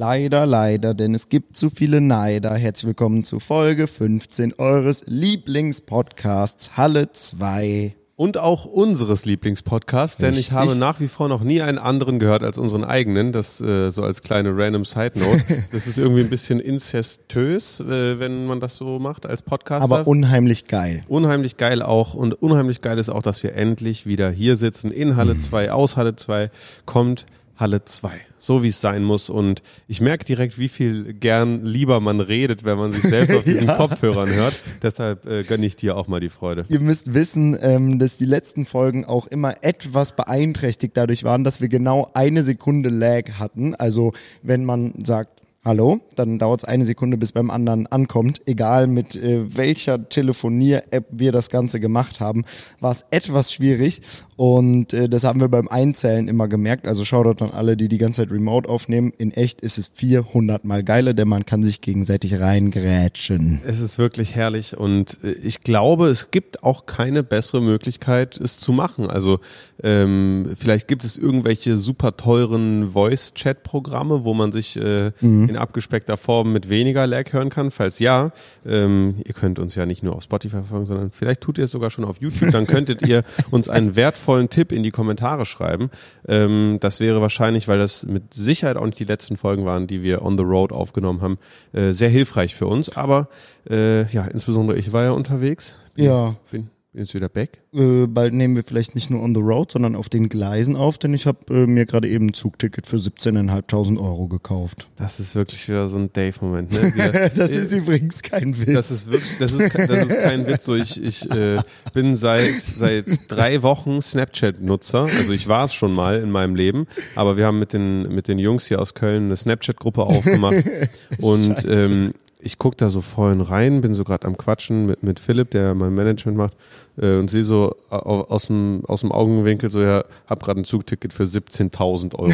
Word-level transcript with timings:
Leider, 0.00 0.46
leider, 0.46 0.94
denn 0.94 1.12
es 1.12 1.28
gibt 1.28 1.56
zu 1.56 1.70
viele 1.70 2.00
Neider. 2.00 2.54
Herzlich 2.54 2.86
willkommen 2.86 3.24
zu 3.24 3.40
Folge 3.40 3.88
15 3.88 4.54
eures 4.56 5.02
Lieblingspodcasts 5.06 6.76
Halle 6.76 7.10
2. 7.10 7.96
Und 8.14 8.38
auch 8.38 8.64
unseres 8.64 9.24
Lieblingspodcasts, 9.24 10.18
denn 10.18 10.34
ich 10.34 10.52
habe 10.52 10.76
nach 10.76 11.00
wie 11.00 11.08
vor 11.08 11.28
noch 11.28 11.42
nie 11.42 11.62
einen 11.62 11.78
anderen 11.78 12.20
gehört 12.20 12.44
als 12.44 12.58
unseren 12.58 12.84
eigenen. 12.84 13.32
Das 13.32 13.60
äh, 13.60 13.90
so 13.90 14.04
als 14.04 14.22
kleine 14.22 14.56
random 14.56 14.84
Side 14.84 15.18
Note. 15.18 15.42
Das 15.72 15.88
ist 15.88 15.98
irgendwie 15.98 16.20
ein 16.20 16.30
bisschen 16.30 16.60
inzestös, 16.60 17.80
äh, 17.80 18.20
wenn 18.20 18.46
man 18.46 18.60
das 18.60 18.76
so 18.76 19.00
macht 19.00 19.26
als 19.26 19.42
Podcaster. 19.42 19.82
Aber 19.82 20.06
unheimlich 20.06 20.68
geil. 20.68 21.02
Unheimlich 21.08 21.56
geil 21.56 21.82
auch. 21.82 22.14
Und 22.14 22.40
unheimlich 22.40 22.82
geil 22.82 22.98
ist 22.98 23.08
auch, 23.08 23.22
dass 23.22 23.42
wir 23.42 23.56
endlich 23.56 24.06
wieder 24.06 24.30
hier 24.30 24.54
sitzen 24.54 24.92
in 24.92 25.16
Halle 25.16 25.38
2, 25.38 25.66
mhm. 25.66 25.72
aus 25.72 25.96
Halle 25.96 26.14
2 26.14 26.52
kommt 26.86 27.26
Halle 27.58 27.84
2. 27.84 28.12
So 28.36 28.62
wie 28.62 28.68
es 28.68 28.80
sein 28.80 29.02
muss. 29.02 29.28
Und 29.28 29.62
ich 29.88 30.00
merke 30.00 30.24
direkt, 30.24 30.58
wie 30.58 30.68
viel 30.68 31.12
gern 31.12 31.64
lieber 31.64 31.98
man 32.00 32.20
redet, 32.20 32.64
wenn 32.64 32.78
man 32.78 32.92
sich 32.92 33.02
selbst 33.02 33.34
auf 33.34 33.44
diesen 33.46 33.66
ja. 33.66 33.74
Kopfhörern 33.74 34.32
hört. 34.32 34.62
Deshalb 34.80 35.26
äh, 35.26 35.42
gönne 35.42 35.66
ich 35.66 35.74
dir 35.74 35.96
auch 35.96 36.06
mal 36.06 36.20
die 36.20 36.28
Freude. 36.28 36.64
Ihr 36.68 36.80
müsst 36.80 37.14
wissen, 37.14 37.58
ähm, 37.60 37.98
dass 37.98 38.16
die 38.16 38.24
letzten 38.24 38.64
Folgen 38.64 39.04
auch 39.04 39.26
immer 39.26 39.56
etwas 39.62 40.14
beeinträchtigt 40.14 40.96
dadurch 40.96 41.24
waren, 41.24 41.42
dass 41.42 41.60
wir 41.60 41.68
genau 41.68 42.08
eine 42.14 42.44
Sekunde 42.44 42.90
Lag 42.90 43.32
hatten. 43.38 43.74
Also 43.74 44.12
wenn 44.42 44.64
man 44.64 44.94
sagt, 45.04 45.38
Hallo, 45.64 46.00
dann 46.14 46.38
dauert 46.38 46.62
es 46.62 46.64
eine 46.68 46.86
Sekunde, 46.86 47.18
bis 47.18 47.32
beim 47.32 47.50
anderen 47.50 47.86
ankommt. 47.88 48.40
Egal 48.46 48.86
mit 48.86 49.16
äh, 49.16 49.54
welcher 49.54 50.08
Telefonier-App 50.08 51.06
wir 51.10 51.32
das 51.32 51.50
Ganze 51.50 51.80
gemacht 51.80 52.20
haben, 52.20 52.44
war 52.80 52.92
es 52.92 53.04
etwas 53.10 53.52
schwierig 53.52 54.00
und 54.38 54.92
äh, 54.94 55.08
das 55.08 55.24
haben 55.24 55.40
wir 55.40 55.48
beim 55.48 55.66
Einzählen 55.66 56.28
immer 56.28 56.46
gemerkt. 56.46 56.86
Also 56.86 57.04
Shoutout 57.04 57.44
an 57.44 57.50
alle, 57.50 57.76
die 57.76 57.88
die 57.88 57.98
ganze 57.98 58.22
Zeit 58.22 58.30
remote 58.30 58.68
aufnehmen. 58.68 59.12
In 59.18 59.32
echt 59.32 59.60
ist 59.62 59.78
es 59.78 59.90
400 59.92 60.64
mal 60.64 60.84
geiler, 60.84 61.12
denn 61.12 61.26
man 61.26 61.44
kann 61.44 61.64
sich 61.64 61.80
gegenseitig 61.80 62.38
reingrätschen. 62.38 63.60
Es 63.66 63.80
ist 63.80 63.98
wirklich 63.98 64.36
herrlich 64.36 64.78
und 64.78 65.18
äh, 65.24 65.32
ich 65.32 65.62
glaube, 65.62 66.06
es 66.06 66.30
gibt 66.30 66.62
auch 66.62 66.86
keine 66.86 67.24
bessere 67.24 67.60
Möglichkeit, 67.60 68.38
es 68.38 68.60
zu 68.60 68.70
machen. 68.70 69.10
Also 69.10 69.40
ähm, 69.82 70.52
vielleicht 70.54 70.86
gibt 70.86 71.02
es 71.02 71.16
irgendwelche 71.16 71.76
super 71.76 72.16
teuren 72.16 72.90
Voice-Chat-Programme, 72.90 74.22
wo 74.22 74.34
man 74.34 74.52
sich 74.52 74.76
äh, 74.76 75.10
mhm. 75.20 75.48
in 75.48 75.56
abgespeckter 75.56 76.16
Form 76.16 76.52
mit 76.52 76.68
weniger 76.68 77.08
Lag 77.08 77.32
hören 77.32 77.48
kann? 77.48 77.72
Falls 77.72 77.98
ja, 77.98 78.30
ähm, 78.64 79.16
ihr 79.24 79.34
könnt 79.34 79.58
uns 79.58 79.74
ja 79.74 79.84
nicht 79.84 80.04
nur 80.04 80.14
auf 80.14 80.22
Spotify 80.22 80.62
folgen, 80.62 80.86
sondern 80.86 81.10
vielleicht 81.10 81.40
tut 81.40 81.58
ihr 81.58 81.64
es 81.64 81.72
sogar 81.72 81.90
schon 81.90 82.04
auf 82.04 82.20
YouTube. 82.20 82.52
Dann 82.52 82.68
könntet 82.68 83.04
ihr 83.04 83.24
uns 83.50 83.68
einen 83.68 83.96
wertvollen 83.96 84.27
Tipp 84.50 84.72
in 84.72 84.82
die 84.82 84.90
Kommentare 84.90 85.46
schreiben. 85.46 85.90
Ähm, 86.26 86.78
das 86.80 87.00
wäre 87.00 87.20
wahrscheinlich, 87.20 87.68
weil 87.68 87.78
das 87.78 88.06
mit 88.06 88.34
Sicherheit 88.34 88.76
auch 88.76 88.86
nicht 88.86 88.98
die 88.98 89.04
letzten 89.04 89.36
Folgen 89.36 89.64
waren, 89.64 89.86
die 89.86 90.02
wir 90.02 90.22
on 90.22 90.36
the 90.36 90.44
road 90.44 90.72
aufgenommen 90.72 91.20
haben, 91.20 91.38
äh, 91.72 91.92
sehr 91.92 92.08
hilfreich 92.08 92.54
für 92.54 92.66
uns. 92.66 92.94
Aber 92.96 93.28
äh, 93.68 94.04
ja, 94.12 94.24
insbesondere 94.26 94.78
ich 94.78 94.92
war 94.92 95.04
ja 95.04 95.10
unterwegs. 95.12 95.76
Bin, 95.94 96.04
ja. 96.04 96.36
Bin 96.50 96.70
jetzt 96.98 97.14
wieder 97.14 97.28
back. 97.28 97.60
Äh, 97.72 98.06
bald 98.06 98.34
nehmen 98.34 98.56
wir 98.56 98.64
vielleicht 98.64 98.94
nicht 98.94 99.10
nur 99.10 99.22
on 99.22 99.34
the 99.34 99.40
road, 99.40 99.72
sondern 99.72 99.94
auf 99.94 100.08
den 100.08 100.28
Gleisen 100.28 100.76
auf, 100.76 100.98
denn 100.98 101.14
ich 101.14 101.26
habe 101.26 101.38
äh, 101.54 101.66
mir 101.66 101.86
gerade 101.86 102.08
eben 102.08 102.28
ein 102.28 102.34
Zugticket 102.34 102.86
für 102.86 102.96
17.500 102.96 103.98
Euro 103.98 104.28
gekauft. 104.28 104.88
Das 104.96 105.20
ist 105.20 105.34
wirklich 105.34 105.68
wieder 105.68 105.88
so 105.88 105.96
ein 105.96 106.12
Dave-Moment. 106.12 106.72
Ne? 106.72 107.30
das 107.36 107.50
ist 107.50 107.72
äh, 107.72 107.78
übrigens 107.78 108.22
kein 108.22 108.58
Witz. 108.58 108.72
Das 108.72 108.90
ist 108.90 109.10
wirklich, 109.10 109.38
das 109.38 109.52
ist, 109.52 109.74
das 109.74 110.06
ist 110.06 110.22
kein 110.22 110.46
Witz. 110.46 110.64
So 110.64 110.74
ich 110.74 111.02
ich 111.02 111.30
äh, 111.30 111.58
bin 111.94 112.16
seit 112.16 112.60
seit 112.60 113.06
drei 113.28 113.62
Wochen 113.62 114.02
Snapchat-Nutzer. 114.02 115.08
Also 115.18 115.32
ich 115.32 115.48
war 115.48 115.64
es 115.64 115.74
schon 115.74 115.94
mal 115.94 116.20
in 116.20 116.30
meinem 116.30 116.54
Leben, 116.54 116.86
aber 117.14 117.36
wir 117.36 117.46
haben 117.46 117.58
mit 117.58 117.72
den 117.72 118.02
mit 118.14 118.28
den 118.28 118.38
Jungs 118.38 118.66
hier 118.66 118.80
aus 118.80 118.94
Köln 118.94 119.26
eine 119.26 119.36
Snapchat-Gruppe 119.36 120.02
aufgemacht 120.02 120.64
und 121.20 121.64
ähm, 121.68 122.12
ich 122.40 122.58
gucke 122.58 122.76
da 122.76 122.90
so 122.90 123.00
vorhin 123.00 123.40
rein, 123.40 123.80
bin 123.80 123.94
so 123.94 124.04
gerade 124.04 124.26
am 124.26 124.36
Quatschen 124.36 124.86
mit, 124.86 125.02
mit 125.02 125.18
Philipp, 125.18 125.50
der 125.50 125.74
mein 125.74 125.94
Management 125.94 126.36
macht, 126.36 126.56
äh, 126.96 127.16
und 127.16 127.28
sehe 127.30 127.44
so 127.44 127.74
aus 127.90 128.46
dem, 128.46 128.82
aus 128.86 129.00
dem 129.00 129.12
Augenwinkel 129.12 129.70
so, 129.70 129.80
ja, 129.80 130.04
hab 130.26 130.42
gerade 130.42 130.60
ein 130.60 130.64
Zugticket 130.64 131.12
für 131.12 131.24
17.000 131.24 132.14
Euro. 132.14 132.32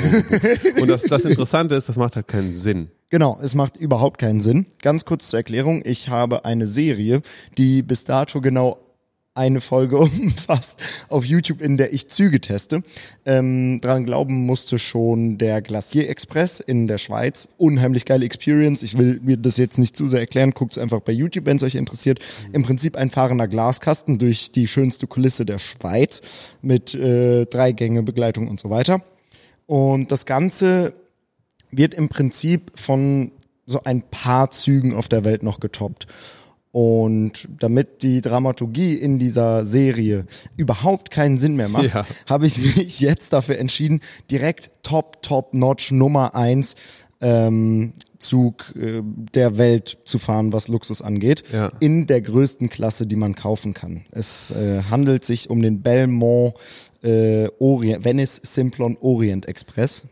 und 0.81 0.89
das, 0.89 1.05
das 1.05 1.25
Interessante 1.25 1.75
ist, 1.75 1.89
das 1.89 1.97
macht 1.97 2.17
halt 2.17 2.29
keinen 2.29 2.53
Sinn. 2.53 2.89
Genau, 3.11 3.39
es 3.43 3.55
macht 3.55 3.77
überhaupt 3.77 4.19
keinen 4.19 4.41
Sinn. 4.41 4.67
Ganz 4.83 5.05
kurz 5.05 5.29
zur 5.29 5.39
Erklärung, 5.39 5.83
ich 5.85 6.09
habe 6.09 6.45
eine 6.45 6.67
Serie, 6.67 7.23
die 7.57 7.83
bis 7.83 8.05
dato 8.05 8.41
genau 8.41 8.79
eine 9.35 9.61
Folge 9.61 9.99
umfasst 9.99 10.77
auf 11.09 11.25
YouTube, 11.25 11.61
in 11.61 11.77
der 11.77 11.93
ich 11.93 12.09
Züge 12.09 12.41
teste. 12.41 12.83
Ähm, 13.27 13.81
dran 13.81 14.05
glauben 14.05 14.47
musste 14.47 14.79
schon 14.79 15.39
der 15.39 15.61
Glacier 15.61 16.09
Express 16.09 16.61
in 16.61 16.87
der 16.87 16.99
Schweiz. 16.99 17.49
Unheimlich 17.59 18.05
geile 18.05 18.25
Experience. 18.25 18.83
Ich 18.83 18.97
will 18.97 19.21
mir 19.23 19.37
das 19.37 19.57
jetzt 19.57 19.79
nicht 19.79 19.97
zu 19.97 20.09
sehr 20.09 20.21
erklären. 20.21 20.53
Guckt 20.53 20.77
es 20.77 20.83
einfach 20.83 21.01
bei 21.01 21.13
YouTube, 21.13 21.47
wenn 21.47 21.57
es 21.57 21.63
euch 21.65 21.75
interessiert. 21.75 22.21
Im 22.53 22.63
Prinzip 22.63 22.97
ein 22.97 23.11
fahrender 23.11 23.49
Glaskasten 23.49 24.19
durch 24.19 24.53
die 24.53 24.69
schönste 24.69 25.07
Kulisse 25.07 25.45
der 25.45 25.59
Schweiz 25.59 26.23
mit 26.63 26.95
äh, 26.95 27.47
drei 27.47 27.73
Gänge 27.73 28.03
Begleitung 28.03 28.49
und 28.49 28.61
so 28.61 28.71
weiter. 28.71 29.03
Und 29.67 30.13
das 30.13 30.27
Ganze 30.27 30.95
wird 31.71 31.95
im 31.95 32.09
Prinzip 32.09 32.73
von 32.77 33.33
so 33.67 33.83
ein 33.83 34.03
paar 34.03 34.51
Zügen 34.51 34.95
auf 34.95 35.09
der 35.09 35.25
Welt 35.25 35.43
noch 35.43 35.59
getoppt. 35.59 36.07
Und 36.75 37.49
damit 37.61 38.03
die 38.03 38.21
Dramaturgie 38.21 38.95
in 38.95 39.21
dieser 39.21 39.65
Serie 39.65 40.27
überhaupt 40.57 41.13
keinen 41.13 41.39
Sinn 41.39 41.55
mehr 41.55 41.69
macht, 41.69 41.95
ja. 41.95 42.05
habe 42.27 42.49
ich 42.49 42.59
mich 42.59 42.99
jetzt 43.01 43.33
dafür 43.33 43.59
entschieden, 43.59 44.01
direkt 44.29 44.73
top, 44.83 45.23
top 45.23 45.55
notch 45.55 45.93
Nummer 45.93 46.35
eins 46.35 46.75
ähm, 47.21 47.93
Zug 48.19 48.75
äh, 48.75 49.03
der 49.05 49.57
Welt 49.57 49.99
zu 50.05 50.19
fahren, 50.19 50.53
was 50.53 50.67
Luxus 50.67 51.01
angeht, 51.01 51.45
ja. 51.53 51.71
in 51.79 52.09
der 52.09 52.21
größten 52.21 52.69
Klasse, 52.71 53.07
die 53.07 53.15
man 53.15 53.37
kaufen 53.37 53.73
kann. 53.73 54.03
Es 54.11 54.51
äh, 54.51 54.83
handelt 54.91 55.25
sich 55.25 55.51
um 55.51 55.63
den 55.63 55.81
Belmont 55.81 56.55
äh, 57.05 57.47
Orient, 57.61 58.05
Venice 58.05 58.41
Simplon 58.43 58.97
Orient 59.01 59.47
Express 59.47 60.07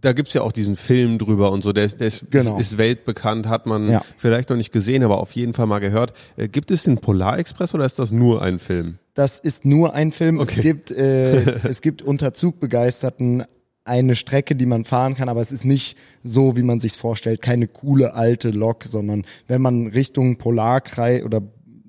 da 0.00 0.12
gibt's 0.12 0.34
ja 0.34 0.42
auch 0.42 0.52
diesen 0.52 0.76
Film 0.76 1.18
drüber 1.18 1.52
und 1.52 1.62
so, 1.62 1.72
der 1.72 1.84
ist, 1.84 2.00
der 2.00 2.06
ist, 2.06 2.30
genau. 2.30 2.58
ist 2.58 2.78
weltbekannt, 2.78 3.48
hat 3.48 3.66
man 3.66 3.90
ja. 3.90 4.02
vielleicht 4.16 4.50
noch 4.50 4.56
nicht 4.56 4.72
gesehen, 4.72 5.02
aber 5.02 5.18
auf 5.18 5.32
jeden 5.32 5.52
Fall 5.52 5.66
mal 5.66 5.78
gehört. 5.78 6.12
Äh, 6.36 6.48
gibt 6.48 6.70
es 6.70 6.84
den 6.84 6.98
Polarexpress 6.98 7.74
oder 7.74 7.84
ist 7.84 7.98
das 7.98 8.12
nur 8.12 8.42
ein 8.42 8.58
Film? 8.58 8.98
Das 9.14 9.38
ist 9.38 9.64
nur 9.64 9.94
ein 9.94 10.12
Film. 10.12 10.38
Okay. 10.38 10.54
Es 10.56 10.62
gibt, 10.62 10.90
äh, 10.90 11.60
es 11.68 11.80
gibt 11.80 12.02
unter 12.02 12.32
Zugbegeisterten 12.32 13.44
eine 13.84 14.14
Strecke, 14.14 14.54
die 14.54 14.66
man 14.66 14.84
fahren 14.84 15.14
kann, 15.14 15.28
aber 15.28 15.40
es 15.40 15.52
ist 15.52 15.64
nicht 15.64 15.96
so, 16.22 16.56
wie 16.56 16.62
man 16.62 16.80
sich 16.80 16.92
vorstellt, 16.92 17.42
keine 17.42 17.66
coole 17.66 18.14
alte 18.14 18.50
Lok, 18.50 18.84
sondern 18.84 19.24
wenn 19.48 19.62
man 19.62 19.88
Richtung 19.88 20.36
Polarkreis 20.36 21.24
oder 21.24 21.42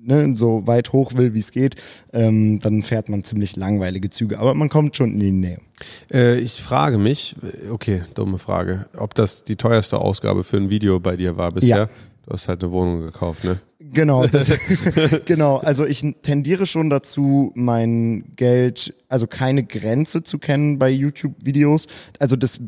ne, 0.04 0.34
so 0.36 0.66
weit 0.66 0.92
hoch 0.92 1.14
will, 1.14 1.34
wie 1.34 1.38
es 1.38 1.52
geht, 1.52 1.76
ähm, 2.12 2.58
dann 2.60 2.82
fährt 2.82 3.08
man 3.08 3.22
ziemlich 3.24 3.56
langweilige 3.56 4.10
Züge. 4.10 4.38
Aber 4.38 4.54
man 4.54 4.68
kommt 4.68 4.96
schon 4.96 5.12
in 5.12 5.20
die 5.20 5.32
Nähe. 5.32 5.58
Äh, 6.12 6.38
ich 6.38 6.62
frage 6.62 6.98
mich, 6.98 7.36
okay, 7.70 8.02
dumme 8.14 8.38
Frage, 8.38 8.86
ob 8.96 9.14
das 9.14 9.44
die 9.44 9.56
teuerste 9.56 9.98
Ausgabe 9.98 10.44
für 10.44 10.56
ein 10.56 10.70
Video 10.70 11.00
bei 11.00 11.16
dir 11.16 11.36
war 11.36 11.50
bisher. 11.50 11.76
Ja. 11.76 11.88
Du 12.26 12.32
hast 12.32 12.48
halt 12.48 12.62
eine 12.62 12.72
Wohnung 12.72 13.00
gekauft, 13.00 13.44
ne? 13.44 13.58
Genau, 13.92 14.26
das, 14.26 14.50
genau. 15.26 15.58
Also 15.58 15.84
ich 15.84 16.02
tendiere 16.22 16.66
schon 16.66 16.88
dazu, 16.88 17.52
mein 17.54 18.24
Geld, 18.36 18.94
also 19.08 19.26
keine 19.26 19.64
Grenze 19.64 20.22
zu 20.22 20.38
kennen 20.38 20.78
bei 20.78 20.88
YouTube-Videos. 20.88 21.86
Also 22.18 22.36
das, 22.36 22.60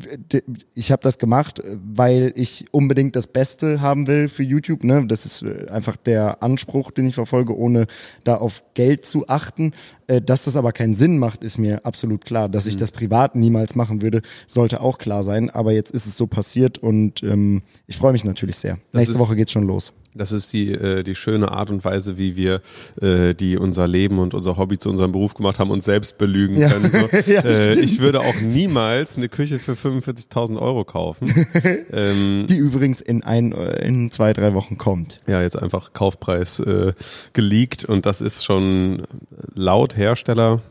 ich 0.75 0.91
habe 0.91 1.01
das 1.01 1.17
gemacht, 1.17 1.63
weil 1.65 2.31
ich 2.35 2.65
unbedingt 2.71 3.15
das 3.15 3.27
Beste 3.27 3.81
haben 3.81 4.07
will 4.07 4.29
für 4.29 4.43
YouTube. 4.43 4.83
Ne? 4.83 5.05
Das 5.07 5.25
ist 5.25 5.43
einfach 5.69 5.95
der 5.95 6.43
Anspruch, 6.43 6.91
den 6.91 7.07
ich 7.07 7.15
verfolge, 7.15 7.57
ohne 7.57 7.87
da 8.23 8.35
auf 8.35 8.63
Geld 8.75 9.05
zu 9.05 9.27
achten. 9.27 9.71
Äh, 10.07 10.21
dass 10.21 10.43
das 10.43 10.55
aber 10.55 10.71
keinen 10.71 10.93
Sinn 10.93 11.17
macht, 11.17 11.43
ist 11.43 11.57
mir 11.57 11.85
absolut 11.85 12.25
klar. 12.25 12.49
Dass 12.49 12.67
ich 12.67 12.75
mhm. 12.75 12.79
das 12.79 12.91
privat 12.91 13.35
niemals 13.35 13.73
machen 13.73 14.03
würde, 14.03 14.21
sollte 14.47 14.81
auch 14.81 14.99
klar 14.99 15.23
sein. 15.23 15.49
Aber 15.49 15.71
jetzt 15.71 15.91
ist 15.91 16.05
es 16.05 16.17
so 16.17 16.27
passiert 16.27 16.77
und 16.77 17.23
ähm, 17.23 17.63
ich 17.87 17.97
freue 17.97 18.13
mich 18.13 18.23
natürlich 18.25 18.57
sehr. 18.57 18.77
Das 18.91 18.99
Nächste 19.01 19.19
Woche 19.19 19.35
geht's 19.35 19.51
schon 19.51 19.65
los. 19.65 19.93
Das 20.15 20.31
ist 20.31 20.53
die, 20.53 20.71
äh, 20.71 21.03
die 21.03 21.13
schöne 21.13 21.51
Art 21.51 21.69
und 21.69 21.83
Weise, 21.83 22.17
wie 22.17 22.35
wir, 22.35 22.61
äh, 23.01 23.33
die 23.33 23.57
unser 23.57 23.87
Leben 23.87 24.19
und 24.19 24.33
unser 24.33 24.57
Hobby 24.57 24.77
zu 24.77 24.89
unserem 24.89 25.11
Beruf 25.11 25.33
gemacht 25.33 25.59
haben, 25.59 25.71
uns 25.71 25.85
selbst 25.85 26.17
belügen 26.17 26.57
ja. 26.57 26.69
können. 26.69 26.91
So. 26.91 27.07
ja, 27.31 27.41
äh, 27.41 27.79
ich 27.79 27.99
würde 27.99 28.21
auch 28.21 28.39
niemals 28.41 29.17
eine 29.17 29.29
Küche 29.29 29.59
für 29.59 29.73
45.000 29.73 30.57
Euro 30.59 30.85
kaufen. 30.85 31.31
ähm, 31.91 32.45
die 32.47 32.57
übrigens 32.57 33.01
in 33.01 33.23
ein, 33.23 33.51
in 33.51 34.09
zwei, 34.11 34.33
drei 34.33 34.53
Wochen 34.53 34.77
kommt. 34.77 35.19
Ja, 35.27 35.41
jetzt 35.41 35.61
einfach 35.61 35.93
Kaufpreis 35.93 36.59
äh, 36.59 36.93
geleakt 37.33 37.85
und 37.85 38.05
das 38.05 38.21
ist 38.21 38.45
schon 38.45 39.03
laut 39.53 39.97
Hersteller 39.97 40.61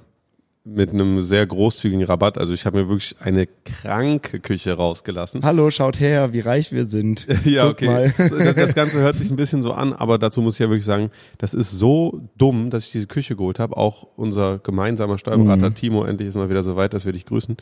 mit 0.66 0.90
einem 0.90 1.22
sehr 1.22 1.46
großzügigen 1.46 2.04
Rabatt. 2.04 2.38
Also 2.38 2.54
ich 2.54 2.64
habe 2.64 2.82
mir 2.82 2.88
wirklich 2.88 3.16
eine 3.20 3.46
kranke 3.46 4.40
Küche 4.40 4.72
rausgelassen. 4.72 5.42
Hallo, 5.44 5.70
schaut 5.70 6.00
her, 6.00 6.32
wie 6.32 6.40
reich 6.40 6.72
wir 6.72 6.86
sind. 6.86 7.26
ja, 7.44 7.66
Guck 7.66 7.72
okay. 7.72 7.86
Mal. 7.86 8.54
das 8.54 8.74
Ganze 8.74 9.00
hört 9.00 9.18
sich 9.18 9.30
ein 9.30 9.36
bisschen 9.36 9.60
so 9.60 9.72
an, 9.72 9.92
aber 9.92 10.16
dazu 10.16 10.40
muss 10.40 10.54
ich 10.54 10.60
ja 10.60 10.70
wirklich 10.70 10.86
sagen, 10.86 11.10
das 11.36 11.52
ist 11.52 11.72
so 11.72 12.22
dumm, 12.38 12.70
dass 12.70 12.86
ich 12.86 12.92
diese 12.92 13.06
Küche 13.06 13.36
geholt 13.36 13.58
habe. 13.58 13.76
Auch 13.76 14.08
unser 14.16 14.58
gemeinsamer 14.58 15.18
Steuerberater 15.18 15.68
mhm. 15.68 15.74
Timo, 15.74 16.04
endlich 16.04 16.30
ist 16.30 16.34
mal 16.34 16.48
wieder 16.48 16.64
so 16.64 16.76
weit, 16.76 16.94
dass 16.94 17.04
wir 17.04 17.12
dich 17.12 17.26
grüßen, 17.26 17.58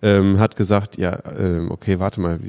ähm, 0.00 0.38
hat 0.38 0.56
gesagt, 0.56 0.96
ja, 0.96 1.18
ähm, 1.38 1.70
okay, 1.70 1.98
warte 1.98 2.22
mal, 2.22 2.40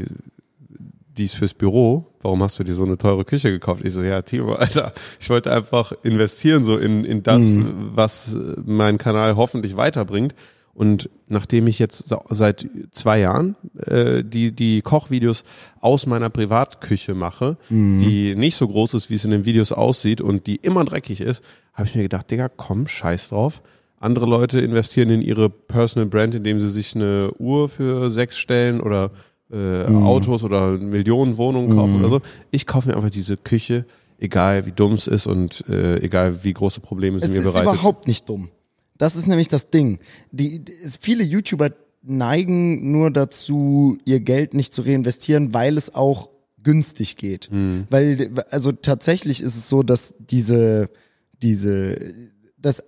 die 1.17 1.25
ist 1.25 1.35
fürs 1.35 1.53
Büro. 1.53 2.13
Warum 2.27 2.43
hast 2.43 2.59
du 2.59 2.65
dir 2.65 2.73
so 2.73 2.83
eine 2.83 2.97
teure 2.97 3.23
Küche 3.23 3.51
gekauft? 3.51 3.83
Ich 3.85 3.93
so, 3.93 4.03
ja, 4.03 4.21
Timo, 4.21 4.55
Alter, 4.55 4.91
ich 5.17 5.29
wollte 5.29 5.49
einfach 5.49 5.93
investieren 6.03 6.65
so 6.65 6.77
in, 6.77 7.05
in 7.05 7.23
das, 7.23 7.39
mhm. 7.39 7.91
was 7.93 8.35
meinen 8.65 8.97
Kanal 8.97 9.37
hoffentlich 9.37 9.77
weiterbringt. 9.77 10.35
Und 10.73 11.09
nachdem 11.29 11.67
ich 11.67 11.79
jetzt 11.79 12.13
seit 12.29 12.67
zwei 12.91 13.21
Jahren 13.21 13.55
äh, 13.77 14.25
die, 14.25 14.51
die 14.51 14.81
Kochvideos 14.81 15.45
aus 15.79 16.05
meiner 16.05 16.29
Privatküche 16.29 17.15
mache, 17.15 17.55
mhm. 17.69 17.99
die 17.99 18.35
nicht 18.35 18.57
so 18.57 18.67
groß 18.67 18.95
ist, 18.95 19.09
wie 19.09 19.15
es 19.15 19.23
in 19.23 19.31
den 19.31 19.45
Videos 19.45 19.71
aussieht 19.71 20.19
und 20.19 20.47
die 20.47 20.57
immer 20.57 20.83
dreckig 20.83 21.21
ist, 21.21 21.41
habe 21.71 21.87
ich 21.87 21.95
mir 21.95 22.03
gedacht, 22.03 22.29
Digga, 22.29 22.49
komm, 22.49 22.87
scheiß 22.87 23.29
drauf. 23.29 23.61
Andere 24.01 24.25
Leute 24.25 24.59
investieren 24.59 25.11
in 25.11 25.21
ihre 25.21 25.49
Personal 25.49 26.09
Brand, 26.09 26.35
indem 26.35 26.59
sie 26.59 26.71
sich 26.71 26.93
eine 26.93 27.31
Uhr 27.39 27.69
für 27.69 28.11
sechs 28.11 28.37
stellen 28.37 28.81
oder 28.81 29.11
äh, 29.51 29.89
mhm. 29.89 30.03
Autos 30.03 30.43
oder 30.43 30.77
Millionen 30.77 31.37
Wohnungen 31.37 31.75
kaufen 31.75 31.93
mhm. 31.93 31.99
oder 31.99 32.09
so. 32.09 32.21
Ich 32.51 32.65
kaufe 32.65 32.89
mir 32.89 32.95
einfach 32.95 33.09
diese 33.09 33.37
Küche, 33.37 33.85
egal 34.19 34.65
wie 34.65 34.71
dumm 34.71 34.93
es 34.93 35.07
ist 35.07 35.27
und 35.27 35.63
äh, 35.69 36.01
egal 36.01 36.43
wie 36.43 36.53
große 36.53 36.81
Probleme 36.81 37.17
es 37.17 37.23
mir 37.23 37.29
bereitet. 37.29 37.49
Es 37.49 37.55
ist 37.55 37.61
überhaupt 37.61 38.07
nicht 38.07 38.27
dumm. 38.27 38.49
Das 38.97 39.15
ist 39.15 39.27
nämlich 39.27 39.47
das 39.47 39.69
Ding. 39.69 39.99
Die, 40.31 40.63
viele 40.99 41.23
YouTuber 41.23 41.71
neigen 42.01 42.91
nur 42.91 43.11
dazu, 43.11 43.97
ihr 44.05 44.19
Geld 44.19 44.53
nicht 44.53 44.73
zu 44.73 44.81
reinvestieren, 44.81 45.53
weil 45.53 45.77
es 45.77 45.93
auch 45.93 46.29
günstig 46.63 47.15
geht. 47.15 47.49
Mhm. 47.51 47.85
Weil, 47.89 48.31
also 48.49 48.71
tatsächlich 48.71 49.41
ist 49.41 49.55
es 49.55 49.69
so, 49.69 49.83
dass 49.83 50.15
diese, 50.19 50.89
diese, 51.41 51.95
das 52.57 52.83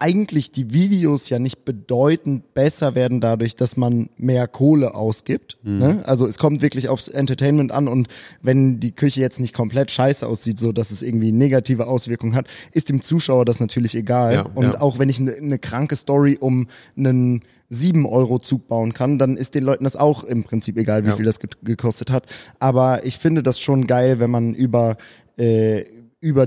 eigentlich 0.00 0.50
die 0.50 0.72
Videos 0.72 1.28
ja 1.28 1.38
nicht 1.38 1.64
bedeutend 1.64 2.54
besser 2.54 2.94
werden 2.94 3.20
dadurch, 3.20 3.54
dass 3.54 3.76
man 3.76 4.08
mehr 4.16 4.48
Kohle 4.48 4.94
ausgibt. 4.94 5.58
Mhm. 5.62 5.78
Ne? 5.78 6.02
Also 6.04 6.26
es 6.26 6.38
kommt 6.38 6.62
wirklich 6.62 6.88
aufs 6.88 7.08
Entertainment 7.08 7.70
an 7.70 7.86
und 7.86 8.08
wenn 8.42 8.80
die 8.80 8.92
Küche 8.92 9.20
jetzt 9.20 9.40
nicht 9.40 9.54
komplett 9.54 9.90
scheiße 9.90 10.26
aussieht, 10.26 10.58
so 10.58 10.72
dass 10.72 10.90
es 10.90 11.02
irgendwie 11.02 11.32
negative 11.32 11.86
Auswirkungen 11.86 12.34
hat, 12.34 12.48
ist 12.72 12.88
dem 12.88 13.02
Zuschauer 13.02 13.44
das 13.44 13.60
natürlich 13.60 13.94
egal. 13.94 14.34
Ja, 14.34 14.42
und 14.42 14.64
ja. 14.64 14.80
auch 14.80 14.98
wenn 14.98 15.10
ich 15.10 15.20
eine 15.20 15.40
ne 15.40 15.58
kranke 15.58 15.96
Story 15.96 16.38
um 16.40 16.66
einen 16.96 17.42
7 17.68 18.06
Euro 18.06 18.38
Zug 18.38 18.68
bauen 18.68 18.94
kann, 18.94 19.18
dann 19.18 19.36
ist 19.36 19.54
den 19.54 19.64
Leuten 19.64 19.84
das 19.84 19.96
auch 19.96 20.24
im 20.24 20.44
Prinzip 20.44 20.76
egal, 20.78 21.04
wie 21.04 21.08
ja. 21.08 21.16
viel 21.16 21.26
das 21.26 21.38
gekostet 21.62 22.10
hat. 22.10 22.26
Aber 22.58 23.04
ich 23.04 23.18
finde 23.18 23.42
das 23.42 23.60
schon 23.60 23.86
geil, 23.86 24.18
wenn 24.18 24.30
man 24.30 24.54
über 24.54 24.96
äh, 25.36 25.84
über 26.20 26.46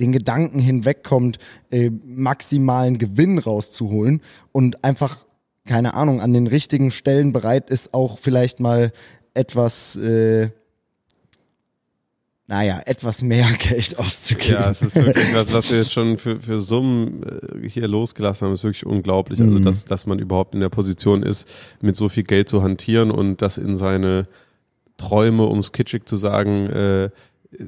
den 0.00 0.12
Gedanken 0.12 0.58
hinwegkommt, 0.58 1.38
äh, 1.70 1.90
maximalen 2.04 2.98
Gewinn 2.98 3.38
rauszuholen 3.38 4.22
und 4.52 4.84
einfach, 4.84 5.18
keine 5.66 5.94
Ahnung, 5.94 6.20
an 6.20 6.32
den 6.32 6.46
richtigen 6.46 6.90
Stellen 6.90 7.32
bereit 7.32 7.70
ist, 7.70 7.94
auch 7.94 8.18
vielleicht 8.18 8.60
mal 8.60 8.92
etwas, 9.34 9.96
äh, 9.96 10.50
naja, 12.46 12.80
etwas 12.84 13.22
mehr 13.22 13.46
Geld 13.58 13.98
auszugeben. 13.98 14.54
Ja, 14.54 14.70
es 14.70 14.82
ist 14.82 14.96
wirklich 14.96 15.32
was, 15.34 15.52
was 15.52 15.70
wir 15.70 15.78
jetzt 15.78 15.92
schon 15.92 16.18
für, 16.18 16.40
für 16.40 16.60
Summen 16.60 17.22
äh, 17.22 17.68
hier 17.68 17.86
losgelassen 17.86 18.46
haben, 18.46 18.54
ist 18.54 18.64
wirklich 18.64 18.86
unglaublich. 18.86 19.40
Also, 19.40 19.58
mhm. 19.58 19.64
dass, 19.64 19.84
dass 19.84 20.06
man 20.06 20.18
überhaupt 20.18 20.54
in 20.54 20.60
der 20.60 20.68
Position 20.68 21.22
ist, 21.22 21.48
mit 21.80 21.94
so 21.94 22.08
viel 22.08 22.24
Geld 22.24 22.48
zu 22.48 22.62
hantieren 22.62 23.10
und 23.10 23.40
das 23.40 23.56
in 23.56 23.76
seine 23.76 24.26
Träume, 24.96 25.44
um 25.44 25.60
es 25.60 25.72
kitschig 25.72 26.06
zu 26.06 26.16
sagen, 26.16 26.66
äh, 26.66 27.10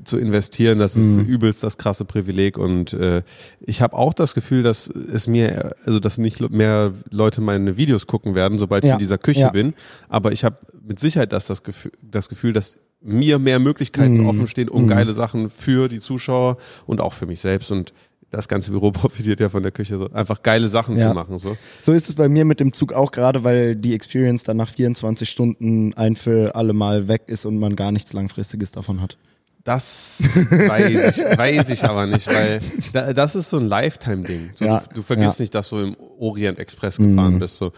zu 0.05 0.17
investieren, 0.17 0.79
das 0.79 0.97
ist 0.97 1.19
mhm. 1.19 1.27
übelst 1.27 1.63
das 1.63 1.77
krasse 1.77 2.05
Privileg 2.05 2.57
und 2.57 2.93
äh, 2.93 3.23
ich 3.61 3.83
habe 3.83 3.97
auch 3.97 4.15
das 4.15 4.35
Gefühl, 4.35 4.63
dass 4.63 4.87
es 4.89 5.27
mir, 5.27 5.75
also 5.85 5.99
dass 5.99 6.19
nicht 6.19 6.41
mehr 6.51 6.93
Leute 7.11 7.41
meine 7.41 7.77
Videos 7.77 8.07
gucken 8.07 8.35
werden, 8.35 8.59
sobald 8.59 8.85
ja. 8.85 8.91
ich 8.91 8.93
in 8.95 8.99
dieser 9.01 9.19
Küche 9.19 9.41
ja. 9.41 9.51
bin, 9.51 9.75
aber 10.09 10.33
ich 10.33 10.45
habe 10.45 10.59
mit 10.87 11.01
Sicherheit 11.01 11.33
das, 11.33 11.47
das, 11.47 11.65
Gefühl, 11.65 11.93
das 12.01 12.29
Gefühl, 12.29 12.53
dass 12.53 12.79
mir 13.01 13.41
mehr 13.41 13.59
Möglichkeiten 13.59 14.19
mhm. 14.19 14.29
offen 14.29 14.49
stehen, 14.49 14.69
um 14.69 14.85
mhm. 14.85 14.89
geile 14.89 15.13
Sachen 15.15 15.49
für 15.49 15.89
die 15.89 15.99
Zuschauer 15.99 16.59
und 16.87 17.01
auch 17.01 17.13
für 17.13 17.27
mich 17.27 17.41
selbst 17.41 17.73
und 17.73 17.93
das 18.31 18.49
ganze 18.49 18.71
Büro 18.71 18.91
profitiert 18.93 19.41
ja 19.41 19.49
von 19.49 19.65
der 19.65 19.73
Küche, 19.73 19.99
so 19.99 20.11
einfach 20.11 20.43
geile 20.43 20.69
Sachen 20.69 20.97
ja. 20.97 21.09
zu 21.09 21.15
machen. 21.15 21.39
So. 21.39 21.57
so 21.81 21.93
ist 21.93 22.09
es 22.09 22.15
bei 22.15 22.29
mir 22.29 22.45
mit 22.45 22.61
dem 22.61 22.73
Zug 22.73 22.93
auch 22.93 23.11
gerade, 23.11 23.43
weil 23.43 23.75
die 23.75 23.95
Experience 23.95 24.45
dann 24.45 24.57
nach 24.57 24.69
24 24.69 25.29
Stunden 25.29 25.93
ein 25.95 26.15
für 26.15 26.55
alle 26.55 26.73
Mal 26.73 27.09
weg 27.09 27.23
ist 27.27 27.45
und 27.45 27.59
man 27.59 27.75
gar 27.75 27.91
nichts 27.91 28.13
Langfristiges 28.13 28.71
davon 28.71 29.01
hat. 29.01 29.19
Das 29.65 30.25
weiß 30.51 30.91
ich, 30.91 31.39
weiß 31.39 31.71
ich 31.71 31.85
aber 31.85 32.07
nicht, 32.07 32.27
weil 32.27 32.59
da, 32.93 33.13
das 33.13 33.37
ist 33.37 33.49
so 33.49 33.59
ein 33.59 33.67
Lifetime-Ding. 33.67 34.51
So, 34.57 34.65
ja, 34.65 34.83
du, 34.89 34.97
du, 34.97 35.03
vergisst 35.03 35.39
ja. 35.39 35.45
nicht, 35.45 35.55
dass 35.55 35.69
du 35.69 35.79
im 35.79 35.97
Orient 36.19 36.59
Express 36.59 36.97
gefahren 36.97 37.35
mhm. 37.35 37.39
bist. 37.39 37.59
So. 37.59 37.73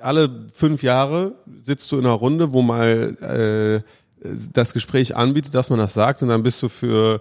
Alle 0.00 0.46
fünf 0.54 0.82
Jahre 0.82 1.34
sitzt 1.62 1.92
du 1.92 1.98
in 1.98 2.06
einer 2.06 2.14
Runde, 2.14 2.52
wo 2.52 2.62
mal 2.62 3.84
äh, 3.84 4.28
das 4.52 4.72
Gespräch 4.72 5.14
anbietet, 5.14 5.54
dass 5.54 5.68
man 5.68 5.78
das 5.78 5.94
sagt, 5.94 6.22
und 6.22 6.28
dann 6.28 6.42
bist 6.42 6.62
du 6.62 6.68
für 6.68 7.20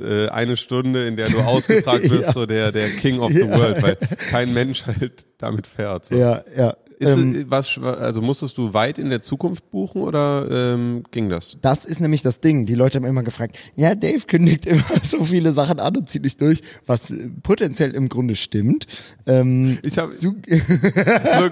äh, 0.00 0.28
eine 0.28 0.56
Stunde, 0.56 1.06
in 1.06 1.16
der 1.16 1.28
du 1.28 1.38
ausgefragt 1.42 2.10
wirst, 2.10 2.28
ja. 2.28 2.32
so 2.32 2.46
der, 2.46 2.72
der 2.72 2.88
King 2.90 3.20
of 3.20 3.32
the 3.32 3.48
World, 3.48 3.82
weil 3.82 3.96
kein 4.30 4.52
Mensch 4.52 4.86
halt 4.86 5.26
damit 5.38 5.66
fährt. 5.66 6.06
So. 6.06 6.16
Ja, 6.16 6.42
ja. 6.56 6.74
Ist 6.98 7.16
ähm, 7.16 7.44
was, 7.48 7.78
also 7.78 8.22
musstest 8.22 8.56
du 8.56 8.72
weit 8.72 8.98
in 8.98 9.10
der 9.10 9.20
Zukunft 9.20 9.70
buchen 9.70 10.00
oder 10.00 10.46
ähm, 10.50 11.04
ging 11.10 11.28
das? 11.28 11.58
Das 11.60 11.84
ist 11.84 12.00
nämlich 12.00 12.22
das 12.22 12.40
Ding. 12.40 12.64
Die 12.64 12.74
Leute 12.74 12.96
haben 12.96 13.04
immer 13.04 13.22
gefragt, 13.22 13.58
ja, 13.74 13.94
Dave 13.94 14.20
kündigt 14.26 14.64
immer 14.64 14.84
so 15.08 15.24
viele 15.24 15.52
Sachen 15.52 15.78
an 15.78 15.94
und 15.94 16.08
zieht 16.08 16.22
nicht 16.22 16.40
durch, 16.40 16.62
was 16.86 17.12
potenziell 17.42 17.90
im 17.94 18.08
Grunde 18.08 18.34
stimmt. 18.34 18.86
Ähm, 19.26 19.78
ich 19.84 19.98
habe 19.98 20.12
so 20.14 20.32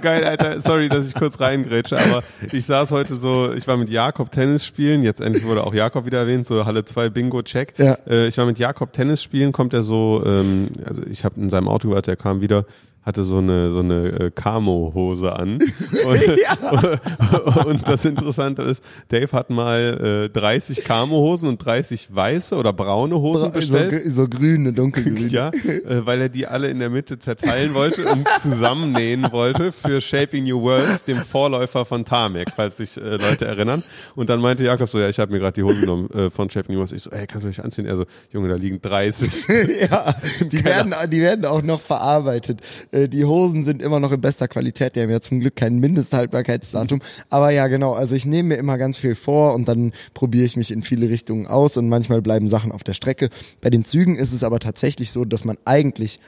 geil, 0.00 0.25
Alter. 0.25 0.62
Sorry, 0.62 0.88
dass 0.88 1.06
ich 1.06 1.14
kurz 1.14 1.38
reingrätsche, 1.38 1.99
aber 1.99 2.23
ich 2.50 2.64
saß 2.64 2.91
heute 2.91 3.17
so, 3.17 3.52
ich 3.52 3.69
war 3.69 3.76
mit 3.76 3.91
Jakob 3.91 4.32
Tennis 4.32 4.64
spielen, 4.64 5.02
jetzt 5.02 5.20
endlich 5.20 5.44
wurde 5.44 5.64
auch 5.64 5.75
Jakob 5.75 6.06
wieder 6.06 6.20
erwähnt, 6.20 6.46
so 6.46 6.64
Halle 6.64 6.87
2 6.87 7.11
Bingo 7.11 7.43
Check. 7.43 7.75
Ja. 7.76 7.99
Äh, 8.08 8.29
ich 8.29 8.38
war 8.38 8.46
mit 8.46 8.58
Jakob 8.58 8.94
Tennis 8.94 9.23
spielen, 9.23 9.52
kommt 9.52 9.75
er 9.75 9.82
so, 9.82 10.23
ähm, 10.25 10.69
also 10.87 11.02
ich 11.05 11.23
habe 11.23 11.38
in 11.38 11.50
seinem 11.50 11.69
Auto 11.69 11.88
gewartet, 11.88 12.08
er 12.08 12.17
kam 12.17 12.41
wieder 12.41 12.64
hatte 13.05 13.25
so 13.25 13.39
eine 13.39 13.71
so 13.71 13.81
eine 13.81 14.09
äh, 14.09 14.31
Camo-Hose 14.31 15.33
an. 15.33 15.59
Und, 16.06 16.21
ja. 16.39 17.65
und, 17.67 17.87
das 17.87 18.05
Interessante 18.05 18.62
ist, 18.62 18.83
Dave 19.09 19.31
hat 19.33 19.51
mal 19.51 20.27
äh, 20.27 20.29
30 20.31 20.85
Camo-Hosen 20.85 21.49
und 21.49 21.59
30 21.65 22.15
weiße 22.15 22.56
oder 22.56 22.73
braune 22.73 23.17
Hosen 23.17 23.53
bestellt. 23.53 24.03
So, 24.05 24.23
so 24.23 24.29
grüne, 24.29 24.73
dunkelgrün. 24.73 25.29
Ja, 25.29 25.49
äh, 25.51 26.05
weil 26.05 26.21
er 26.23 26.29
die 26.29 26.47
alle 26.47 26.69
in 26.69 26.79
der 26.79 26.91
Mitte 26.91 27.19
zerteilen 27.19 27.75
wollte 27.75 28.05
und 28.06 28.27
zusammennähen 28.41 29.31
wollte 29.33 29.73
für 29.73 30.01
Shaping 30.01 30.45
New 30.45 30.61
Worlds, 30.62 31.05
dem 31.05 31.19
Vorläufer 31.19 31.85
von 31.85 32.05
Tarmac, 32.05 32.51
falls 32.55 32.79
sich 32.79 32.97
äh, 32.97 33.17
Leute 33.17 33.47
erinnern. 33.47 33.83
Und 34.15 34.29
dann 34.29 34.41
meinte 34.41 34.65
Jakob 34.65 34.89
so, 34.89 34.99
ja, 34.99 35.09
ich 35.09 35.19
habe 35.19 35.33
mir 35.33 35.39
gerade 35.39 35.55
die 35.55 35.62
Hose 35.62 35.81
genommen 35.81 36.11
äh, 36.11 36.31
von 36.31 36.51
Shaping 36.51 36.75
New 36.75 36.81
Worlds. 36.81 36.93
Ich 36.93 37.03
so, 37.03 37.11
ey, 37.11 37.27
kannst 37.27 37.44
du 37.44 37.49
dich 37.49 37.63
anziehen? 37.63 37.87
Er 37.87 37.96
so, 37.96 38.05
Junge, 38.31 38.49
da 38.49 38.56
liegen 38.56 38.81
30. 38.81 39.46
ja, 39.91 40.15
die 40.41 40.65
werden, 40.65 40.94
die 41.11 41.20
werden 41.20 41.44
auch 41.44 41.63
noch 41.63 41.81
verarbeitet 41.81 42.61
äh, 42.94 43.08
die 43.08 43.24
Hosen 43.24 43.65
sind 43.65 43.82
immer 43.82 44.01
noch 44.01 44.13
in 44.13 44.20
bester 44.20 44.48
Qualität. 44.48 44.96
Die 44.96 45.01
haben 45.01 45.10
ja 45.10 45.20
zum 45.20 45.41
Glück 45.41 45.56
kein 45.56 45.79
Mindesthaltbarkeitsdatum. 45.81 47.01
Aber 47.29 47.51
ja, 47.51 47.67
genau. 47.67 47.93
Also 47.93 48.15
ich 48.15 48.24
nehme 48.24 48.51
mir 48.51 48.56
immer 48.56 48.79
ganz 48.79 48.98
viel 48.98 49.15
vor 49.15 49.55
und 49.55 49.69
dann 49.69 49.93
probiere 50.15 50.46
ich 50.46 50.56
mich 50.56 50.70
in 50.70 50.82
viele 50.82 51.08
Richtungen 51.08 51.46
aus 51.46 51.77
und 51.77 51.89
manchmal 51.89 52.22
bleiben 52.22 52.48
Sachen 52.48 52.72
auf 52.72 52.84
der 52.84 52.94
Strecke. 52.94 53.29
Bei 53.60 53.70
den 53.70 53.84
Zügen 53.84 54.17
ist 54.17 54.32
es 54.32 54.44
aber 54.44 54.60
tatsächlich 54.60 55.10
so, 55.10 55.24
dass 55.24 55.44
man 55.44 55.58
eigentlich 55.65 56.20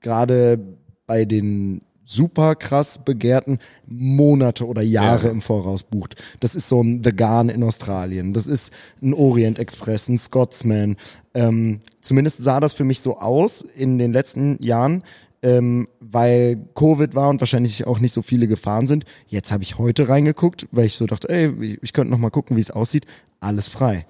gerade 0.00 0.58
bei 1.06 1.24
den 1.24 1.82
super 2.04 2.56
krass 2.56 3.04
begehrten 3.04 3.58
Monate 3.86 4.66
oder 4.66 4.82
Jahre 4.82 5.26
ja. 5.26 5.32
im 5.32 5.40
Voraus 5.40 5.82
bucht. 5.82 6.20
Das 6.40 6.54
ist 6.54 6.68
so 6.68 6.82
ein 6.82 7.02
The 7.02 7.14
Garn 7.14 7.48
in 7.48 7.62
Australien, 7.62 8.34
das 8.34 8.46
ist 8.46 8.72
ein 9.00 9.14
Orient 9.14 9.58
Express, 9.58 10.08
ein 10.08 10.18
Scotsman. 10.18 10.96
Ähm, 11.32 11.80
zumindest 12.00 12.42
sah 12.42 12.60
das 12.60 12.74
für 12.74 12.84
mich 12.84 13.00
so 13.00 13.18
aus 13.18 13.62
in 13.62 13.98
den 13.98 14.12
letzten 14.12 14.62
Jahren 14.62 15.04
ähm, 15.42 15.88
weil 16.00 16.56
Covid 16.74 17.14
war 17.14 17.28
und 17.28 17.40
wahrscheinlich 17.40 17.86
auch 17.86 17.98
nicht 17.98 18.12
so 18.12 18.22
viele 18.22 18.46
gefahren 18.46 18.86
sind. 18.86 19.04
Jetzt 19.26 19.52
habe 19.52 19.62
ich 19.62 19.78
heute 19.78 20.08
reingeguckt, 20.08 20.68
weil 20.70 20.86
ich 20.86 20.94
so 20.94 21.06
dachte, 21.06 21.28
ey, 21.28 21.78
ich 21.82 21.92
könnte 21.92 22.10
noch 22.10 22.18
mal 22.18 22.30
gucken, 22.30 22.56
wie 22.56 22.60
es 22.60 22.70
aussieht. 22.70 23.06
Alles 23.40 23.68
frei. 23.68 24.06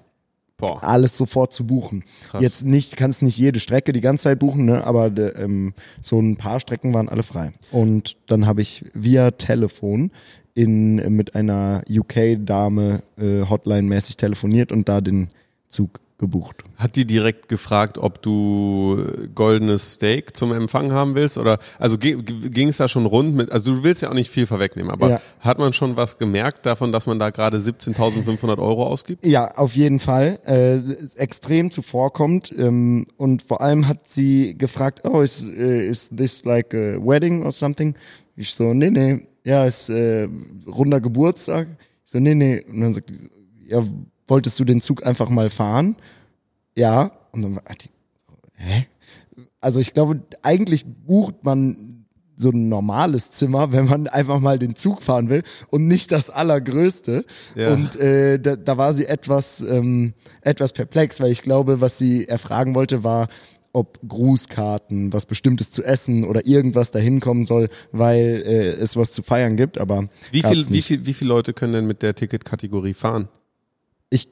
Boah. 0.57 0.83
Alles 0.83 1.17
sofort 1.17 1.51
zu 1.51 1.65
buchen. 1.65 2.03
Krass. 2.29 2.41
Jetzt 2.41 2.65
nicht, 2.65 2.95
kannst 2.95 3.21
nicht 3.21 3.37
jede 3.37 3.59
Strecke 3.59 3.91
die 3.91 4.01
ganze 4.01 4.25
Zeit 4.25 4.39
buchen, 4.39 4.65
ne? 4.65 4.85
aber 4.85 5.07
ähm, 5.35 5.73
so 5.99 6.19
ein 6.19 6.37
paar 6.37 6.59
Strecken 6.59 6.93
waren 6.93 7.09
alle 7.09 7.23
frei. 7.23 7.51
Und 7.71 8.15
dann 8.27 8.45
habe 8.45 8.61
ich 8.61 8.85
via 8.93 9.31
Telefon 9.31 10.11
in, 10.53 10.95
mit 11.15 11.35
einer 11.35 11.83
UK-Dame 11.89 13.01
äh, 13.17 13.41
Hotline-mäßig 13.49 14.17
telefoniert 14.17 14.71
und 14.71 14.87
da 14.87 15.01
den 15.01 15.29
Zug 15.67 15.99
gebucht. 16.17 16.63
Hat 16.77 16.95
die 16.95 17.05
direkt 17.05 17.49
gefragt, 17.49 17.97
ob 17.97 18.21
du 18.21 19.03
goldenes 19.33 19.93
Steak 19.93 20.35
zum 20.37 20.53
Empfang 20.53 20.91
haben 20.93 21.15
willst? 21.15 21.37
Oder 21.37 21.59
also 21.79 21.97
ging 21.97 22.67
es 22.67 22.77
da 22.77 22.87
schon 22.87 23.05
rund 23.05 23.35
mit, 23.35 23.51
also 23.51 23.73
du 23.73 23.83
willst 23.83 24.01
ja 24.01 24.09
auch 24.09 24.13
nicht 24.13 24.29
viel 24.29 24.45
vorwegnehmen, 24.45 24.91
aber 24.91 25.09
ja. 25.09 25.21
hat 25.39 25.59
man 25.59 25.73
schon 25.73 25.97
was 25.97 26.17
gemerkt 26.17 26.65
davon, 26.65 26.91
dass 26.91 27.07
man 27.07 27.19
da 27.19 27.29
gerade 27.29 27.57
17.500 27.57 28.57
Euro 28.59 28.87
ausgibt? 28.87 29.25
Ja, 29.25 29.51
auf 29.55 29.75
jeden 29.75 29.99
Fall. 29.99 30.39
Äh, 30.45 30.79
extrem 31.15 31.71
zuvorkommt. 31.71 32.53
Ähm, 32.57 33.07
und 33.17 33.41
vor 33.41 33.61
allem 33.61 33.87
hat 33.87 34.09
sie 34.09 34.57
gefragt, 34.57 35.01
oh, 35.03 35.21
is, 35.21 35.43
uh, 35.43 35.47
is 35.47 36.09
this 36.15 36.45
like 36.45 36.73
a 36.73 36.97
wedding 37.03 37.43
or 37.43 37.51
something? 37.51 37.95
Ich 38.35 38.53
so, 38.53 38.73
nee, 38.73 38.89
nee, 38.89 39.27
ja, 39.43 39.65
ist 39.65 39.89
äh, 39.89 40.27
runder 40.67 41.01
Geburtstag. 41.01 41.67
Ich 42.05 42.11
so, 42.11 42.19
nee, 42.19 42.35
nee. 42.35 42.63
Und 42.69 42.81
dann 42.81 42.93
sagt 42.93 43.11
ja, 43.65 43.83
wolltest 44.27 44.59
du 44.59 44.65
den 44.65 44.81
Zug 44.81 45.05
einfach 45.05 45.29
mal 45.29 45.49
fahren? 45.49 45.95
Ja. 46.75 47.11
Und 47.31 47.41
dann 47.41 47.55
war 47.55 47.63
die, 47.81 47.89
hä? 48.55 48.87
Also 49.59 49.79
ich 49.79 49.93
glaube, 49.93 50.21
eigentlich 50.41 50.85
bucht 50.85 51.43
man 51.43 52.05
so 52.35 52.49
ein 52.49 52.67
normales 52.69 53.31
Zimmer, 53.31 53.71
wenn 53.71 53.85
man 53.85 54.07
einfach 54.07 54.39
mal 54.39 54.59
den 54.59 54.75
Zug 54.75 55.01
fahren 55.01 55.29
will 55.29 55.43
und 55.69 55.87
nicht 55.87 56.11
das 56.11 56.29
allergrößte. 56.29 57.25
Ja. 57.55 57.73
Und 57.73 57.95
äh, 57.95 58.39
da, 58.39 58.55
da 58.55 58.77
war 58.77 58.93
sie 58.93 59.05
etwas, 59.05 59.61
ähm, 59.61 60.13
etwas 60.41 60.73
perplex, 60.73 61.19
weil 61.19 61.31
ich 61.31 61.43
glaube, 61.43 61.79
was 61.81 61.97
sie 61.97 62.27
erfragen 62.27 62.75
wollte, 62.75 63.03
war, 63.03 63.29
ob 63.71 63.99
Grußkarten, 64.07 65.13
was 65.13 65.25
Bestimmtes 65.25 65.71
zu 65.71 65.83
essen 65.83 66.25
oder 66.25 66.45
irgendwas 66.45 66.91
dahin 66.91 67.19
kommen 67.19 67.45
soll, 67.45 67.69
weil 67.91 68.43
äh, 68.45 68.69
es 68.69 68.95
was 68.95 69.11
zu 69.11 69.23
feiern 69.23 69.57
gibt. 69.57 69.79
Aber 69.79 70.07
Wie 70.31 70.43
viel, 70.43 70.69
wie, 70.69 70.81
viel, 70.81 71.05
wie 71.05 71.13
viele 71.13 71.29
Leute 71.29 71.53
können 71.53 71.73
denn 71.73 71.87
mit 71.87 72.03
der 72.03 72.13
Ticketkategorie 72.13 72.93
fahren? 72.93 73.29
Ich, 74.13 74.29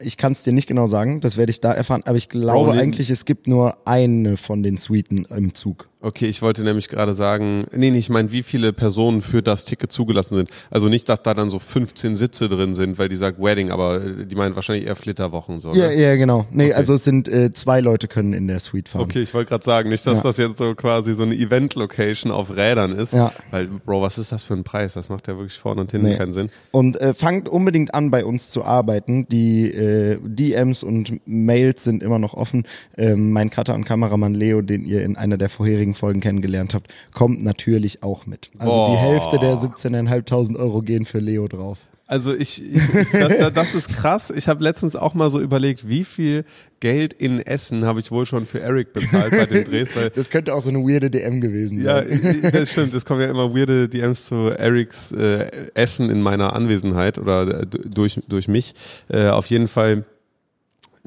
ich 0.00 0.16
kann 0.18 0.32
es 0.32 0.42
dir 0.42 0.52
nicht 0.52 0.68
genau 0.68 0.86
sagen, 0.86 1.20
das 1.20 1.36
werde 1.36 1.50
ich 1.50 1.60
da 1.60 1.72
erfahren, 1.72 2.02
aber 2.04 2.18
ich 2.18 2.28
glaube 2.28 2.72
nee. 2.72 2.78
eigentlich, 2.80 3.08
es 3.10 3.24
gibt 3.24 3.46
nur 3.46 3.76
eine 3.86 4.36
von 4.36 4.62
den 4.62 4.76
Suiten 4.76 5.24
im 5.34 5.54
Zug. 5.54 5.88
Okay, 6.04 6.26
ich 6.26 6.42
wollte 6.42 6.64
nämlich 6.64 6.88
gerade 6.88 7.14
sagen, 7.14 7.64
nee, 7.72 7.92
nee, 7.92 7.98
ich 7.98 8.10
meine, 8.10 8.32
wie 8.32 8.42
viele 8.42 8.72
Personen 8.72 9.22
für 9.22 9.40
das 9.40 9.64
Ticket 9.64 9.92
zugelassen 9.92 10.34
sind. 10.34 10.50
Also 10.68 10.88
nicht, 10.88 11.08
dass 11.08 11.22
da 11.22 11.32
dann 11.32 11.48
so 11.48 11.60
15 11.60 12.16
Sitze 12.16 12.48
drin 12.48 12.74
sind, 12.74 12.98
weil 12.98 13.08
die 13.08 13.14
sagt 13.14 13.40
Wedding, 13.40 13.70
aber 13.70 14.02
äh, 14.04 14.26
die 14.26 14.34
meinen 14.34 14.56
wahrscheinlich 14.56 14.86
eher 14.88 14.96
Flitterwochen 14.96 15.60
so. 15.60 15.72
Ja, 15.74 15.86
ne? 15.86 16.00
ja, 16.02 16.16
genau. 16.16 16.44
Nee, 16.50 16.64
Okay. 16.64 16.72
also 16.74 16.94
es 16.94 17.04
sind 17.04 17.28
äh, 17.28 17.52
zwei 17.52 17.80
Leute 17.80 18.08
können 18.08 18.32
in 18.32 18.48
der 18.48 18.58
Suite 18.58 18.88
fahren. 18.88 19.02
Okay, 19.02 19.22
ich 19.22 19.32
wollte 19.32 19.50
gerade 19.50 19.64
sagen, 19.64 19.90
nicht, 19.90 20.04
dass 20.04 20.18
Ja. 20.18 20.22
das 20.24 20.38
jetzt 20.38 20.58
so 20.58 20.74
quasi 20.74 21.14
so 21.14 21.22
eine 21.22 21.36
Event-Location 21.36 22.32
auf 22.32 22.56
Rädern 22.56 22.90
ist. 22.98 23.12
Ja. 23.12 23.32
Weil, 23.52 23.68
Bro, 23.68 24.02
was 24.02 24.18
ist 24.18 24.32
das 24.32 24.42
für 24.42 24.54
ein 24.54 24.64
Preis? 24.64 24.94
Das 24.94 25.08
macht 25.08 25.28
ja 25.28 25.36
wirklich 25.36 25.56
vorne 25.56 25.82
und 25.82 25.92
hinten 25.92 26.08
Nee. 26.08 26.16
keinen 26.16 26.32
Sinn. 26.32 26.50
Und 26.72 27.00
äh, 27.00 27.14
fangt 27.14 27.48
unbedingt 27.48 27.94
an, 27.94 28.10
bei 28.10 28.24
uns 28.24 28.50
zu 28.50 28.64
arbeiten. 28.64 29.28
Die 29.28 29.61
äh, 29.70 30.18
DMs 30.22 30.82
und 30.82 31.20
Mails 31.26 31.84
sind 31.84 32.02
immer 32.02 32.18
noch 32.18 32.34
offen. 32.34 32.64
Ähm, 32.96 33.32
mein 33.32 33.50
Cutter 33.50 33.74
und 33.74 33.84
Kameramann 33.84 34.34
Leo, 34.34 34.62
den 34.62 34.84
ihr 34.84 35.04
in 35.04 35.16
einer 35.16 35.36
der 35.36 35.48
vorherigen 35.48 35.94
Folgen 35.94 36.20
kennengelernt 36.20 36.74
habt, 36.74 36.92
kommt 37.12 37.42
natürlich 37.42 38.02
auch 38.02 38.26
mit. 38.26 38.50
Also 38.58 38.72
die 38.72 38.92
Boah. 38.92 38.98
Hälfte 38.98 39.38
der 39.38 39.56
17.500 39.56 40.56
Euro 40.56 40.82
gehen 40.82 41.04
für 41.04 41.18
Leo 41.18 41.48
drauf. 41.48 41.78
Also 42.12 42.34
ich, 42.34 42.62
ich 42.62 42.82
das, 43.12 43.52
das 43.54 43.74
ist 43.74 43.88
krass. 43.88 44.30
Ich 44.30 44.46
habe 44.46 44.62
letztens 44.62 44.96
auch 44.96 45.14
mal 45.14 45.30
so 45.30 45.40
überlegt, 45.40 45.88
wie 45.88 46.04
viel 46.04 46.44
Geld 46.80 47.14
in 47.14 47.38
Essen 47.40 47.86
habe 47.86 48.00
ich 48.00 48.10
wohl 48.10 48.26
schon 48.26 48.44
für 48.44 48.60
Eric 48.60 48.92
bezahlt 48.92 49.30
bei 49.30 49.46
den 49.46 49.64
Drehs, 49.64 49.96
weil 49.96 50.10
Das 50.10 50.28
könnte 50.28 50.54
auch 50.54 50.60
so 50.60 50.68
eine 50.68 50.80
weirde 50.80 51.08
DM 51.08 51.40
gewesen 51.40 51.82
Ja, 51.82 52.02
sein. 52.06 52.50
das 52.52 52.70
stimmt. 52.70 52.92
Es 52.92 53.06
kommen 53.06 53.22
ja 53.22 53.30
immer 53.30 53.54
weirde 53.56 53.88
DMs 53.88 54.26
zu 54.26 54.50
Erics 54.50 55.12
äh, 55.12 55.50
Essen 55.72 56.10
in 56.10 56.20
meiner 56.20 56.52
Anwesenheit 56.54 57.16
oder 57.16 57.62
äh, 57.62 57.66
durch, 57.66 58.20
durch 58.28 58.46
mich. 58.46 58.74
Äh, 59.08 59.28
auf 59.28 59.46
jeden 59.46 59.66
Fall, 59.68 60.04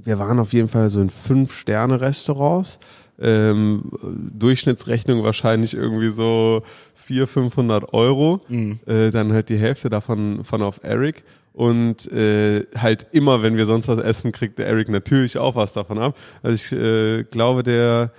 wir 0.04 0.18
waren 0.18 0.40
auf 0.40 0.54
jeden 0.54 0.70
Fall 0.70 0.90
so 0.90 1.02
in 1.02 1.12
Fünf-Sterne-Restaurants. 1.12 2.80
Ähm, 3.20 3.92
Durchschnittsrechnung 4.38 5.24
wahrscheinlich 5.24 5.74
irgendwie 5.74 6.10
so 6.10 6.64
400, 6.96 7.30
500 7.30 7.94
Euro. 7.94 8.42
Äh, 8.86 9.12
dann 9.12 9.32
halt 9.34 9.50
die 9.50 9.58
Hälfte 9.58 9.90
davon 9.90 10.44
von 10.44 10.62
auf 10.62 10.80
Eric. 10.84 11.24
Und 11.54 12.12
äh, 12.12 12.66
halt 12.78 13.08
immer, 13.12 13.42
wenn 13.42 13.56
wir 13.56 13.66
sonst 13.66 13.88
was 13.88 14.00
essen, 14.00 14.34
kriegt 14.34 14.60
der 14.60 14.68
Eric 14.68 14.90
natürlich 14.90 15.38
auch 15.38 15.56
was 15.56 15.72
davon 15.72 16.00
ab. 16.00 16.18
Also 16.44 16.56
ich 16.56 16.72
äh, 16.78 17.24
glaube, 17.24 17.64
der 17.64 18.12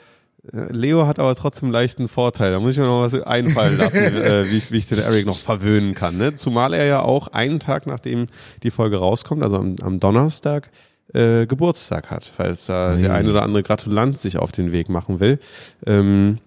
äh, 0.52 0.72
Leo 0.72 1.06
hat 1.06 1.18
aber 1.18 1.34
trotzdem 1.34 1.70
leichten 1.70 2.08
Vorteil. 2.08 2.52
Da 2.52 2.60
muss 2.60 2.72
ich 2.72 2.78
mir 2.78 2.84
noch 2.84 3.02
was 3.02 3.14
einfallen 3.20 3.76
lassen, 3.78 3.98
äh, 3.98 4.48
wie, 4.50 4.56
ich, 4.56 4.70
wie 4.70 4.78
ich 4.78 4.86
den 4.86 5.00
Eric 5.00 5.26
noch 5.26 5.36
verwöhnen 5.36 5.94
kann. 5.94 6.16
Ne? 6.16 6.34
Zumal 6.34 6.72
er 6.72 6.86
ja 6.86 7.02
auch 7.02 7.28
einen 7.28 7.60
Tag, 7.60 7.86
nachdem 7.86 8.26
die 8.62 8.70
Folge 8.70 8.96
rauskommt, 8.96 9.42
also 9.42 9.56
am, 9.56 9.76
am 9.82 10.00
Donnerstag, 10.00 10.70
äh, 11.16 11.46
Geburtstag 11.46 12.10
hat, 12.10 12.24
falls 12.24 12.66
da 12.66 12.94
der 12.94 13.14
ein 13.14 13.28
oder 13.28 13.42
andere 13.42 13.62
Gratulant 13.62 14.18
sich 14.18 14.38
auf 14.38 14.52
den 14.52 14.72
Weg 14.72 14.88
machen 14.88 15.20
will. 15.20 15.38
Ähm, 15.86 16.38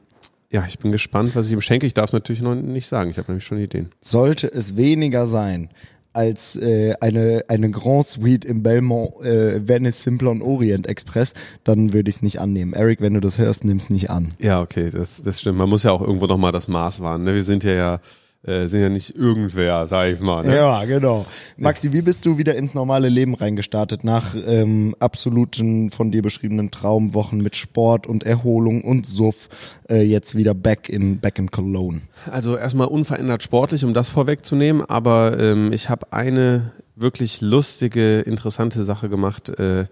ja, 0.52 0.66
ich 0.68 0.80
bin 0.80 0.92
gespannt, 0.92 1.36
was 1.36 1.48
ich 1.48 1.54
ihm 1.54 1.62
schenke. 1.62 1.86
Ich 1.86 1.94
darf 1.94 2.06
es 2.06 2.14
natürlich 2.14 2.42
noch 2.42 2.56
nicht 2.56 2.88
sagen. 2.88 3.10
Ich 3.10 3.18
habe 3.18 3.32
nämlich 3.32 3.46
schon 3.46 3.60
Ideen. 3.60 3.92
Sollte 4.02 4.52
es 4.52 4.76
weniger 4.76 5.28
sein 5.28 5.70
als 6.14 6.56
äh, 6.56 6.94
eine, 7.02 7.46
eine 7.48 7.70
Grand 7.70 8.06
Suite 8.06 8.46
im 8.46 8.64
Belmont 8.64 9.22
äh, 9.24 9.68
Venice 9.68 10.04
Simplon 10.04 10.42
Orient 10.42 10.88
Express, 10.88 11.34
dann 11.64 11.94
würde 11.94 12.10
ich 12.10 12.16
es 12.16 12.22
nicht 12.22 12.42
annehmen. 12.42 12.74
Eric, 12.74 13.00
wenn 13.00 13.14
du 13.14 13.20
das 13.20 13.38
hörst, 13.38 13.64
nimm's 13.64 13.90
nicht 13.90 14.10
an. 14.10 14.30
Ja, 14.40 14.60
okay, 14.62 14.90
das, 14.90 15.22
das 15.22 15.40
stimmt. 15.40 15.60
Man 15.60 15.70
muss 15.70 15.84
ja 15.84 15.92
auch 15.92 16.02
irgendwo 16.02 16.26
nochmal 16.26 16.52
das 16.52 16.68
Maß 16.68 17.02
wahren. 17.02 17.24
Ne? 17.24 17.36
Wir 17.36 17.44
sind 17.44 17.64
ja 17.64 17.74
ja 17.74 18.00
äh, 18.44 18.68
sind 18.68 18.82
ja 18.82 18.90
nicht 18.90 19.16
irgendwer, 19.16 19.86
sag 19.88 20.14
ich 20.14 20.20
mal. 20.22 20.46
Ne? 20.46 20.56
Ja, 20.56 20.86
genau. 20.86 21.26
Maxi, 21.58 21.92
wie 21.92 22.02
bist 22.02 22.26
du 22.26 22.38
wieder 22.38 22.56
ins 22.56 22.74
normale 22.74 23.10
Leben 23.10 23.36
reingestartet 23.36 24.04
nach 24.06 24.34
ähm, 24.48 24.96
absoluten 25.00 25.92
von 25.92 26.12
dir 26.12 26.22
beschriebenen 26.22 26.72
Traumwochen 26.72 27.42
mit 27.42 27.58
Sport 27.58 28.08
und 28.08 28.24
Erholung 28.24 28.84
und 28.84 29.06
Suff 29.06 29.50
äh, 29.90 30.04
jetzt 30.04 30.36
wieder 30.36 30.54
back 30.54 30.88
in 30.88 31.20
back 31.20 31.38
in 31.38 31.52
Cologne? 31.52 32.02
Also 32.32 32.56
erstmal 32.56 32.88
unverändert 32.88 33.44
sportlich, 33.44 33.84
um 33.84 33.94
das 33.94 34.10
vorwegzunehmen, 34.10 34.84
aber 34.86 35.38
ähm, 35.38 35.74
ich 35.74 35.90
habe 35.90 36.14
eine 36.14 36.72
wirklich 36.96 37.42
lustige, 37.42 38.22
interessante 38.22 38.84
Sache 38.84 39.10
gemacht, 39.10 39.50
äh, 39.60 39.86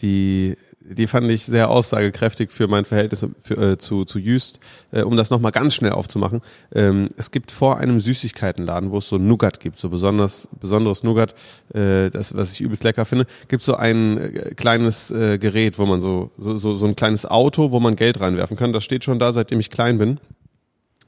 die 0.00 0.56
die 0.84 1.06
fand 1.06 1.30
ich 1.30 1.46
sehr 1.46 1.70
aussagekräftig 1.70 2.50
für 2.50 2.68
mein 2.68 2.84
Verhältnis 2.84 3.26
für, 3.42 3.72
äh, 3.72 3.78
zu, 3.78 4.04
zu 4.04 4.18
Jüst, 4.18 4.60
äh, 4.92 5.02
um 5.02 5.16
das 5.16 5.30
nochmal 5.30 5.52
ganz 5.52 5.74
schnell 5.74 5.92
aufzumachen. 5.92 6.42
Ähm, 6.74 7.08
es 7.16 7.30
gibt 7.30 7.50
vor 7.50 7.78
einem 7.78 8.00
Süßigkeitenladen, 8.00 8.90
wo 8.90 8.98
es 8.98 9.08
so 9.08 9.18
Nougat 9.18 9.60
gibt, 9.60 9.78
so 9.78 9.88
besonders, 9.88 10.48
besonderes 10.60 11.02
Nougat, 11.02 11.34
äh, 11.74 12.10
das, 12.10 12.36
was 12.36 12.52
ich 12.52 12.60
übelst 12.60 12.84
lecker 12.84 13.04
finde, 13.04 13.26
gibt 13.48 13.62
so 13.62 13.76
ein 13.76 14.18
äh, 14.18 14.54
kleines 14.54 15.10
äh, 15.10 15.38
Gerät, 15.38 15.78
wo 15.78 15.86
man 15.86 16.00
so, 16.00 16.30
so, 16.36 16.56
so, 16.56 16.74
so 16.74 16.86
ein 16.86 16.96
kleines 16.96 17.24
Auto, 17.26 17.70
wo 17.70 17.80
man 17.80 17.96
Geld 17.96 18.20
reinwerfen 18.20 18.56
kann. 18.56 18.72
Das 18.72 18.84
steht 18.84 19.04
schon 19.04 19.18
da, 19.18 19.32
seitdem 19.32 19.60
ich 19.60 19.70
klein 19.70 19.98
bin. 19.98 20.20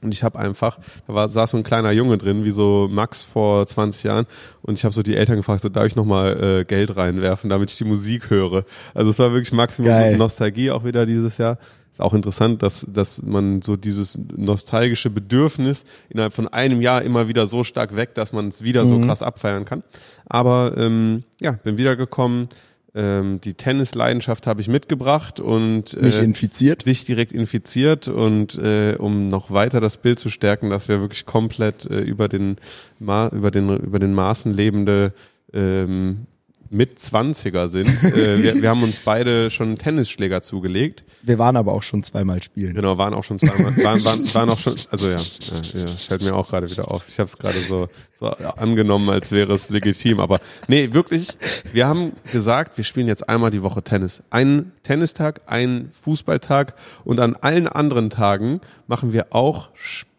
Und 0.01 0.13
ich 0.13 0.23
habe 0.23 0.37
einfach, 0.37 0.79
da 1.07 1.13
war, 1.13 1.27
saß 1.27 1.51
so 1.51 1.57
ein 1.57 1.63
kleiner 1.63 1.91
Junge 1.91 2.17
drin, 2.17 2.43
wie 2.43 2.51
so 2.51 2.87
Max 2.89 3.23
vor 3.23 3.65
20 3.65 4.03
Jahren. 4.03 4.27
Und 4.61 4.77
ich 4.77 4.83
habe 4.83 4.93
so 4.93 5.01
die 5.01 5.15
Eltern 5.15 5.37
gefragt, 5.37 5.61
so 5.61 5.69
darf 5.69 5.85
ich 5.85 5.95
nochmal 5.95 6.59
äh, 6.59 6.63
Geld 6.65 6.95
reinwerfen, 6.95 7.49
damit 7.49 7.71
ich 7.71 7.77
die 7.77 7.85
Musik 7.85 8.29
höre. 8.29 8.63
Also 8.93 9.09
es 9.09 9.19
war 9.19 9.31
wirklich 9.31 9.53
Maximum 9.53 9.89
Geil. 9.89 10.17
Nostalgie 10.17 10.69
auch 10.71 10.83
wieder 10.83 11.05
dieses 11.05 11.39
Jahr. 11.39 11.57
Ist 11.91 12.01
auch 12.01 12.13
interessant, 12.13 12.61
dass, 12.61 12.85
dass 12.87 13.23
man 13.23 13.63
so 13.63 13.75
dieses 13.75 14.19
nostalgische 14.35 15.09
Bedürfnis 15.09 15.83
innerhalb 16.09 16.33
von 16.33 16.47
einem 16.47 16.79
Jahr 16.79 17.01
immer 17.01 17.27
wieder 17.27 17.47
so 17.47 17.63
stark 17.63 17.95
weckt, 17.95 18.19
dass 18.19 18.33
man 18.33 18.49
es 18.49 18.61
wieder 18.61 18.85
so 18.85 18.99
krass 19.01 19.23
abfeiern 19.23 19.65
kann. 19.65 19.81
Aber 20.27 20.73
ähm, 20.77 21.23
ja, 21.41 21.53
bin 21.53 21.77
wiedergekommen. 21.77 22.49
Ähm, 22.97 23.39
die 23.41 23.53
Tennisleidenschaft 23.53 24.47
habe 24.47 24.59
ich 24.59 24.67
mitgebracht 24.67 25.39
und 25.39 26.01
Mich 26.01 26.17
äh, 26.17 26.23
infiziert? 26.23 26.87
dich 26.87 27.05
direkt 27.05 27.31
infiziert 27.31 28.07
und 28.07 28.57
äh, 28.57 28.95
um 28.97 29.27
noch 29.27 29.51
weiter 29.51 29.79
das 29.79 29.97
Bild 29.97 30.17
zu 30.17 30.31
stärken, 30.31 30.71
dass 30.71 30.87
wir 30.89 30.99
wirklich 30.99 31.27
komplett 31.27 31.85
äh, 31.85 31.99
über 31.99 32.27
den 32.27 32.57
Ma 32.97 33.27
über 33.27 33.51
den 33.51 33.69
über 33.69 33.99
den 33.99 34.15
Maßen 34.15 34.51
lebende 34.51 35.13
ähm, 35.53 36.25
mit 36.69 36.99
20er 36.99 37.67
sind. 37.67 37.87
äh, 38.03 38.41
wir, 38.41 38.61
wir 38.61 38.69
haben 38.69 38.83
uns 38.83 38.99
beide 38.99 39.49
schon 39.49 39.75
Tennisschläger 39.75 40.41
zugelegt. 40.41 41.03
Wir 41.21 41.39
waren 41.39 41.55
aber 41.55 41.73
auch 41.73 41.83
schon 41.83 42.03
zweimal 42.03 42.41
spielen. 42.43 42.73
Genau, 42.73 42.97
waren 42.97 43.13
auch 43.13 43.23
schon 43.23 43.39
zweimal, 43.39 43.75
waren, 43.83 44.03
waren, 44.03 44.33
waren 44.33 44.49
auch 44.49 44.59
schon, 44.59 44.75
also 44.91 45.07
ja, 45.09 45.17
ja, 45.17 45.81
ja 45.81 45.87
fällt 45.87 46.21
mir 46.21 46.35
auch 46.35 46.49
gerade 46.49 46.69
wieder 46.69 46.91
auf. 46.91 47.03
Ich 47.07 47.19
habe 47.19 47.27
es 47.27 47.37
gerade 47.37 47.59
so, 47.59 47.87
so 48.15 48.27
angenommen, 48.27 49.09
als 49.09 49.31
wäre 49.31 49.53
es 49.53 49.69
legitim. 49.69 50.19
Aber 50.19 50.39
nee, 50.67 50.93
wirklich, 50.93 51.29
wir 51.71 51.87
haben 51.87 52.13
gesagt, 52.31 52.77
wir 52.77 52.83
spielen 52.83 53.07
jetzt 53.07 53.27
einmal 53.27 53.51
die 53.51 53.63
Woche 53.63 53.83
Tennis. 53.83 54.23
Einen 54.29 54.71
Tennistag, 54.83 55.41
einen 55.45 55.91
Fußballtag 55.91 56.73
und 57.03 57.19
an 57.19 57.35
allen 57.35 57.67
anderen 57.67 58.09
Tagen 58.09 58.61
machen 58.87 59.13
wir 59.13 59.27
auch 59.31 59.69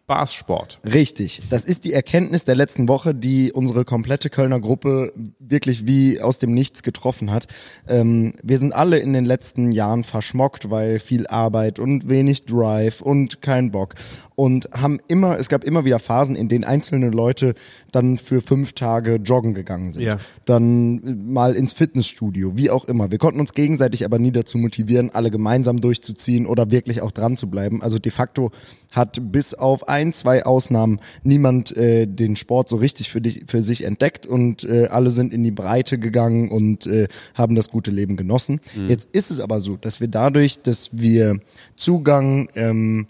Spaßsport. 0.09 0.79
Richtig. 0.83 1.43
Das 1.51 1.65
ist 1.65 1.85
die 1.85 1.93
Erkenntnis 1.93 2.43
der 2.43 2.55
letzten 2.55 2.87
Woche, 2.87 3.13
die 3.13 3.51
unsere 3.53 3.85
komplette 3.85 4.31
Kölner 4.31 4.59
Gruppe 4.59 5.13
wirklich 5.37 5.85
wie 5.85 6.19
aus 6.19 6.39
dem 6.39 6.51
Nichts 6.51 6.81
getroffen 6.81 7.29
hat. 7.29 7.45
Ähm, 7.87 8.33
wir 8.41 8.57
sind 8.57 8.73
alle 8.73 8.97
in 8.97 9.13
den 9.13 9.25
letzten 9.25 9.71
Jahren 9.71 10.03
verschmockt, 10.03 10.71
weil 10.71 10.97
viel 10.97 11.27
Arbeit 11.27 11.77
und 11.77 12.09
wenig 12.09 12.45
Drive 12.45 13.01
und 13.01 13.43
kein 13.43 13.69
Bock. 13.69 13.93
Und 14.33 14.69
haben 14.71 14.99
immer, 15.07 15.37
es 15.37 15.47
gab 15.47 15.63
immer 15.63 15.85
wieder 15.85 15.99
Phasen, 15.99 16.35
in 16.35 16.47
denen 16.47 16.63
einzelne 16.63 17.09
Leute 17.11 17.53
dann 17.91 18.17
für 18.17 18.41
fünf 18.41 18.73
Tage 18.73 19.15
joggen 19.17 19.53
gegangen 19.53 19.91
sind. 19.91 20.03
Ja. 20.03 20.17
Dann 20.45 21.31
mal 21.31 21.55
ins 21.55 21.73
Fitnessstudio, 21.73 22.57
wie 22.57 22.71
auch 22.71 22.85
immer. 22.85 23.11
Wir 23.11 23.19
konnten 23.19 23.39
uns 23.39 23.53
gegenseitig 23.53 24.05
aber 24.05 24.17
nie 24.17 24.31
dazu 24.31 24.57
motivieren, 24.57 25.11
alle 25.11 25.29
gemeinsam 25.29 25.81
durchzuziehen 25.81 26.47
oder 26.47 26.71
wirklich 26.71 27.01
auch 27.01 27.11
dran 27.11 27.37
zu 27.37 27.47
bleiben. 27.47 27.83
Also 27.83 27.99
de 27.99 28.11
facto 28.11 28.49
hat 28.91 29.19
bis 29.31 29.53
auf 29.53 29.87
ein, 29.87 29.98
zwei 30.13 30.45
Ausnahmen 30.45 30.99
niemand 31.23 31.75
äh, 31.75 32.07
den 32.07 32.35
Sport 32.35 32.69
so 32.69 32.77
richtig 32.77 33.09
für, 33.09 33.21
dich, 33.21 33.43
für 33.47 33.61
sich 33.61 33.83
entdeckt 33.83 34.25
und 34.25 34.63
äh, 34.63 34.87
alle 34.87 35.11
sind 35.11 35.33
in 35.33 35.43
die 35.43 35.51
Breite 35.51 35.99
gegangen 35.99 36.49
und 36.49 36.87
äh, 36.87 37.07
haben 37.35 37.55
das 37.55 37.69
gute 37.69 37.91
Leben 37.91 38.17
genossen. 38.17 38.59
Jetzt 38.87 39.09
ist 39.11 39.31
es 39.31 39.39
aber 39.39 39.59
so, 39.59 39.77
dass 39.77 39.99
wir 39.99 40.07
dadurch, 40.07 40.61
dass 40.61 40.89
wir 40.93 41.39
Zugang 41.75 42.49
ähm, 42.55 43.07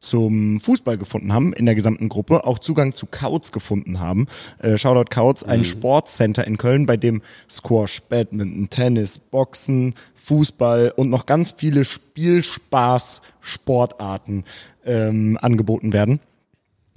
zum 0.00 0.58
Fußball 0.60 0.98
gefunden 0.98 1.32
haben 1.32 1.52
in 1.52 1.66
der 1.66 1.74
gesamten 1.74 2.08
Gruppe, 2.08 2.46
auch 2.46 2.58
Zugang 2.58 2.94
zu 2.94 3.06
Kautz 3.06 3.52
gefunden 3.52 4.00
haben. 4.00 4.26
Äh, 4.58 4.78
Shoutout 4.78 5.10
Kautz, 5.10 5.42
ein 5.42 5.64
Sportcenter 5.64 6.46
in 6.46 6.56
Köln, 6.56 6.86
bei 6.86 6.96
dem 6.96 7.20
Squash, 7.48 8.00
Badminton, 8.08 8.70
Tennis, 8.70 9.18
Boxen, 9.18 9.94
Fußball 10.14 10.94
und 10.96 11.10
noch 11.10 11.26
ganz 11.26 11.54
viele 11.56 11.84
Spielspaß-Sportarten 11.84 14.44
ähm, 14.84 15.38
angeboten 15.40 15.92
werden 15.92 16.20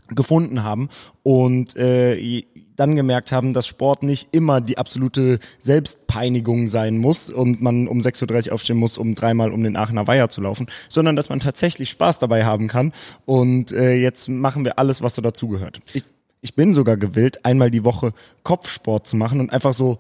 gefunden 0.10 0.64
haben 0.64 0.90
und 1.24 1.76
äh, 1.76 2.44
dann 2.76 2.96
gemerkt 2.96 3.32
haben, 3.32 3.54
dass 3.54 3.68
Sport 3.68 4.04
nicht 4.04 4.30
immer 4.32 4.62
die 4.62 4.78
absolute 4.78 5.40
Selbstpeinigung 5.60 6.68
sein 6.68 6.98
muss 6.98 7.30
und 7.30 7.62
man 7.62 7.88
um 7.88 8.00
6.30 8.00 8.48
Uhr 8.48 8.54
aufstehen 8.54 8.78
muss, 8.78 8.98
um 8.98 9.16
dreimal 9.16 9.52
um 9.52 9.64
den 9.64 9.76
Aachener 9.76 10.08
Weiher 10.08 10.30
zu 10.30 10.42
laufen, 10.42 10.68
sondern 10.90 11.16
dass 11.16 11.30
man 11.30 11.40
tatsächlich 11.40 11.90
Spaß 11.90 12.20
dabei 12.20 12.46
haben 12.46 12.68
kann. 12.68 12.94
Und 13.26 13.72
äh, 13.72 13.96
jetzt 13.96 14.30
machen 14.30 14.66
wir 14.66 14.80
alles, 14.80 15.02
was 15.02 15.16
so 15.16 15.22
dazugehört. 15.22 15.82
Ich, 15.94 16.04
ich 16.42 16.56
bin 16.56 16.74
sogar 16.74 16.98
gewillt, 16.98 17.46
einmal 17.46 17.72
die 17.72 17.84
Woche 17.84 18.12
Kopfsport 18.44 19.08
zu 19.08 19.16
machen 19.16 19.40
und 19.40 19.52
einfach 19.52 19.74
so 19.74 20.00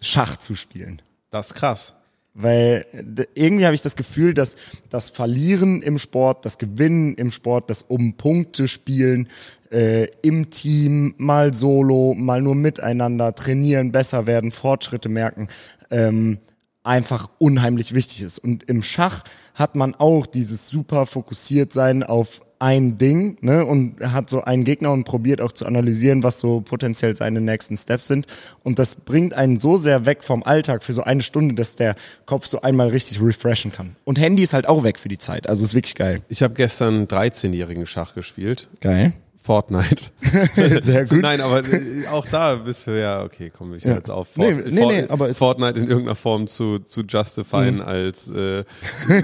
Schach 0.00 0.36
zu 0.36 0.54
spielen. 0.54 1.02
Das 1.30 1.48
ist 1.48 1.54
krass. 1.54 1.94
Weil 2.34 2.86
irgendwie 3.34 3.66
habe 3.66 3.74
ich 3.74 3.82
das 3.82 3.96
Gefühl, 3.96 4.32
dass 4.32 4.56
das 4.88 5.10
Verlieren 5.10 5.82
im 5.82 5.98
Sport, 5.98 6.46
das 6.46 6.56
Gewinnen 6.56 7.14
im 7.14 7.30
Sport, 7.30 7.68
das 7.68 7.82
um 7.82 8.14
Punkte 8.16 8.68
spielen, 8.68 9.28
äh, 9.70 10.06
im 10.22 10.50
Team, 10.50 11.14
mal 11.18 11.52
solo, 11.52 12.14
mal 12.14 12.40
nur 12.40 12.54
miteinander, 12.54 13.34
trainieren, 13.34 13.92
besser 13.92 14.26
werden, 14.26 14.50
Fortschritte 14.50 15.10
merken, 15.10 15.48
ähm, 15.90 16.38
einfach 16.82 17.30
unheimlich 17.38 17.94
wichtig 17.94 18.22
ist. 18.22 18.38
Und 18.38 18.64
im 18.64 18.82
Schach 18.82 19.24
hat 19.54 19.76
man 19.76 19.94
auch 19.94 20.26
dieses 20.26 20.68
super 20.68 21.06
fokussiert 21.06 21.72
sein 21.72 22.02
auf 22.02 22.40
ein 22.62 22.96
Ding, 22.96 23.38
ne, 23.40 23.66
und 23.66 24.00
hat 24.00 24.30
so 24.30 24.42
einen 24.42 24.64
Gegner 24.64 24.92
und 24.92 25.02
probiert 25.02 25.40
auch 25.40 25.50
zu 25.50 25.66
analysieren, 25.66 26.22
was 26.22 26.38
so 26.38 26.60
potenziell 26.60 27.16
seine 27.16 27.40
nächsten 27.40 27.76
Steps 27.76 28.06
sind. 28.06 28.26
Und 28.62 28.78
das 28.78 28.94
bringt 28.94 29.34
einen 29.34 29.58
so 29.58 29.78
sehr 29.78 30.06
weg 30.06 30.22
vom 30.22 30.44
Alltag 30.44 30.84
für 30.84 30.92
so 30.92 31.02
eine 31.02 31.22
Stunde, 31.22 31.56
dass 31.56 31.74
der 31.74 31.96
Kopf 32.24 32.46
so 32.46 32.60
einmal 32.62 32.88
richtig 32.88 33.20
refreshen 33.20 33.72
kann. 33.72 33.96
Und 34.04 34.20
Handy 34.20 34.44
ist 34.44 34.54
halt 34.54 34.68
auch 34.68 34.84
weg 34.84 35.00
für 35.00 35.08
die 35.08 35.18
Zeit. 35.18 35.48
Also 35.48 35.64
ist 35.64 35.74
wirklich 35.74 35.96
geil. 35.96 36.22
Ich 36.28 36.44
habe 36.44 36.54
gestern 36.54 37.06
13-jährigen 37.06 37.84
Schach 37.86 38.14
gespielt. 38.14 38.68
Geil. 38.80 39.12
Fortnite. 39.42 40.04
Sehr 40.84 41.04
gut. 41.06 41.20
Nein, 41.20 41.40
aber 41.40 41.64
äh, 41.64 42.06
auch 42.10 42.24
da 42.30 42.54
bist 42.54 42.86
du 42.86 42.98
ja, 42.98 43.22
okay, 43.24 43.50
komm, 43.56 43.74
ich 43.74 43.82
Ja. 43.82 43.94
jetzt 43.94 44.10
auf, 44.10 44.36
Nee, 44.36 44.52
Fort- 44.54 44.66
nee, 44.72 44.80
Fort- 44.80 44.92
nee, 44.92 45.04
aber 45.08 45.28
Mhm. 45.28 45.34
Fortnite 45.34 45.80
in 45.80 45.88
irgendeiner 45.88 46.14
Form 46.14 46.46
zu, 46.46 46.78
zu 46.78 47.02
justifyen 47.02 47.80
als 47.80 48.28
äh, 48.30 48.62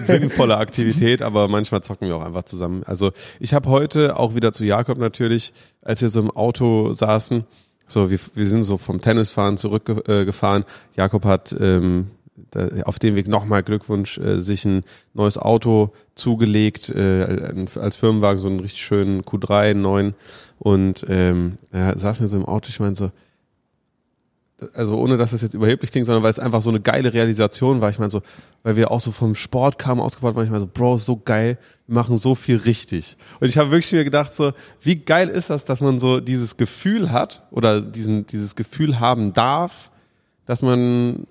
sinnvolle 0.03 0.57
Aktivität, 0.59 1.23
aber 1.23 1.47
manchmal 1.49 1.83
zocken 1.83 2.09
wir 2.09 2.17
auch 2.17 2.25
einfach 2.25 2.43
zusammen. 2.45 2.83
Also 2.85 3.13
ich 3.39 3.55
habe 3.55 3.69
heute 3.71 4.17
auch 4.19 4.35
wieder 4.35 4.53
zu 4.53 4.65
Jakob 4.65 4.99
natürlich, 4.99 5.53
als 5.83 6.03
wir 6.03 6.09
so 6.09 6.21
im 6.21 6.31
Auto 6.33 6.93
saßen, 6.93 7.45
so 7.87 8.11
wir, 8.11 8.19
wir 8.35 8.47
sind 8.47 8.65
so 8.65 8.77
vom 8.77 9.01
Tennisfahren 9.01 9.57
zurückgefahren. 9.57 10.63
Äh. 10.65 10.99
Jakob 10.99 11.25
hat 11.25 11.57
ähm, 11.59 12.09
auf 12.85 12.99
dem 12.99 13.15
Weg 13.15 13.29
nochmal 13.29 13.63
Glückwunsch, 13.63 14.19
äh, 14.19 14.41
sich 14.41 14.65
ein 14.65 14.85
neues 15.15 15.39
Auto 15.39 15.93
zugelegt, 16.15 16.89
äh, 16.91 17.67
als 17.77 17.97
Firmenwagen 17.97 18.39
so 18.39 18.49
einen 18.49 18.61
richtig 18.61 18.83
schönen 18.83 19.23
Q3, 19.23 19.75
9 19.75 20.15
und 20.59 21.05
ähm, 21.09 21.59
er 21.71 21.99
saß 21.99 22.21
mir 22.21 22.29
so 22.29 22.37
im 22.37 22.45
Auto, 22.45 22.69
ich 22.69 22.81
meine 22.81 22.95
so, 22.95 23.11
also 24.75 24.97
ohne 24.97 25.17
dass 25.17 25.31
das 25.31 25.43
jetzt 25.43 25.55
überheblich 25.55 25.91
klingt, 25.91 26.07
sondern 26.07 26.25
weil 26.25 26.33
es 26.33 26.41
einfach 26.41 26.63
so 26.63 26.71
eine 26.71 26.81
geile 26.81 27.15
Realisation 27.15 27.81
war. 27.81 27.91
Ich 27.91 27.99
meine 27.99 28.11
so, 28.11 28.23
weil 28.65 28.75
wir 28.75 28.91
auch 28.91 29.01
so 29.01 29.13
vom 29.13 29.35
Sport 29.35 29.79
kamen, 29.79 30.01
ausgebaut 30.01 30.35
waren, 30.35 30.45
ich 30.45 30.51
meine 30.51 30.61
so, 30.61 30.71
Bro, 30.73 30.99
so 30.99 31.17
geil, 31.17 31.59
wir 31.87 31.95
machen 31.95 32.17
so 32.17 32.35
viel 32.35 32.57
richtig. 32.57 33.17
Und 33.41 33.49
ich 33.49 33.57
habe 33.57 33.71
wirklich 33.71 33.93
mir 33.93 34.05
gedacht 34.05 34.35
so, 34.35 34.53
wie 34.81 34.97
geil 34.97 35.29
ist 35.29 35.51
das, 35.51 35.65
dass 35.65 35.81
man 35.81 35.99
so 35.99 36.21
dieses 36.21 36.57
Gefühl 36.57 37.13
hat 37.13 37.47
oder 37.53 37.81
diesen, 37.81 38.27
dieses 38.27 38.57
Gefühl 38.57 38.99
haben 38.99 39.33
darf, 39.33 39.91
dass 40.45 40.63
man 40.63 41.27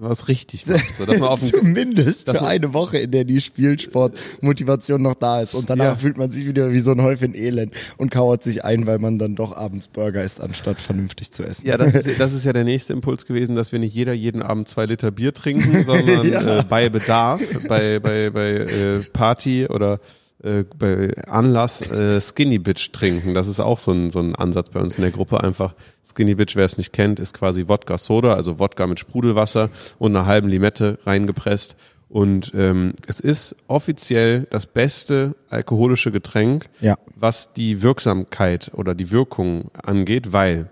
was 0.00 0.28
richtig 0.28 0.66
macht. 0.66 0.94
So, 0.96 1.04
dass 1.06 1.18
man 1.18 1.28
auf 1.30 1.40
Zumindest 1.44 2.28
für 2.30 2.42
eine 2.46 2.72
Woche, 2.72 2.98
in 2.98 3.10
der 3.10 3.24
die 3.24 3.40
Spielsportmotivation 3.40 5.02
noch 5.02 5.14
da 5.14 5.40
ist. 5.42 5.54
Und 5.54 5.70
danach 5.70 5.84
Ja. 5.84 5.96
fühlt 5.96 6.16
man 6.18 6.30
sich 6.30 6.46
wieder 6.46 6.72
wie 6.72 6.78
so 6.78 6.92
ein 6.92 7.02
Häufchen 7.02 7.34
Elend 7.34 7.72
und 7.96 8.10
kauert 8.10 8.42
sich 8.42 8.64
ein, 8.64 8.86
weil 8.86 8.98
man 8.98 9.18
dann 9.18 9.34
doch 9.34 9.56
abends 9.56 9.88
Burger 9.88 10.22
isst, 10.24 10.40
anstatt 10.40 10.78
vernünftig 10.78 11.30
zu 11.32 11.42
essen. 11.44 11.66
Ja, 11.66 11.76
das 11.76 11.94
ist, 11.94 12.08
das 12.20 12.32
ist 12.32 12.44
ja 12.44 12.52
der 12.52 12.64
nächste 12.64 12.92
Impuls 12.92 13.26
gewesen, 13.26 13.54
dass 13.54 13.72
wir 13.72 13.78
nicht 13.78 13.94
jeder 13.94 14.12
jeden 14.12 14.42
Abend 14.42 14.68
zwei 14.68 14.86
Liter 14.86 15.10
Bier 15.10 15.34
trinken, 15.34 15.84
sondern 15.84 16.28
Ja. 16.30 16.58
äh, 16.58 16.64
bei 16.68 16.88
Bedarf, 16.88 17.40
bei, 17.68 17.98
bei, 17.98 18.30
bei 18.30 18.50
äh, 18.50 19.00
Party 19.12 19.66
oder 19.66 20.00
äh, 20.42 20.64
bei 20.78 21.10
Anlass 21.26 21.82
äh, 21.82 22.20
Skinny 22.20 22.58
Bitch 22.58 22.92
trinken. 22.92 23.34
Das 23.34 23.48
ist 23.48 23.60
auch 23.60 23.78
so 23.78 23.92
ein, 23.92 24.10
so 24.10 24.20
ein 24.20 24.34
Ansatz 24.34 24.70
bei 24.70 24.80
uns 24.80 24.96
in 24.96 25.02
der 25.02 25.10
Gruppe. 25.10 25.42
Einfach 25.42 25.74
Skinny 26.04 26.34
Bitch, 26.34 26.56
wer 26.56 26.64
es 26.64 26.78
nicht 26.78 26.92
kennt, 26.92 27.20
ist 27.20 27.34
quasi 27.34 27.68
Wodka 27.68 27.98
Soda, 27.98 28.34
also 28.34 28.58
Wodka 28.58 28.86
mit 28.86 28.98
Sprudelwasser 29.00 29.70
und 29.98 30.14
einer 30.16 30.26
halben 30.26 30.48
Limette 30.48 30.98
reingepresst. 31.04 31.76
Und 32.08 32.52
ähm, 32.56 32.94
es 33.06 33.20
ist 33.20 33.54
offiziell 33.68 34.48
das 34.50 34.66
beste 34.66 35.36
alkoholische 35.48 36.10
Getränk, 36.10 36.68
Ja. 36.80 36.96
was 37.14 37.52
die 37.52 37.82
Wirksamkeit 37.82 38.72
oder 38.74 38.96
die 38.96 39.12
Wirkung 39.12 39.70
angeht, 39.80 40.32
weil 40.32 40.70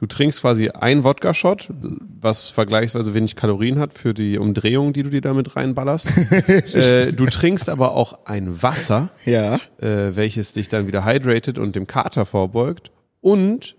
du 0.00 0.06
trinkst 0.06 0.40
quasi 0.40 0.70
ein 0.70 1.04
Wodka-Shot, 1.04 1.68
was 2.20 2.48
vergleichsweise 2.48 3.14
wenig 3.14 3.36
Kalorien 3.36 3.78
hat 3.78 3.92
für 3.92 4.14
die 4.14 4.38
Umdrehung, 4.38 4.92
die 4.92 5.02
du 5.02 5.10
dir 5.10 5.20
damit 5.20 5.54
reinballerst. 5.56 6.08
äh, 6.74 7.12
du 7.12 7.26
trinkst 7.26 7.68
aber 7.68 7.92
auch 7.92 8.24
ein 8.24 8.62
Wasser, 8.62 9.10
Ja. 9.24 9.56
äh, 9.78 10.16
welches 10.16 10.52
dich 10.54 10.68
dann 10.68 10.86
wieder 10.86 11.04
hydratet 11.04 11.58
und 11.58 11.76
dem 11.76 11.86
Kater 11.86 12.24
vorbeugt. 12.26 12.90
Und 13.20 13.76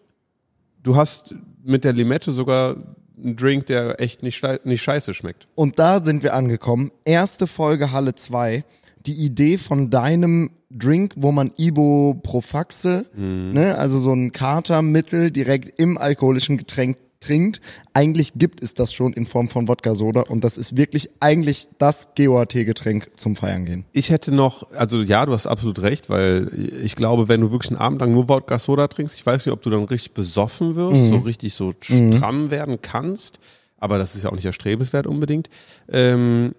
du 0.84 0.96
hast 0.96 1.36
mit 1.64 1.84
der 1.84 1.94
Limette 1.94 2.32
sogar 2.32 2.76
einen 3.24 3.36
Drink, 3.36 3.66
der 3.68 4.00
echt 4.00 4.24
nicht, 4.24 4.42
nicht 4.66 4.82
scheiße 4.82 5.14
schmeckt. 5.14 5.48
Und 5.56 5.78
da 5.80 6.04
sind 6.04 6.24
wir 6.24 6.34
angekommen. 6.34 6.92
Erste 7.06 7.46
Folge 7.48 7.92
Halle 7.92 8.16
2. 8.16 8.64
Die 9.06 9.14
Idee 9.14 9.58
von 9.58 9.90
deinem 9.90 10.52
Drink, 10.70 11.14
wo 11.18 11.32
man 11.32 11.52
Ibuprofaxe, 11.58 13.06
ne, 13.16 13.76
also 13.78 14.00
so 14.00 14.14
ein 14.14 14.32
Katermittel 14.32 15.32
direkt 15.32 15.80
im 15.80 15.98
alkoholischen 15.98 16.58
Getränk 16.58 16.98
trinkt. 17.22 17.62
Eigentlich 17.94 18.34
gibt 18.36 18.62
es 18.64 18.74
das 18.74 18.94
schon 18.94 19.14
in 19.14 19.26
Form 19.26 19.48
von 19.48 19.68
Wodka-Soda 19.68 20.22
und 20.22 20.44
das 20.44 20.58
ist 20.58 20.76
wirklich 20.76 21.10
eigentlich 21.20 21.68
das 21.78 22.10
GOAT-Getränk 22.16 23.12
zum 23.16 23.36
Feiern 23.36 23.66
gehen. 23.66 23.86
Ich 23.94 24.10
hätte 24.10 24.34
noch, 24.34 24.72
also 24.72 25.02
ja, 25.02 25.26
du 25.26 25.34
hast 25.34 25.48
absolut 25.48 25.82
recht, 25.82 26.10
weil 26.10 26.50
ich 26.84 26.96
glaube, 26.96 27.28
wenn 27.28 27.42
du 27.42 27.52
wirklich 27.52 27.72
einen 27.72 27.80
Abend 27.80 28.02
lang 28.02 28.12
nur 28.12 28.28
Wodka 28.28 28.60
Soda 28.60 28.88
trinkst, 28.88 29.16
ich 29.16 29.26
weiß 29.26 29.46
nicht, 29.46 29.54
ob 29.54 29.62
du 29.62 29.70
dann 29.70 29.84
richtig 29.84 30.14
besoffen 30.14 30.76
wirst, 30.76 31.10
so 31.10 31.18
richtig 31.18 31.54
so 31.54 31.74
stramm 31.80 32.52
werden 32.52 32.82
kannst, 32.82 33.40
aber 33.78 33.98
das 33.98 34.16
ist 34.16 34.24
ja 34.24 34.32
auch 34.32 34.36
nicht 34.36 34.46
erstrebenswert 34.46 35.08
unbedingt. 35.08 35.50
Ähm, 35.92 36.54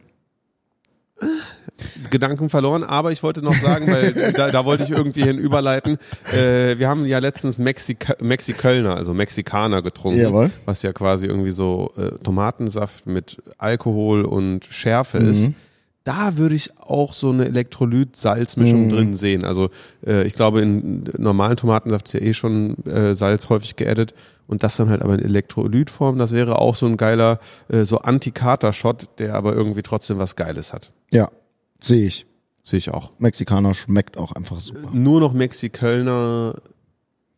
Gedanken 2.10 2.48
verloren, 2.48 2.84
aber 2.84 3.12
ich 3.12 3.22
wollte 3.22 3.42
noch 3.42 3.54
sagen, 3.54 3.86
weil 3.88 4.32
da, 4.36 4.50
da 4.50 4.64
wollte 4.64 4.84
ich 4.84 4.90
irgendwie 4.90 5.22
hin 5.22 5.38
überleiten. 5.38 5.98
Äh, 6.32 6.78
wir 6.78 6.88
haben 6.88 7.06
ja 7.06 7.18
letztens 7.18 7.58
Mexika 7.58 8.14
Mexikölner, 8.20 8.96
also 8.96 9.14
Mexikaner 9.14 9.82
getrunken, 9.82 10.20
Jawohl. 10.20 10.50
was 10.64 10.82
ja 10.82 10.92
quasi 10.92 11.26
irgendwie 11.26 11.50
so 11.50 11.92
äh, 11.96 12.10
Tomatensaft 12.22 13.06
mit 13.06 13.38
Alkohol 13.58 14.24
und 14.24 14.64
Schärfe 14.66 15.18
ist. 15.18 15.50
Da 16.04 16.36
würde 16.36 16.54
ich 16.56 16.76
auch 16.80 17.14
so 17.14 17.30
eine 17.30 17.44
Elektrolyt-Salzmischung 17.46 18.88
drin 18.88 19.14
sehen. 19.14 19.44
Also 19.44 19.70
äh, 20.04 20.26
ich 20.26 20.34
glaube, 20.34 20.60
in 20.60 21.04
normalen 21.16 21.56
Tomatensaft 21.56 22.06
ist 22.08 22.14
ja 22.14 22.20
eh 22.20 22.34
schon 22.34 22.76
äh, 22.86 23.14
Salz 23.14 23.48
häufig 23.48 23.76
geaddet 23.76 24.12
und 24.48 24.64
das 24.64 24.76
dann 24.76 24.90
halt 24.90 25.00
aber 25.02 25.14
in 25.14 25.20
Elektrolytform, 25.24 26.18
das 26.18 26.32
wäre 26.32 26.58
auch 26.58 26.74
so 26.74 26.86
ein 26.86 26.96
geiler, 26.96 27.38
äh, 27.68 27.84
so 27.84 27.98
Anti-Kater-Shot, 27.98 29.18
der 29.20 29.34
aber 29.34 29.54
irgendwie 29.54 29.82
trotzdem 29.82 30.18
was 30.18 30.34
Geiles 30.34 30.72
hat. 30.72 30.90
Ja, 31.12 31.30
sehe 31.80 32.06
ich. 32.06 32.26
Sehe 32.64 32.78
ich 32.78 32.90
auch. 32.90 33.12
Mexikaner 33.18 33.74
schmeckt 33.74 34.16
auch 34.18 34.32
einfach 34.32 34.60
super. 34.60 34.90
Nur 34.92 35.20
noch 35.20 35.32
Mexikölner 35.32 36.54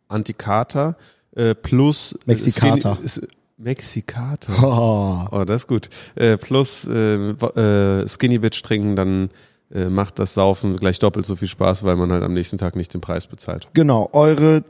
Antikater 0.08 0.96
äh, 1.36 1.54
plus 1.54 2.16
Mexikater. 2.26 2.98
Skinny- 3.06 3.28
Mexikater. 3.56 4.52
Oh. 4.62 5.36
Oh, 5.40 5.44
das 5.44 5.62
ist 5.62 5.68
gut. 5.68 5.88
Äh, 6.16 6.36
plus 6.36 6.86
äh, 6.86 7.30
äh, 7.30 8.08
Skinny 8.08 8.38
Bitch 8.38 8.62
trinken, 8.62 8.96
dann 8.96 9.30
äh, 9.72 9.86
macht 9.86 10.18
das 10.18 10.34
Saufen 10.34 10.76
gleich 10.76 10.98
doppelt 10.98 11.26
so 11.26 11.36
viel 11.36 11.48
Spaß, 11.48 11.84
weil 11.84 11.96
man 11.96 12.10
halt 12.12 12.22
am 12.22 12.32
nächsten 12.34 12.58
Tag 12.58 12.76
nicht 12.76 12.92
den 12.94 13.00
Preis 13.00 13.26
bezahlt. 13.26 13.68
Genau, 13.74 14.08
eure 14.12 14.64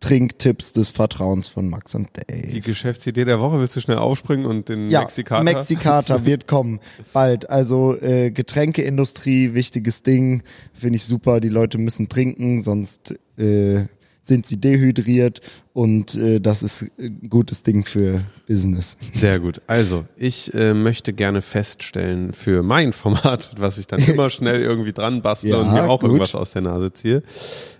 Trinktipps 0.00 0.72
des 0.72 0.90
Vertrauens 0.90 1.48
von 1.48 1.68
Max 1.70 1.94
und 1.94 2.08
Die 2.30 2.44
Dave. 2.52 2.60
Geschäftsidee 2.60 3.24
der 3.24 3.40
Woche, 3.40 3.58
willst 3.58 3.76
du 3.76 3.80
schnell 3.80 3.96
aufspringen 3.96 4.44
und 4.44 4.68
den 4.68 4.90
Ja, 4.90 5.00
Mexikater? 5.00 5.42
Mexikater 5.42 6.26
wird 6.26 6.46
kommen 6.46 6.80
bald. 7.12 7.48
Also 7.48 7.96
äh, 8.00 8.30
Getränkeindustrie, 8.30 9.54
wichtiges 9.54 10.02
Ding, 10.02 10.42
finde 10.74 10.96
ich 10.96 11.04
super. 11.04 11.40
Die 11.40 11.48
Leute 11.48 11.78
müssen 11.78 12.08
trinken, 12.08 12.62
sonst 12.62 13.14
äh, 13.38 13.86
sind 14.26 14.46
sie 14.46 14.56
dehydriert 14.60 15.40
und 15.72 16.14
äh, 16.16 16.40
das 16.40 16.62
ist 16.62 16.86
ein 16.98 17.28
gutes 17.30 17.62
Ding 17.62 17.84
für 17.84 18.24
Business. 18.48 18.96
Sehr 19.14 19.38
gut. 19.38 19.60
Also, 19.66 20.04
ich 20.16 20.52
äh, 20.54 20.74
möchte 20.74 21.12
gerne 21.12 21.42
feststellen 21.42 22.32
für 22.32 22.62
mein 22.62 22.92
Format, 22.92 23.52
was 23.58 23.78
ich 23.78 23.86
dann 23.86 24.00
immer 24.06 24.30
schnell 24.30 24.62
irgendwie 24.62 24.92
dran 24.92 25.22
bastle 25.22 25.50
Ja, 25.50 25.56
und 25.58 25.72
mir 25.72 25.88
auch 25.88 26.00
gut. 26.00 26.08
irgendwas 26.08 26.34
aus 26.34 26.52
der 26.52 26.62
Nase 26.62 26.92
ziehe, 26.92 27.22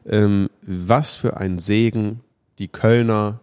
ähm, 0.06 0.48
was 0.62 1.14
für 1.14 1.36
ein 1.36 1.58
Segen 1.58 2.20
die 2.58 2.68
Kölner 2.68 3.40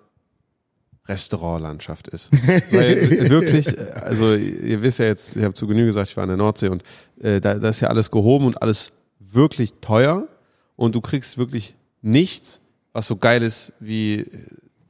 Restaurantlandschaft 1.08 2.08
ist. 2.08 2.30
Weil 2.72 3.30
wirklich, 3.30 3.78
äh, 3.78 3.92
also 4.02 4.34
ihr 4.36 4.82
wisst 4.82 5.00
ja 5.00 5.06
jetzt, 5.06 5.36
ich 5.36 5.44
habe 5.44 5.54
zu 5.54 5.68
Genüge 5.68 5.88
gesagt, 5.88 6.10
ich 6.10 6.18
war 6.18 6.24
in 6.24 6.30
der 6.30 6.38
Nordsee 6.38 6.70
und 6.70 6.84
äh, 7.22 7.42
da, 7.42 7.56
da 7.56 7.70
ist 7.70 7.82
ja 7.82 7.90
alles 7.90 8.10
gehoben 8.12 8.46
und 8.46 8.62
alles 8.62 8.94
wirklich 9.20 9.74
teuer 9.82 10.28
und 10.78 10.96
du 10.96 11.02
kriegst 11.02 11.38
wirklich 11.38 11.76
nichts, 12.02 12.62
was 12.94 13.08
so 13.08 13.18
geil 13.18 13.44
ist 13.44 13.74
wie 13.80 14.26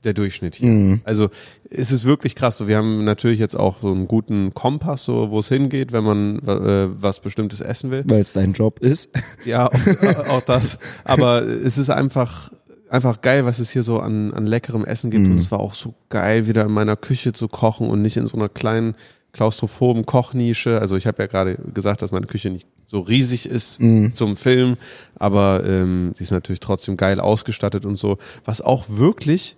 der 0.04 0.14
Durchschnitt 0.14 0.56
hier. 0.56 0.70
Also 1.06 1.30
es 1.70 1.92
ist 1.92 2.06
wirklich 2.06 2.36
krass. 2.36 2.58
So, 2.58 2.68
wir 2.68 2.78
haben 2.78 3.04
natürlich 3.04 3.40
jetzt 3.40 3.56
auch 3.56 3.80
so 3.82 3.92
einen 3.92 4.08
guten 4.08 4.54
Kompass, 4.54 5.06
so 5.06 5.30
wo 5.32 5.40
es 5.40 5.48
hingeht, 5.48 5.92
wenn 5.92 6.04
man 6.04 6.40
äh, 6.40 6.90
was 7.02 7.22
Bestimmtes 7.22 7.62
essen 7.62 7.90
will. 7.90 8.04
Weil 8.08 8.22
es 8.22 8.34
dein 8.34 8.54
Job 8.54 8.80
ist. 8.80 9.10
Ja, 9.46 9.68
auch, 9.68 10.28
auch 10.30 10.42
das. 10.42 10.78
Aber 11.04 11.42
es 11.42 11.78
ist 11.78 11.90
einfach, 11.90 12.52
einfach 12.90 13.22
geil, 13.22 13.46
was 13.46 13.60
es 13.60 13.72
hier 13.72 13.84
so 13.84 14.00
an, 14.00 14.34
an 14.34 14.46
leckerem 14.46 14.86
Essen 14.86 15.12
gibt. 15.12 15.28
Und 15.28 15.38
es 15.38 15.52
war 15.52 15.60
auch 15.60 15.74
so 15.74 15.96
geil, 16.10 16.48
wieder 16.48 16.64
in 16.66 16.72
meiner 16.72 16.96
Küche 16.96 17.34
zu 17.34 17.48
kochen 17.48 17.90
und 17.90 18.02
nicht 18.02 18.16
in 18.16 18.26
so 18.26 18.38
einer 18.38 18.48
kleinen 18.48 18.96
klaustrophoben 19.34 20.06
Kochnische. 20.06 20.80
Also 20.80 20.96
ich 20.96 21.06
habe 21.08 21.24
ja 21.24 21.28
gerade 21.28 21.58
gesagt, 21.74 22.02
dass 22.02 22.12
meine 22.12 22.28
Küche 22.28 22.50
nicht 22.50 22.68
so 22.88 23.00
riesig 23.00 23.48
ist 23.48 23.80
zum 24.14 24.36
Film, 24.36 24.78
aber 25.16 25.64
ähm, 25.66 26.14
sie 26.16 26.24
ist 26.24 26.32
natürlich 26.32 26.60
trotzdem 26.60 26.96
geil 26.96 27.20
ausgestattet 27.20 27.86
und 27.86 27.96
so. 27.96 28.20
Was 28.46 28.62
auch 28.62 28.86
wirklich 28.88 29.58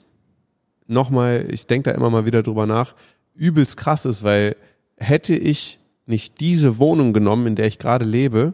nochmal, 0.87 1.45
ich 1.49 1.67
denke 1.67 1.89
da 1.89 1.95
immer 1.95 2.09
mal 2.09 2.25
wieder 2.25 2.41
drüber 2.43 2.65
nach, 2.65 2.95
übelst 3.35 3.75
krass 3.77 4.05
ist, 4.05 4.23
weil 4.23 4.55
hätte 4.97 5.35
ich 5.35 5.79
nicht 6.05 6.39
diese 6.39 6.77
Wohnung 6.77 7.11
genommen, 7.11 7.47
in 7.47 7.55
der 7.55 7.67
ich 7.67 7.77
gerade 7.77 8.05
lebe, 8.05 8.53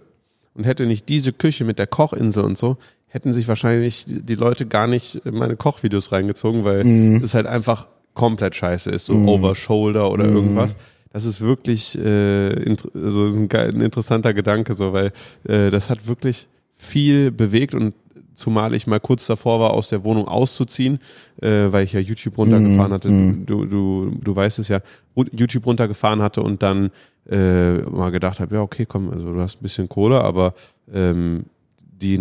und 0.53 0.65
hätte 0.65 0.85
nicht 0.85 1.07
diese 1.07 1.31
Küche 1.31 1.63
mit 1.63 1.79
der 1.79 1.87
Kochinsel 1.87 2.43
und 2.43 2.57
so, 2.57 2.77
hätten 3.07 3.31
sich 3.31 3.47
wahrscheinlich 3.47 4.05
die 4.07 4.35
Leute 4.35 4.65
gar 4.65 4.87
nicht 4.87 5.15
in 5.15 5.35
meine 5.35 5.55
Kochvideos 5.55 6.11
reingezogen, 6.11 6.63
weil 6.65 6.85
es 7.23 7.33
halt 7.33 7.45
einfach 7.47 7.87
komplett 8.13 8.55
scheiße 8.55 8.89
ist, 8.89 9.05
so 9.05 9.13
over 9.27 9.55
shoulder 9.55 10.11
oder 10.11 10.25
irgendwas. 10.25 10.75
Das 11.13 11.25
ist 11.25 11.41
wirklich 11.41 11.97
äh, 11.97 12.75
also 12.93 13.27
ein, 13.27 13.49
ein 13.51 13.81
interessanter 13.81 14.33
Gedanke, 14.33 14.75
so, 14.75 14.93
weil 14.93 15.11
äh, 15.43 15.69
das 15.69 15.89
hat 15.89 16.07
wirklich 16.07 16.47
viel 16.73 17.31
bewegt 17.31 17.75
und 17.75 17.93
zumal 18.33 18.73
ich 18.73 18.87
mal 18.87 18.99
kurz 18.99 19.27
davor 19.27 19.59
war, 19.59 19.71
aus 19.71 19.89
der 19.89 20.03
Wohnung 20.03 20.27
auszuziehen, 20.27 20.99
äh, 21.41 21.71
weil 21.71 21.83
ich 21.83 21.93
ja 21.93 21.99
YouTube 21.99 22.37
runtergefahren 22.37 22.91
hatte. 22.93 23.09
Du, 23.45 23.65
du, 23.65 24.17
du 24.21 24.35
weißt 24.35 24.59
es 24.59 24.67
ja, 24.67 24.79
YouTube 25.15 25.65
runtergefahren 25.65 26.21
hatte 26.21 26.41
und 26.41 26.63
dann 26.63 26.91
äh, 27.29 27.73
mal 27.73 28.09
gedacht 28.11 28.39
habe, 28.39 28.55
ja, 28.55 28.61
okay, 28.61 28.85
komm, 28.87 29.09
also 29.11 29.31
du 29.33 29.39
hast 29.39 29.59
ein 29.59 29.63
bisschen 29.63 29.89
Kohle, 29.89 30.21
aber 30.21 30.53
ähm, 30.93 31.45
die 32.01 32.19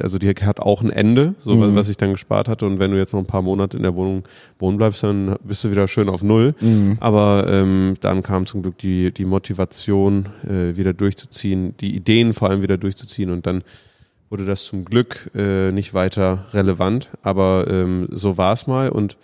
also 0.00 0.18
die 0.18 0.28
hat 0.28 0.58
auch 0.60 0.82
ein 0.82 0.90
Ende, 0.90 1.34
so 1.38 1.52
was- 1.60 1.74
was 1.76 1.88
ich 1.88 1.96
dann 1.96 2.10
gespart 2.12 2.48
hatte. 2.48 2.66
Und 2.66 2.78
wenn 2.78 2.90
du 2.90 2.96
jetzt 2.98 3.12
noch 3.12 3.20
ein 3.20 3.26
paar 3.26 3.42
Monate 3.42 3.76
in 3.76 3.82
der 3.84 3.94
Wohnung 3.94 4.24
wohnen 4.58 4.76
bleibst, 4.78 5.02
dann 5.02 5.36
bist 5.44 5.62
du 5.62 5.70
wieder 5.70 5.86
schön 5.86 6.08
auf 6.08 6.22
Null. 6.22 6.54
Aber 7.00 7.46
ähm, 7.48 7.94
dann 8.00 8.22
kam 8.22 8.46
zum 8.46 8.62
Glück 8.62 8.78
die, 8.78 9.12
die 9.12 9.24
Motivation, 9.24 10.28
äh, 10.48 10.74
wieder 10.76 10.92
durchzuziehen, 10.94 11.74
die 11.80 11.94
Ideen 11.94 12.32
vor 12.32 12.50
allem 12.50 12.62
wieder 12.62 12.78
durchzuziehen 12.78 13.30
und 13.30 13.46
dann 13.46 13.62
wurde 14.30 14.46
das 14.46 14.64
zum 14.64 14.84
Glück 14.84 15.30
äh, 15.34 15.70
nicht 15.72 15.92
weiter 15.92 16.46
relevant. 16.52 17.10
Aber 17.22 17.66
ähm, 17.68 18.08
so 18.10 18.38
war 18.38 18.52
es 18.54 18.66
mal 18.66 18.88
und 18.88 19.16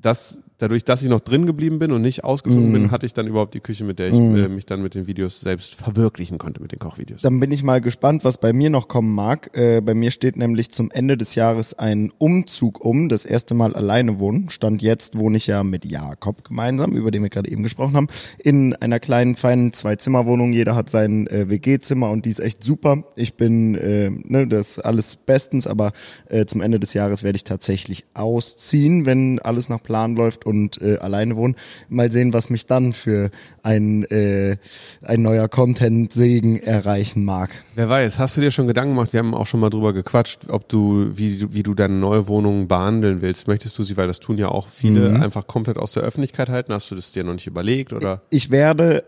das 0.00 0.40
dadurch, 0.58 0.84
dass 0.84 1.02
ich 1.02 1.08
noch 1.08 1.20
drin 1.20 1.46
geblieben 1.46 1.78
bin 1.78 1.92
und 1.92 2.02
nicht 2.02 2.24
ausgezogen 2.24 2.72
bin, 2.72 2.90
hatte 2.90 3.06
ich 3.06 3.12
dann 3.12 3.26
überhaupt 3.26 3.54
die 3.54 3.60
Küche, 3.60 3.84
mit 3.84 3.98
der 3.98 4.08
ich 4.08 4.14
äh, 4.14 4.48
mich 4.48 4.66
dann 4.66 4.82
mit 4.82 4.94
den 4.94 5.06
Videos 5.06 5.40
selbst 5.40 5.74
verwirklichen 5.74 6.38
konnte, 6.38 6.62
mit 6.62 6.72
den 6.72 6.78
Kochvideos. 6.78 7.22
Dann 7.22 7.40
bin 7.40 7.50
ich 7.50 7.62
mal 7.62 7.80
gespannt, 7.80 8.24
was 8.24 8.38
bei 8.38 8.52
mir 8.52 8.70
noch 8.70 8.88
kommen 8.88 9.14
mag. 9.14 9.50
Äh, 9.56 9.80
bei 9.80 9.94
mir 9.94 10.10
steht 10.10 10.36
nämlich 10.36 10.70
zum 10.70 10.90
Ende 10.90 11.16
des 11.16 11.34
Jahres 11.34 11.74
ein 11.74 12.12
Umzug 12.18 12.84
um. 12.84 13.08
Das 13.08 13.24
erste 13.24 13.54
Mal 13.54 13.74
alleine 13.74 14.18
wohnen. 14.20 14.48
Stand 14.50 14.82
jetzt 14.82 15.18
wohne 15.18 15.36
ich 15.36 15.46
ja 15.46 15.64
mit 15.64 15.84
Jakob 15.84 16.44
gemeinsam, 16.44 16.92
über 16.92 17.10
den 17.10 17.22
wir 17.22 17.30
gerade 17.30 17.50
eben 17.50 17.62
gesprochen 17.62 17.96
haben, 17.96 18.08
in 18.38 18.74
einer 18.74 19.00
kleinen, 19.00 19.34
feinen 19.34 19.72
Zwei-Zimmer-Wohnung. 19.72 20.52
Jeder 20.52 20.76
hat 20.76 20.88
sein 20.88 21.26
äh, 21.26 21.48
WG-Zimmer 21.48 22.10
und 22.10 22.26
die 22.26 22.30
ist 22.30 22.40
echt 22.40 22.62
super. 22.62 23.04
Ich 23.16 23.34
bin, 23.34 23.74
äh, 23.74 24.10
ne, 24.10 24.46
das 24.46 24.70
ist 24.70 24.78
alles 24.78 25.16
bestens, 25.16 25.66
aber 25.66 25.92
äh, 26.28 26.46
zum 26.46 26.60
Ende 26.60 26.78
des 26.78 26.94
Jahres 26.94 27.22
werde 27.22 27.36
ich 27.36 27.44
tatsächlich 27.44 28.06
ausziehen, 28.14 29.06
wenn 29.06 29.40
alles 29.40 29.68
nach 29.68 29.82
Plan 29.82 30.14
läuft 30.14 30.43
und 30.44 30.80
äh, 30.82 30.96
alleine 30.98 31.36
wohnen. 31.36 31.56
Mal 31.88 32.10
sehen, 32.12 32.32
was 32.32 32.50
mich 32.50 32.66
dann 32.66 32.92
für 32.92 33.30
ein, 33.62 34.04
äh, 34.10 34.56
ein 35.02 35.22
neuer 35.22 35.48
Content-Segen 35.48 36.58
erreichen 36.60 37.24
mag. 37.24 37.50
Wer 37.74 37.88
weiß, 37.88 38.18
hast 38.18 38.36
du 38.36 38.40
dir 38.40 38.50
schon 38.50 38.66
Gedanken 38.66 38.94
gemacht, 38.94 39.12
wir 39.12 39.18
haben 39.20 39.34
auch 39.34 39.46
schon 39.46 39.60
mal 39.60 39.70
drüber 39.70 39.92
gequatscht, 39.92 40.48
ob 40.48 40.68
du, 40.68 41.10
wie, 41.16 41.38
du- 41.38 41.54
wie 41.54 41.62
du 41.62 41.74
deine 41.74 41.94
neue 41.94 42.28
Wohnung 42.28 42.68
behandeln 42.68 43.20
willst. 43.22 43.48
Möchtest 43.48 43.78
du 43.78 43.82
sie, 43.82 43.96
weil 43.96 44.06
das 44.06 44.20
tun 44.20 44.38
ja 44.38 44.48
auch 44.48 44.68
viele, 44.68 45.20
einfach 45.20 45.46
komplett 45.46 45.78
aus 45.78 45.92
der 45.92 46.02
Öffentlichkeit 46.02 46.48
halten? 46.48 46.72
Hast 46.72 46.90
du 46.90 46.94
das 46.94 47.12
dir 47.12 47.24
noch 47.24 47.34
nicht 47.34 47.46
überlegt 47.46 47.92
oder? 47.92 48.22
Ich 48.30 48.50
werde, 48.50 49.04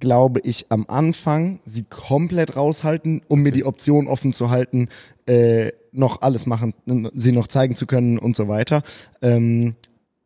glaube 0.00 0.40
ich, 0.44 0.66
am 0.70 0.84
Anfang 0.88 1.60
sie 1.64 1.84
komplett 1.84 2.56
raushalten, 2.56 3.22
um 3.28 3.40
mir 3.42 3.52
die 3.52 3.64
Option 3.64 4.06
offen 4.06 4.32
zu 4.32 4.50
halten, 4.50 4.88
äh, 5.26 5.72
noch 5.92 6.20
alles 6.22 6.46
machen, 6.46 6.74
sie 7.14 7.32
noch 7.32 7.46
zeigen 7.46 7.74
zu 7.74 7.86
können 7.86 8.18
und 8.18 8.36
so 8.36 8.46
weiter. 8.48 8.82
Ähm, 9.22 9.74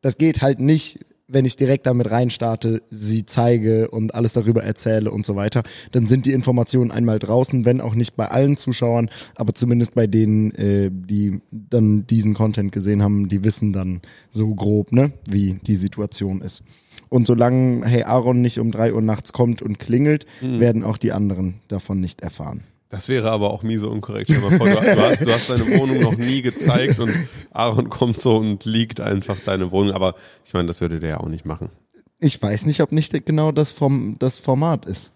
das 0.03 0.19
geht 0.19 0.43
halt 0.43 0.61
nicht, 0.61 0.99
wenn 1.29 1.45
ich 1.45 1.57
direkt 1.57 1.87
damit 1.87 2.11
reinstarte, 2.11 2.83
sie 2.91 3.25
zeige 3.25 3.91
und 3.91 4.15
alles 4.15 4.35
darüber 4.35 4.63
erzähle 4.63 5.11
und 5.11 5.25
so 5.25 5.35
weiter. 5.35 5.63
Dann 5.93 6.07
sind 6.07 6.27
die 6.27 6.33
Informationen 6.33 6.91
einmal 6.91 7.19
draußen, 7.19 7.65
wenn 7.65 7.81
auch 7.81 7.95
nicht 7.95 8.17
bei 8.17 8.29
allen 8.29 8.57
Zuschauern, 8.57 9.09
aber 9.35 9.55
zumindest 9.55 9.95
bei 9.95 10.07
denen, 10.07 10.53
äh, 10.53 10.91
die 10.93 11.41
dann 11.51 12.07
diesen 12.07 12.35
Content 12.35 12.73
gesehen 12.73 13.03
haben, 13.03 13.29
die 13.29 13.45
wissen 13.45 13.73
dann 13.73 14.03
so 14.31 14.55
grob, 14.55 14.93
ne, 14.93 15.13
wie 15.29 15.59
die 15.67 15.77
Situation 15.77 16.43
ist. 16.43 16.63
Und 17.09 17.27
solange 17.27 17.87
Hey 17.87 18.05
Aaron 18.05 18.41
nicht 18.41 18.59
um 18.59 18.73
drei 18.73 18.93
Uhr 18.93 19.03
nachts 19.03 19.33
kommt 19.33 19.63
und 19.63 19.79
klingelt, 19.79 20.25
werden 20.41 20.83
auch 20.83 20.97
die 20.97 21.13
anderen 21.13 21.61
davon 21.69 22.01
nicht 22.01 22.23
erfahren. 22.23 22.63
Das 22.93 23.09
wäre 23.09 23.31
aber 23.31 23.51
auch 23.51 23.63
miese 23.63 23.89
unkorrekt. 23.89 24.29
Stell 24.31 24.43
mal 24.43 24.51
vor, 24.59 24.67
du, 24.69 24.75
du, 24.75 25.01
hast, 25.01 25.21
du 25.23 25.33
hast 25.33 25.49
deine 25.49 25.67
Wohnung 25.79 26.01
noch 26.01 26.19
nie 26.19 26.43
gezeigt 26.43 27.01
und 27.01 27.11
Aaron 27.51 27.89
kommt 27.89 28.21
so 28.21 28.37
und 28.37 28.67
liegt 28.67 29.01
einfach 29.01 29.39
deine 29.47 29.71
Wohnung. 29.71 29.95
Aber 29.95 30.15
ich 30.45 30.53
meine, 30.53 30.67
das 30.67 30.83
würde 30.83 31.01
der 31.01 31.09
ja 31.09 31.21
auch 31.21 31.29
nicht 31.29 31.47
machen. 31.47 31.71
Ich 32.19 32.41
weiß 32.41 32.67
nicht, 32.67 32.83
ob 32.83 32.93
nicht 32.93 33.25
genau 33.25 33.51
das, 33.51 33.73
vom, 33.73 34.17
das 34.19 34.39
Format 34.39 34.85
ist 34.85 35.11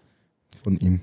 von 0.63 0.75
ihm. 0.77 1.01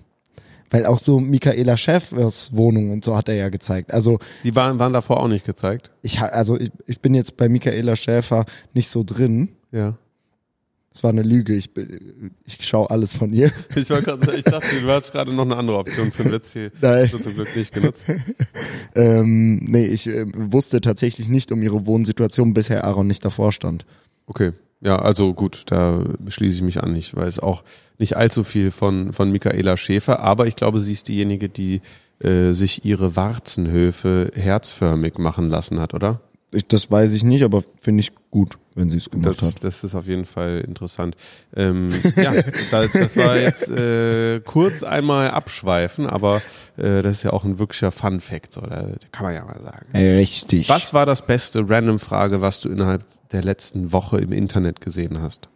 Weil 0.70 0.86
auch 0.86 0.98
so 0.98 1.20
Michaela 1.20 1.76
Schäfers 1.76 2.56
Wohnung 2.56 2.90
und 2.90 3.04
so 3.04 3.16
hat 3.16 3.28
er 3.28 3.36
ja 3.36 3.50
gezeigt. 3.50 3.94
Also 3.94 4.18
Die 4.42 4.56
waren, 4.56 4.80
waren 4.80 4.92
davor 4.92 5.20
auch 5.20 5.28
nicht 5.28 5.46
gezeigt. 5.46 5.92
ich, 6.02 6.18
also 6.20 6.58
ich, 6.58 6.72
ich 6.86 7.00
bin 7.00 7.14
jetzt 7.14 7.36
bei 7.36 7.48
Michaela 7.48 7.94
Schäfer 7.94 8.46
nicht 8.72 8.88
so 8.88 9.04
drin. 9.04 9.50
Ja. 9.70 9.94
Es 10.94 11.02
war 11.02 11.10
eine 11.10 11.22
Lüge. 11.22 11.54
Ich, 11.56 11.74
bin- 11.74 12.30
ich 12.46 12.58
schaue 12.66 12.88
alles 12.88 13.16
von 13.16 13.32
ihr. 13.32 13.50
Ich, 13.76 13.90
war 13.90 14.00
grad, 14.00 14.32
ich 14.32 14.44
dachte, 14.44 14.80
du 14.80 14.88
hast 14.88 15.10
gerade 15.12 15.34
noch 15.34 15.42
eine 15.44 15.56
andere 15.56 15.78
Option 15.78 16.12
für 16.12 16.22
einen 16.22 16.32
Witz 16.32 16.52
hier. 16.52 16.70
Nein. 16.80 17.08
Du 17.10 17.18
zum 17.18 17.34
Glück 17.34 17.54
nicht 17.56 17.72
genutzt. 17.74 18.06
Ähm, 18.96 19.56
nee, 19.64 19.86
ich 19.86 20.06
äh, 20.06 20.24
wusste 20.36 20.80
tatsächlich 20.80 21.28
nicht 21.28 21.50
um 21.50 21.60
ihre 21.62 21.84
Wohnsituation, 21.84 22.54
bis 22.54 22.70
Herr 22.70 22.84
Aaron 22.84 23.08
nicht 23.08 23.24
davor 23.24 23.50
stand. 23.50 23.84
Okay. 24.26 24.52
Ja, 24.80 25.00
also 25.00 25.34
gut, 25.34 25.62
da 25.66 26.04
schließe 26.28 26.56
ich 26.56 26.62
mich 26.62 26.80
an. 26.80 26.94
Ich 26.94 27.16
weiß 27.16 27.40
auch 27.40 27.64
nicht 27.98 28.16
allzu 28.16 28.44
viel 28.44 28.70
von, 28.70 29.12
von 29.12 29.32
Michaela 29.32 29.76
Schäfer, 29.76 30.20
aber 30.20 30.46
ich 30.46 30.54
glaube, 30.54 30.78
sie 30.78 30.92
ist 30.92 31.08
diejenige, 31.08 31.48
die 31.48 31.80
äh, 32.22 32.52
sich 32.52 32.84
ihre 32.84 33.16
Warzenhöfe 33.16 34.30
herzförmig 34.34 35.18
machen 35.18 35.48
lassen 35.48 35.80
hat, 35.80 35.92
oder? 35.94 36.20
Ich, 36.52 36.68
das 36.68 36.88
weiß 36.90 37.14
ich 37.14 37.24
nicht, 37.24 37.42
aber 37.42 37.64
finde 37.80 38.00
ich 38.02 38.12
gut, 38.30 38.58
wenn 38.74 38.90
sie 38.90 38.96
es 38.96 39.10
gemacht 39.10 39.26
Das, 39.26 39.42
hat. 39.42 39.64
das 39.64 39.84
ist 39.84 39.94
auf 39.94 40.06
jeden 40.06 40.24
Fall 40.24 40.60
interessant. 40.66 41.16
Ähm, 41.54 41.88
ja, 42.16 42.32
das, 42.70 42.92
das 42.92 43.16
war 43.16 43.36
jetzt 43.38 43.70
äh, 43.70 44.40
kurz 44.40 44.82
einmal 44.82 45.30
abschweifen, 45.30 46.06
aber 46.06 46.42
äh, 46.76 47.02
das 47.02 47.18
ist 47.18 47.22
ja 47.22 47.32
auch 47.32 47.44
ein 47.44 47.58
wirklicher 47.58 47.92
Fun 47.92 48.20
Fact, 48.20 48.52
so, 48.52 48.60
da, 48.62 48.88
kann 49.12 49.26
man 49.26 49.34
ja 49.34 49.44
mal 49.44 49.60
sagen. 49.62 49.86
Richtig. 49.94 50.68
Was 50.68 50.92
war 50.92 51.06
das 51.06 51.24
beste 51.26 51.68
Random-Frage, 51.68 52.40
was 52.40 52.60
du 52.60 52.68
innerhalb 52.68 53.04
der 53.30 53.42
letzten 53.42 53.92
Woche 53.92 54.18
im 54.18 54.32
Internet 54.32 54.80
gesehen 54.80 55.20
hast? 55.20 55.48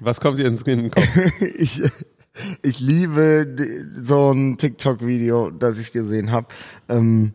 Was 0.00 0.20
kommt 0.20 0.38
dir 0.38 0.46
ins 0.46 0.62
in 0.62 0.82
den 0.82 0.90
Kopf? 0.90 1.06
ich, 1.58 1.82
ich 2.62 2.80
liebe 2.80 3.54
so 4.02 4.32
ein 4.32 4.56
TikTok-Video, 4.56 5.50
das 5.50 5.78
ich 5.78 5.92
gesehen 5.92 6.30
habe. 6.30 6.48
Ähm, 6.88 7.32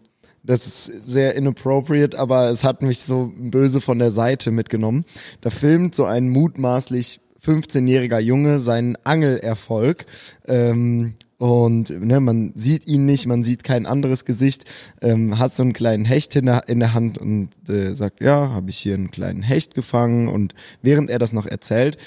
das 0.49 0.65
ist 0.65 1.07
sehr 1.07 1.35
inappropriate, 1.35 2.17
aber 2.17 2.49
es 2.49 2.63
hat 2.63 2.81
mich 2.81 3.03
so 3.03 3.31
böse 3.37 3.81
von 3.81 3.99
der 3.99 4.09
Seite 4.09 4.49
mitgenommen. 4.49 5.05
Da 5.41 5.51
filmt 5.51 5.93
so 5.93 6.05
ein 6.05 6.29
mutmaßlich 6.29 7.21
15-jähriger 7.45 8.17
Junge 8.17 8.59
seinen 8.59 8.97
Angelerfolg. 9.03 10.07
Ähm, 10.47 11.13
und 11.37 11.91
ne, 12.03 12.19
man 12.19 12.53
sieht 12.55 12.87
ihn 12.87 13.05
nicht, 13.05 13.27
man 13.27 13.43
sieht 13.43 13.63
kein 13.63 13.85
anderes 13.85 14.25
Gesicht, 14.25 14.65
ähm, 15.03 15.37
hat 15.37 15.53
so 15.53 15.61
einen 15.61 15.73
kleinen 15.73 16.03
Hecht 16.03 16.35
in 16.35 16.47
der, 16.47 16.67
in 16.67 16.79
der 16.79 16.95
Hand 16.95 17.19
und 17.19 17.49
äh, 17.69 17.93
sagt, 17.93 18.19
ja, 18.19 18.49
habe 18.49 18.71
ich 18.71 18.79
hier 18.79 18.95
einen 18.95 19.11
kleinen 19.11 19.43
Hecht 19.43 19.75
gefangen. 19.75 20.27
Und 20.27 20.55
während 20.81 21.11
er 21.11 21.19
das 21.19 21.31
noch 21.31 21.45
erzählt, 21.45 21.99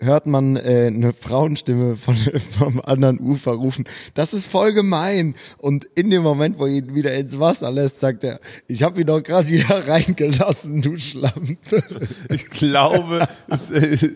hört 0.00 0.26
man 0.26 0.56
äh, 0.56 0.86
eine 0.86 1.12
Frauenstimme 1.12 1.96
von, 1.96 2.16
vom 2.58 2.80
anderen 2.84 3.20
Ufer 3.20 3.52
rufen, 3.52 3.84
das 4.14 4.34
ist 4.34 4.46
voll 4.46 4.72
gemein. 4.72 5.34
Und 5.58 5.84
in 5.94 6.10
dem 6.10 6.22
Moment, 6.22 6.58
wo 6.58 6.66
er 6.66 6.72
ihn 6.72 6.94
wieder 6.94 7.14
ins 7.14 7.38
Wasser 7.38 7.70
lässt, 7.70 8.00
sagt 8.00 8.24
er, 8.24 8.40
ich 8.66 8.82
habe 8.82 9.00
ihn 9.00 9.06
doch 9.06 9.22
gerade 9.22 9.48
wieder 9.48 9.86
reingelassen, 9.88 10.80
du 10.80 10.96
Schlampe. 10.96 11.58
Ich 12.30 12.48
glaube, 12.48 13.26
es, 13.48 13.70
äh, 13.70 14.10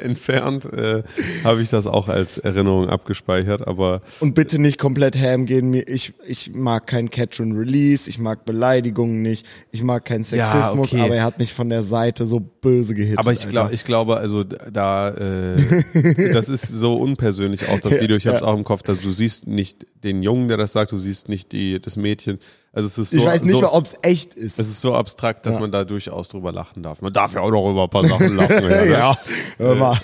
entfernt 0.00 0.64
äh, 0.66 1.02
habe 1.44 1.62
ich 1.62 1.68
das 1.68 1.86
auch 1.86 2.08
als 2.08 2.38
Erinnerung 2.38 2.88
abgespeichert, 2.88 3.66
aber 3.66 4.02
Und 4.20 4.34
bitte 4.34 4.58
nicht 4.58 4.78
komplett 4.78 5.16
ham 5.18 5.46
gehen. 5.46 5.70
Mir, 5.70 5.88
ich, 5.88 6.14
ich 6.26 6.52
mag 6.54 6.86
kein 6.86 7.10
Catch 7.10 7.40
and 7.40 7.56
Release, 7.56 8.08
ich 8.08 8.18
mag 8.18 8.44
Beleidigungen 8.44 9.22
nicht, 9.22 9.46
ich 9.72 9.82
mag 9.82 10.04
keinen 10.04 10.24
Sexismus, 10.24 10.92
okay. 10.92 11.02
aber 11.02 11.16
er 11.16 11.24
hat 11.24 11.38
mich 11.38 11.52
von 11.52 11.68
der 11.68 11.82
Seite 11.82 12.26
so 12.26 12.40
böse 12.40 12.94
gehittet. 12.94 13.18
aber 13.18 13.32
ich 13.32 13.48
glaube, 13.48 13.72
ich 13.72 13.84
glaube, 13.84 14.16
also 14.18 14.44
da 14.44 15.07
äh, 15.16 16.32
das 16.32 16.48
ist 16.48 16.68
so 16.68 16.94
unpersönlich 16.96 17.68
auch 17.68 17.80
das 17.80 18.00
Video. 18.00 18.16
Ich 18.16 18.26
habe 18.26 18.36
es 18.36 18.42
Ja. 18.42 18.48
auch 18.48 18.56
im 18.56 18.64
Kopf, 18.64 18.82
dass 18.82 19.00
du 19.00 19.10
siehst 19.10 19.46
nicht 19.46 19.86
den 20.04 20.22
Jungen, 20.22 20.48
der 20.48 20.56
das 20.56 20.72
sagt, 20.72 20.92
du 20.92 20.98
siehst 20.98 21.28
nicht 21.28 21.52
die 21.52 21.80
das 21.80 21.96
Mädchen. 21.96 22.38
Also 22.72 22.86
es 22.86 22.98
ist 22.98 23.10
so 23.10 23.16
ich 23.18 23.24
weiß 23.24 23.42
nicht 23.42 23.52
so, 23.56 23.62
mal, 23.62 23.68
ob 23.68 23.84
es 23.86 23.98
echt 24.02 24.34
ist. 24.34 24.58
es 24.60 24.68
ist 24.68 24.80
so 24.80 24.94
abstrakt, 24.94 25.46
dass 25.46 25.54
Ja. 25.54 25.60
man 25.60 25.72
da 25.72 25.84
durchaus 25.84 26.28
drüber 26.28 26.52
lachen 26.52 26.82
darf. 26.82 27.02
Man 27.02 27.12
darf 27.12 27.34
ja 27.34 27.40
auch 27.40 27.50
noch 27.50 27.70
über 27.70 27.84
ein 27.84 27.90
paar 27.90 28.04
Sachen 28.04 28.36
lachen. 28.36 28.70
ja, 28.70 29.10
ne? 29.12 29.16
ja, 29.58 29.74
mal. 29.74 29.96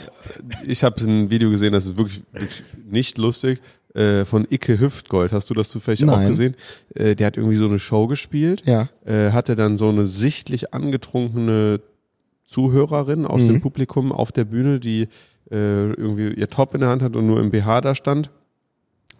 Ich 0.66 0.82
habe 0.82 1.02
ein 1.04 1.30
Video 1.30 1.50
gesehen, 1.50 1.72
das 1.72 1.84
ist 1.86 1.96
wirklich, 1.96 2.22
wirklich 2.32 2.62
nicht 2.88 3.18
lustig. 3.18 3.60
äh, 3.94 4.24
Von 4.24 4.46
Icke 4.50 4.80
Hüftgold. 4.80 5.32
Hast 5.32 5.50
du 5.50 5.54
das 5.54 5.68
zufällig 5.68 6.02
auch 6.04 6.16
Nein. 6.16 6.28
gesehen? 6.28 6.56
Äh, 6.94 7.14
Der 7.14 7.28
hat 7.28 7.36
irgendwie 7.36 7.56
so 7.56 7.66
eine 7.66 7.78
Show 7.78 8.06
gespielt. 8.08 8.62
Ja. 8.66 8.88
Äh, 9.06 9.30
Hatte 9.30 9.54
dann 9.54 9.78
so 9.78 9.88
eine 9.90 10.06
sichtlich 10.06 10.74
angetrunkene 10.74 11.80
Zuhörerin 12.44 13.26
aus 13.26 13.42
Mhm. 13.42 13.48
dem 13.48 13.60
Publikum 13.60 14.12
auf 14.12 14.32
der 14.32 14.44
Bühne, 14.44 14.80
die 14.80 15.08
äh, 15.50 15.90
irgendwie 15.92 16.32
ihr 16.34 16.48
Top 16.48 16.74
in 16.74 16.80
der 16.80 16.90
Hand 16.90 17.02
hat 17.02 17.16
und 17.16 17.26
nur 17.26 17.40
im 17.40 17.50
BH 17.50 17.80
da 17.80 17.94
stand. 17.94 18.30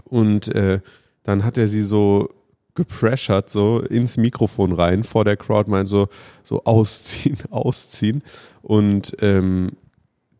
Und 0.04 0.48
äh, 0.54 0.80
dann 1.22 1.44
hat 1.44 1.56
er 1.58 1.68
sie 1.68 1.82
so 1.82 2.28
gepressured 2.74 3.48
so 3.48 3.80
ins 3.80 4.16
Mikrofon 4.16 4.72
rein 4.72 5.04
vor 5.04 5.24
der 5.24 5.36
Crowd, 5.36 5.70
meint 5.70 5.88
so, 5.88 6.08
so 6.42 6.64
ausziehen, 6.64 7.38
ausziehen. 7.50 8.22
Und 8.62 9.16
ähm, 9.20 9.72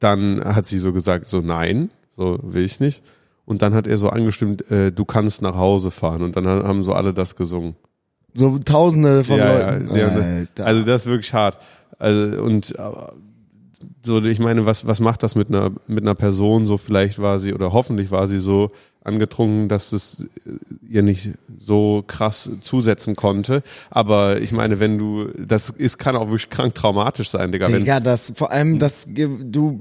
dann 0.01 0.43
hat 0.45 0.67
sie 0.67 0.79
so 0.79 0.93
gesagt, 0.93 1.29
so 1.29 1.41
nein, 1.41 1.91
so 2.17 2.39
will 2.43 2.65
ich 2.65 2.81
nicht. 2.81 3.03
Und 3.47 3.63
dann 3.63 3.75
hat 3.75 3.87
er 3.87 3.97
so 3.99 4.09
angestimmt, 4.09 4.71
äh, 4.71 4.91
du 4.91 5.05
kannst 5.05 5.43
nach 5.43 5.55
Hause 5.55 5.91
fahren. 5.91 6.23
Und 6.23 6.35
dann 6.37 6.47
haben 6.47 6.83
so 6.83 6.93
alle 6.93 7.13
das 7.15 7.37
gesungen. 7.37 7.77
So 8.35 8.59
tausende 8.59 9.25
von 9.25 9.39
Ja, 9.39 9.71
Leuten. 9.77 9.97
ja, 9.97 10.09
Alter. 10.09 10.67
Also 10.67 10.83
das 10.83 11.03
ist 11.03 11.07
wirklich 11.07 11.33
hart. 11.33 11.59
Also 11.99 12.43
und 12.43 12.77
äh, 12.77 12.83
so, 14.03 14.23
ich 14.23 14.39
meine, 14.39 14.67
was, 14.67 14.87
was 14.87 15.01
macht 15.01 15.23
das 15.23 15.35
mit 15.35 15.49
einer, 15.49 15.71
mit 15.87 16.03
einer 16.05 16.15
Person? 16.15 16.67
So 16.67 16.77
vielleicht 16.77 17.19
war 17.21 17.39
sie 17.39 17.55
oder 17.55 17.73
hoffentlich 17.73 18.11
war 18.11 18.27
sie 18.29 18.41
so 18.41 18.71
angetrunken, 19.03 19.69
dass 19.69 19.93
es 19.93 20.27
äh, 20.47 20.51
ihr 20.91 21.03
nicht 21.03 21.31
so 21.59 22.03
krass 22.07 22.51
zusetzen 22.61 23.15
konnte. 23.17 23.63
Aber 23.91 24.41
ich 24.41 24.53
meine, 24.53 24.81
wenn 24.81 24.99
du, 24.99 25.29
das 25.39 25.71
ist, 25.71 25.99
kann 25.99 26.17
auch 26.17 26.27
wirklich 26.27 26.51
krank 26.51 26.75
traumatisch 26.75 27.29
sein, 27.31 27.53
Digga. 27.53 27.69
Wenn, 27.71 27.81
Digga, 27.81 28.01
das, 28.01 28.33
vor 28.37 28.51
allem, 28.51 28.79
das, 28.79 29.07
du, 29.09 29.81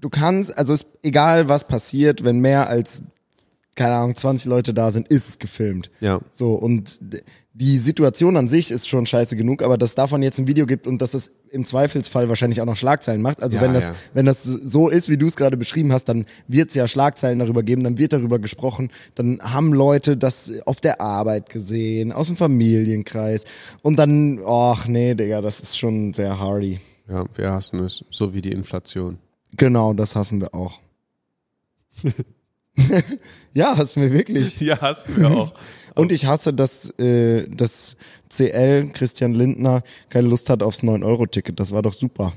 du 0.00 0.08
kannst, 0.08 0.56
also 0.56 0.72
es, 0.72 0.86
egal 1.02 1.48
was 1.48 1.66
passiert, 1.66 2.24
wenn 2.24 2.38
mehr 2.38 2.68
als, 2.68 3.02
keine 3.74 3.96
Ahnung, 3.96 4.16
20 4.16 4.46
Leute 4.48 4.72
da 4.74 4.90
sind, 4.90 5.08
ist 5.08 5.28
es 5.28 5.38
gefilmt. 5.38 5.90
ja. 6.00 6.20
So, 6.30 6.54
und 6.54 7.00
die 7.56 7.78
Situation 7.78 8.36
an 8.36 8.48
sich 8.48 8.72
ist 8.72 8.88
schon 8.88 9.06
scheiße 9.06 9.36
genug, 9.36 9.62
aber 9.62 9.78
dass 9.78 9.94
davon 9.94 10.24
jetzt 10.24 10.40
ein 10.40 10.48
Video 10.48 10.66
gibt 10.66 10.88
und 10.88 11.00
dass 11.00 11.14
es 11.14 11.30
im 11.50 11.64
Zweifelsfall 11.64 12.28
wahrscheinlich 12.28 12.60
auch 12.60 12.66
noch 12.66 12.76
Schlagzeilen 12.76 13.22
macht. 13.22 13.40
Also 13.44 13.58
Ja, 13.58 13.62
wenn 13.62 13.72
das, 13.72 13.90
ja. 13.90 13.94
wenn 14.12 14.26
das 14.26 14.42
so 14.42 14.88
ist, 14.88 15.08
wie 15.08 15.16
du 15.16 15.28
es 15.28 15.36
gerade 15.36 15.56
beschrieben 15.56 15.92
hast, 15.92 16.06
dann 16.06 16.26
wird 16.48 16.70
es 16.70 16.74
ja 16.74 16.88
Schlagzeilen 16.88 17.38
darüber 17.38 17.62
geben, 17.62 17.84
dann 17.84 17.96
wird 17.96 18.12
darüber 18.12 18.40
gesprochen, 18.40 18.90
dann 19.14 19.38
haben 19.40 19.72
Leute 19.72 20.16
das 20.16 20.50
auf 20.66 20.80
der 20.80 21.00
Arbeit 21.00 21.48
gesehen, 21.48 22.10
aus 22.10 22.26
dem 22.26 22.36
Familienkreis 22.36 23.44
und 23.82 24.00
dann, 24.00 24.40
ach 24.44 24.88
nee, 24.88 25.14
Digga, 25.14 25.40
das 25.40 25.60
ist 25.60 25.78
schon 25.78 26.12
sehr 26.12 26.40
hardy. 26.40 26.80
Ja, 27.08 27.24
wir 27.36 27.52
hassen 27.52 27.78
es, 27.84 28.04
so 28.10 28.34
wie 28.34 28.42
die 28.42 28.50
Inflation. 28.50 29.18
Genau, 29.56 29.92
das 29.92 30.16
hassen 30.16 30.40
wir 30.40 30.52
auch. 30.56 30.80
ja, 33.52 33.76
hassen 33.76 34.02
wir 34.02 34.12
wirklich. 34.12 34.60
Ja, 34.60 34.80
hassen 34.80 35.16
wir 35.16 35.30
auch. 35.30 35.54
Und 35.94 36.12
ich 36.12 36.26
hasse, 36.26 36.52
dass, 36.52 36.90
äh, 36.98 37.46
dass 37.48 37.96
CL, 38.28 38.90
Christian 38.92 39.32
Lindner, 39.32 39.82
keine 40.08 40.28
Lust 40.28 40.50
hat 40.50 40.62
aufs 40.62 40.82
9-Euro-Ticket. 40.82 41.58
Das 41.60 41.72
war 41.72 41.82
doch 41.82 41.94
super. 41.94 42.32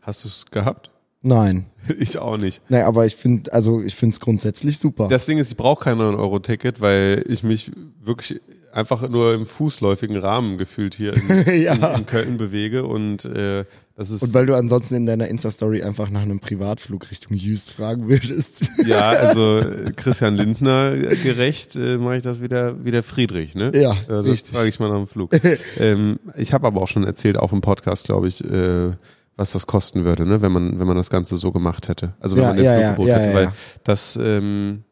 Hast 0.00 0.24
du 0.24 0.28
es 0.28 0.46
gehabt? 0.46 0.90
Nein. 1.22 1.66
Ich 1.98 2.16
auch 2.16 2.38
nicht. 2.38 2.62
Nee, 2.70 2.80
aber 2.80 3.04
ich 3.04 3.14
finde, 3.14 3.52
also 3.52 3.82
ich 3.82 3.94
finde 3.94 4.14
es 4.14 4.20
grundsätzlich 4.20 4.78
super. 4.78 5.08
Das 5.08 5.26
Ding 5.26 5.36
ist, 5.36 5.50
ich 5.50 5.56
brauche 5.56 5.84
kein 5.84 5.98
9-Euro-Ticket, 5.98 6.80
weil 6.80 7.24
ich 7.28 7.42
mich 7.42 7.72
wirklich 8.00 8.40
einfach 8.74 9.08
nur 9.08 9.32
im 9.34 9.46
fußläufigen 9.46 10.16
Rahmen 10.16 10.58
gefühlt 10.58 10.94
hier 10.94 11.14
in, 11.46 11.62
Ja. 11.62 11.74
in, 11.74 12.00
in 12.00 12.06
Köln 12.06 12.36
bewege 12.36 12.84
und 12.84 13.24
äh, 13.24 13.64
das 13.96 14.10
ist 14.10 14.22
und 14.22 14.34
weil 14.34 14.46
du 14.46 14.56
ansonsten 14.56 14.96
in 14.96 15.06
deiner 15.06 15.28
Insta-Story 15.28 15.82
einfach 15.84 16.10
nach 16.10 16.22
einem 16.22 16.40
Privatflug 16.40 17.10
Richtung 17.12 17.36
Jüst 17.36 17.70
fragen 17.70 18.08
würdest. 18.08 18.68
ja, 18.84 19.10
also 19.10 19.58
äh, 19.60 19.92
Christian 19.94 20.34
Lindner 20.36 20.96
gerecht 20.96 21.76
äh, 21.76 21.96
mache 21.96 22.16
ich 22.16 22.24
das 22.24 22.42
wieder 22.42 22.84
wie 22.84 22.90
der 22.90 23.04
Friedrich, 23.04 23.54
ne? 23.54 23.70
Ja, 23.72 23.92
Äh, 23.92 23.96
das 24.08 24.24
richtig. 24.26 24.54
frage 24.56 24.68
ich 24.68 24.80
mal 24.80 24.88
nach 24.88 24.96
dem 24.96 25.06
Flug. 25.06 25.30
ähm, 25.78 26.18
ich 26.36 26.52
habe 26.52 26.66
aber 26.66 26.82
auch 26.82 26.88
schon 26.88 27.04
erzählt, 27.04 27.36
auch 27.38 27.52
im 27.52 27.60
Podcast, 27.60 28.04
glaube 28.06 28.26
ich, 28.26 28.42
äh, 28.44 28.90
was 29.36 29.52
das 29.52 29.66
kosten 29.68 30.04
würde, 30.04 30.26
ne, 30.26 30.42
wenn 30.42 30.50
man 30.52 30.78
wenn 30.80 30.86
man 30.88 30.96
das 30.96 31.10
Ganze 31.10 31.36
so 31.36 31.52
gemacht 31.52 31.86
hätte. 31.88 32.14
Also 32.20 32.36
wenn 32.36 32.42
Ja, 32.42 32.48
man 32.48 32.56
den 32.56 32.64
ja, 32.66 32.94
Flug 32.94 33.06
ja, 33.06 33.16
ja, 33.16 33.22
hätte, 33.22 33.34
weil 33.36 33.52
das 33.84 34.18
ähm, 34.20 34.82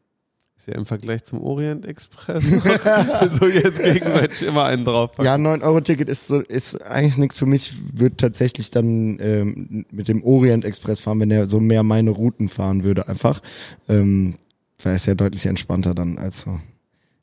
ist 0.62 0.68
ja 0.68 0.74
im 0.76 0.86
Vergleich 0.86 1.24
zum 1.24 1.42
Orient 1.42 1.84
Express 1.86 2.44
so 3.40 3.46
jetzt 3.48 3.82
gegenseitig 3.82 4.42
immer 4.42 4.62
einen 4.66 4.84
drauf. 4.84 5.10
ja, 5.20 5.34
9-Euro-Ticket 5.34 6.08
ist 6.08 6.28
so, 6.28 6.38
ist 6.38 6.80
eigentlich 6.82 7.18
nichts 7.18 7.36
für 7.36 7.46
mich. 7.46 7.74
Würde 7.92 8.16
tatsächlich 8.16 8.70
dann 8.70 9.18
ähm, 9.20 9.86
mit 9.90 10.06
dem 10.06 10.22
Orient 10.22 10.64
Express 10.64 11.00
fahren, 11.00 11.18
wenn 11.18 11.32
er 11.32 11.46
so 11.46 11.58
mehr 11.58 11.82
meine 11.82 12.10
Routen 12.10 12.48
fahren 12.48 12.84
würde, 12.84 13.08
einfach. 13.08 13.42
Ähm, 13.88 14.36
weil 14.80 14.94
es 14.94 15.06
ja 15.06 15.16
deutlich 15.16 15.46
entspannter 15.46 15.96
dann 15.96 16.16
als 16.16 16.42
so 16.42 16.60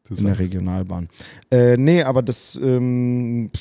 in 0.09 0.25
der 0.25 0.37
Regionalbahn. 0.37 1.07
Äh, 1.49 1.77
nee, 1.77 2.03
aber 2.03 2.21
das, 2.21 2.59
ähm, 2.61 3.51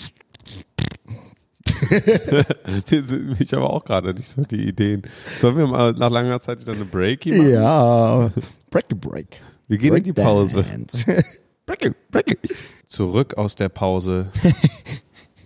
mich 3.39 3.55
aber 3.55 3.73
auch 3.73 3.85
gerade 3.85 4.13
nicht 4.13 4.29
so 4.29 4.43
die 4.43 4.67
Ideen. 4.67 5.03
Sollen 5.39 5.57
wir 5.57 5.69
mal 5.69 5.93
nach 5.93 6.11
langer 6.11 6.41
Zeit 6.41 6.63
wieder 6.63 6.73
eine 6.73 6.85
Breaky 6.85 7.31
machen? 7.31 7.51
ja, 7.53 8.33
break 8.71 8.87
a 8.91 8.97
break. 8.97 9.39
Wir 9.69 9.77
gehen 9.77 9.95
in 9.95 10.03
die 10.03 10.13
Pause. 10.15 10.57
Breakdance. 10.57 11.05
Breaky, 11.67 11.93
breaky. 12.11 12.39
Zurück 12.87 13.37
aus 13.37 13.55
der 13.55 13.69
Pause. 13.69 14.31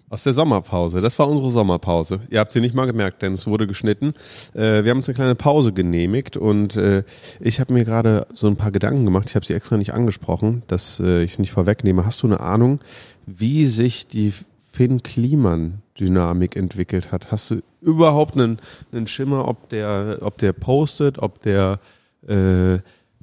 Aus 0.09 0.25
der 0.25 0.35
Sommerpause. 0.35 1.01
Das 1.01 1.19
war 1.19 1.27
unsere 1.27 1.51
Sommerpause. 1.51 2.21
Ihr 2.29 2.39
habt 2.39 2.53
sie 2.53 2.61
nicht 2.61 2.75
mal 2.75 2.85
gemerkt, 2.85 3.23
denn 3.23 3.33
es 3.33 3.47
wurde 3.47 3.67
geschnitten. 3.67 4.13
Äh, 4.53 4.85
wir 4.85 4.91
haben 4.91 4.99
uns 4.99 5.09
eine 5.09 5.15
kleine 5.15 5.35
Pause 5.35 5.73
genehmigt 5.73 6.37
und 6.37 6.77
äh, 6.77 7.03
ich 7.41 7.61
habe 7.61 7.73
mir 7.73 7.87
gerade 7.87 8.27
so 8.35 8.47
ein 8.47 8.57
paar 8.57 8.73
Gedanken 8.73 9.07
gemacht. 9.07 9.31
Ich 9.31 9.37
habe 9.37 9.47
sie 9.47 9.55
extra 9.55 9.79
nicht 9.79 9.95
angesprochen, 9.95 10.65
dass 10.67 11.01
äh, 11.01 11.23
ich 11.23 11.33
es 11.33 11.39
nicht 11.39 11.53
vorwegnehme. 11.53 12.05
Hast 12.05 12.23
du 12.23 12.27
eine 12.27 12.41
Ahnung, 12.41 12.81
wie 13.25 13.65
sich 13.65 14.07
die 14.07 14.35
Finn 14.71 15.03
Kliman-Dynamik 15.03 16.57
entwickelt 16.57 17.11
hat? 17.11 17.33
Hast 17.33 17.51
du 17.51 17.63
überhaupt 17.81 18.35
einen, 18.35 18.59
einen 18.93 19.07
Schimmer, 19.07 19.49
ob 19.49 19.71
der, 19.71 20.19
ob 20.21 20.37
der 20.37 20.53
postet, 20.53 21.21
ob 21.21 21.41
der 21.41 21.81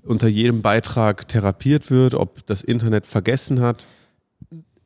unter 0.10 0.28
jedem 0.28 0.62
Beitrag 0.62 1.28
therapiert 1.28 1.90
wird, 1.92 2.16
ob 2.16 2.46
das 2.48 2.62
Internet 2.62 3.06
vergessen 3.08 3.62
hat? 3.62 3.88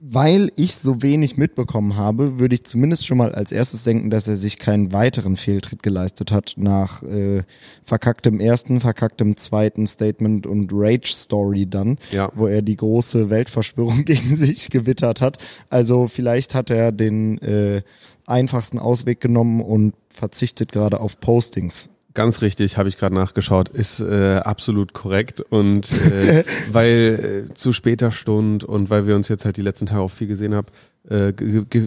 Weil 0.06 0.52
ich 0.58 0.76
so 0.76 1.02
wenig 1.02 1.38
mitbekommen 1.38 1.96
habe, 1.96 2.38
würde 2.38 2.56
ich 2.56 2.66
zumindest 2.66 3.08
schon 3.08 3.18
mal 3.18 3.34
als 3.34 3.54
erstes 3.54 3.86
denken, 3.86 4.10
dass 4.10 4.28
er 4.28 4.36
sich 4.36 4.60
keinen 4.60 4.92
weiteren 4.92 5.38
Fehltritt 5.38 5.82
geleistet 5.82 6.30
hat 6.34 6.56
nach 6.58 7.02
äh, 7.04 7.44
verkacktem 7.86 8.42
ersten, 8.42 8.82
verkacktem 8.82 9.38
zweiten 9.38 9.88
Statement 9.88 10.46
und 10.46 10.72
Rage-Story 10.74 11.68
dann, 11.70 11.98
Ja. 12.12 12.30
wo 12.36 12.48
er 12.48 12.62
die 12.62 12.76
große 12.76 13.30
Weltverschwörung 13.30 14.04
gegen 14.06 14.36
sich 14.36 14.70
gewittert 14.70 15.22
hat. 15.22 15.38
Also 15.70 16.10
vielleicht 16.10 16.54
hat 16.54 16.70
er 16.70 16.92
den 16.92 17.38
äh, 17.38 17.82
einfachsten 18.26 18.80
Ausweg 18.80 19.22
genommen 19.22 19.62
und 19.62 19.94
verzichtet 20.10 20.74
gerade 20.74 21.00
auf 21.00 21.18
Postings. 21.22 21.88
Ganz 22.14 22.42
richtig, 22.42 22.78
habe 22.78 22.90
ich 22.90 22.98
gerade 22.98 23.16
nachgeschaut, 23.16 23.70
ist 23.70 24.00
äh, 24.00 24.36
absolut 24.44 24.94
korrekt 24.94 25.42
und 25.42 25.92
äh, 25.92 26.44
weil 26.72 27.48
äh, 27.50 27.54
zu 27.56 27.74
später 27.74 28.12
Stunde 28.12 28.68
und 28.68 28.90
weil 28.90 29.08
wir 29.08 29.16
uns 29.16 29.30
jetzt 29.30 29.46
halt 29.46 29.58
die 29.58 29.62
letzten 29.64 29.88
Tage 29.88 30.02
auch 30.02 30.12
viel 30.12 30.28
gesehen 30.28 30.54
haben, 30.54 30.68
äh, 31.10 31.34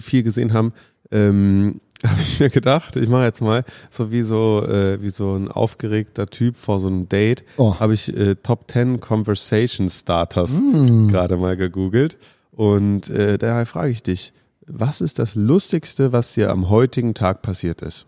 viel 0.01 0.23
gesehen 0.25 0.53
haben, 0.53 0.73
ähm, 1.13 1.81
habe 2.07 2.21
ich 2.21 2.41
mir 2.41 2.51
gedacht, 2.51 2.97
ich 2.97 3.09
mache 3.09 3.25
jetzt 3.25 3.41
mal 3.41 3.65
so 3.91 4.11
wie 4.11 4.23
so 4.23 4.63
äh, 4.67 5.01
wie 5.01 5.09
so 5.11 5.35
ein 5.35 5.49
aufgeregter 5.49 6.27
Typ 6.27 6.57
vor 6.57 6.81
so 6.81 6.89
einem 6.89 7.09
Date, 7.09 7.45
Oh. 7.57 7.79
habe 7.79 7.95
ich 7.95 8.15
äh, 8.17 8.35
Top 8.35 8.71
10 8.71 9.01
Conversation 9.01 9.89
Starters 9.89 10.53
Mm. 10.61 11.09
gerade 11.09 11.37
mal 11.37 11.57
gegoogelt 11.57 12.19
und 12.51 13.09
äh, 13.11 13.39
daher 13.39 13.65
frage 13.67 13.91
ich 13.93 14.03
dich, 14.03 14.33
was 14.67 15.01
ist 15.01 15.21
das 15.21 15.37
lustigste, 15.37 16.13
was 16.13 16.35
dir 16.35 16.51
am 16.51 16.69
heutigen 16.69 17.15
Tag 17.15 17.43
passiert 17.43 17.81
ist? 17.83 18.07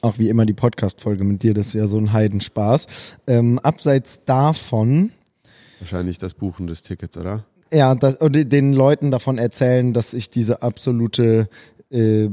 Auch 0.00 0.18
wie 0.18 0.28
immer 0.28 0.46
die 0.46 0.52
Podcast-Folge 0.52 1.24
mit 1.24 1.42
dir, 1.42 1.54
das 1.54 1.68
ist 1.68 1.74
ja 1.74 1.86
so 1.86 1.98
ein 1.98 2.12
Heidenspaß. 2.12 2.86
Ähm, 3.26 3.58
abseits 3.58 4.24
davon, 4.24 5.12
Wahrscheinlich 5.78 6.18
das 6.18 6.34
Buchen 6.34 6.66
des 6.66 6.82
Tickets, 6.82 7.16
oder? 7.16 7.44
ja, 7.72 7.94
das, 7.94 8.16
und 8.16 8.52
den 8.52 8.74
Leuten 8.74 9.10
davon 9.10 9.38
erzählen, 9.38 9.92
dass 9.92 10.12
ich 10.12 10.28
diese 10.30 10.62
absolute 10.62 11.48
äh, 11.90 12.28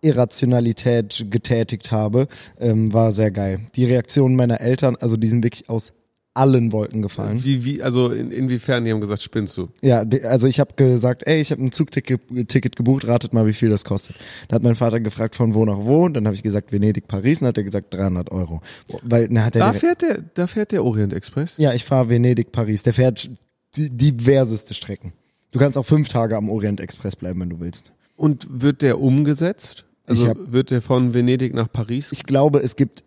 Irrationalität 0.00 1.26
getätigt 1.30 1.90
habe, 1.90 2.28
ähm, 2.58 2.92
war 2.92 3.12
sehr 3.12 3.30
geil. 3.30 3.66
Die 3.74 3.84
Reaktion 3.84 4.36
meiner 4.36 4.60
Eltern, 4.60 4.96
also 4.96 5.16
die 5.16 5.26
sind 5.26 5.44
wirklich 5.44 5.68
aus 5.68 5.92
allen 6.38 6.72
Wolken 6.72 7.02
gefallen. 7.02 7.42
Wie, 7.44 7.64
wie, 7.64 7.82
also 7.82 8.10
in, 8.12 8.30
inwiefern, 8.30 8.84
die 8.84 8.90
haben 8.92 9.00
gesagt, 9.00 9.22
spinnst 9.22 9.56
du? 9.56 9.68
Ja, 9.82 10.04
also 10.24 10.46
ich 10.46 10.60
habe 10.60 10.74
gesagt, 10.76 11.26
ey, 11.26 11.40
ich 11.40 11.50
habe 11.50 11.62
ein 11.62 11.72
Zugticket 11.72 12.20
Ticket 12.48 12.76
gebucht, 12.76 13.06
ratet 13.06 13.32
mal, 13.32 13.46
wie 13.46 13.52
viel 13.52 13.68
das 13.70 13.84
kostet. 13.84 14.16
Da 14.48 14.56
hat 14.56 14.62
mein 14.62 14.74
Vater 14.76 15.00
gefragt, 15.00 15.34
von 15.34 15.54
wo 15.54 15.64
nach 15.64 15.78
wo, 15.78 16.08
dann 16.08 16.24
habe 16.26 16.34
ich 16.34 16.42
gesagt, 16.42 16.72
Venedig, 16.72 17.08
Paris, 17.08 17.40
dann 17.40 17.48
hat 17.48 17.58
er 17.58 17.64
gesagt, 17.64 17.92
300 17.94 18.30
Euro. 18.30 18.60
Weil, 19.02 19.28
dann 19.28 19.44
hat 19.44 19.56
er 19.56 19.60
Da 19.60 19.72
fährt 19.72 20.02
der, 20.02 20.22
da 20.34 20.46
fährt 20.46 20.72
der 20.72 20.84
Orient 20.84 21.12
Express. 21.12 21.54
ja, 21.58 21.72
ich 21.74 21.84
fahre 21.84 22.08
Venedig, 22.08 22.52
Paris. 22.52 22.82
Der 22.82 22.94
fährt 22.94 23.28
diverseste 23.76 24.74
Strecken. 24.74 25.12
Du 25.50 25.58
kannst 25.58 25.78
auch 25.78 25.86
fünf 25.86 26.08
Tage 26.08 26.36
am 26.36 26.48
Orient 26.50 26.80
Express 26.80 27.16
bleiben, 27.16 27.40
wenn 27.40 27.50
du 27.50 27.60
willst. 27.60 27.92
Und 28.16 28.46
wird 28.50 28.82
der 28.82 29.00
umgesetzt? 29.00 29.84
Also 30.06 30.28
hab- 30.28 30.52
wird 30.52 30.70
der 30.70 30.82
von 30.82 31.14
Venedig 31.14 31.54
nach 31.54 31.70
Paris? 31.70 32.12
Ich 32.12 32.24
glaube, 32.24 32.60
es 32.60 32.76
gibt 32.76 33.04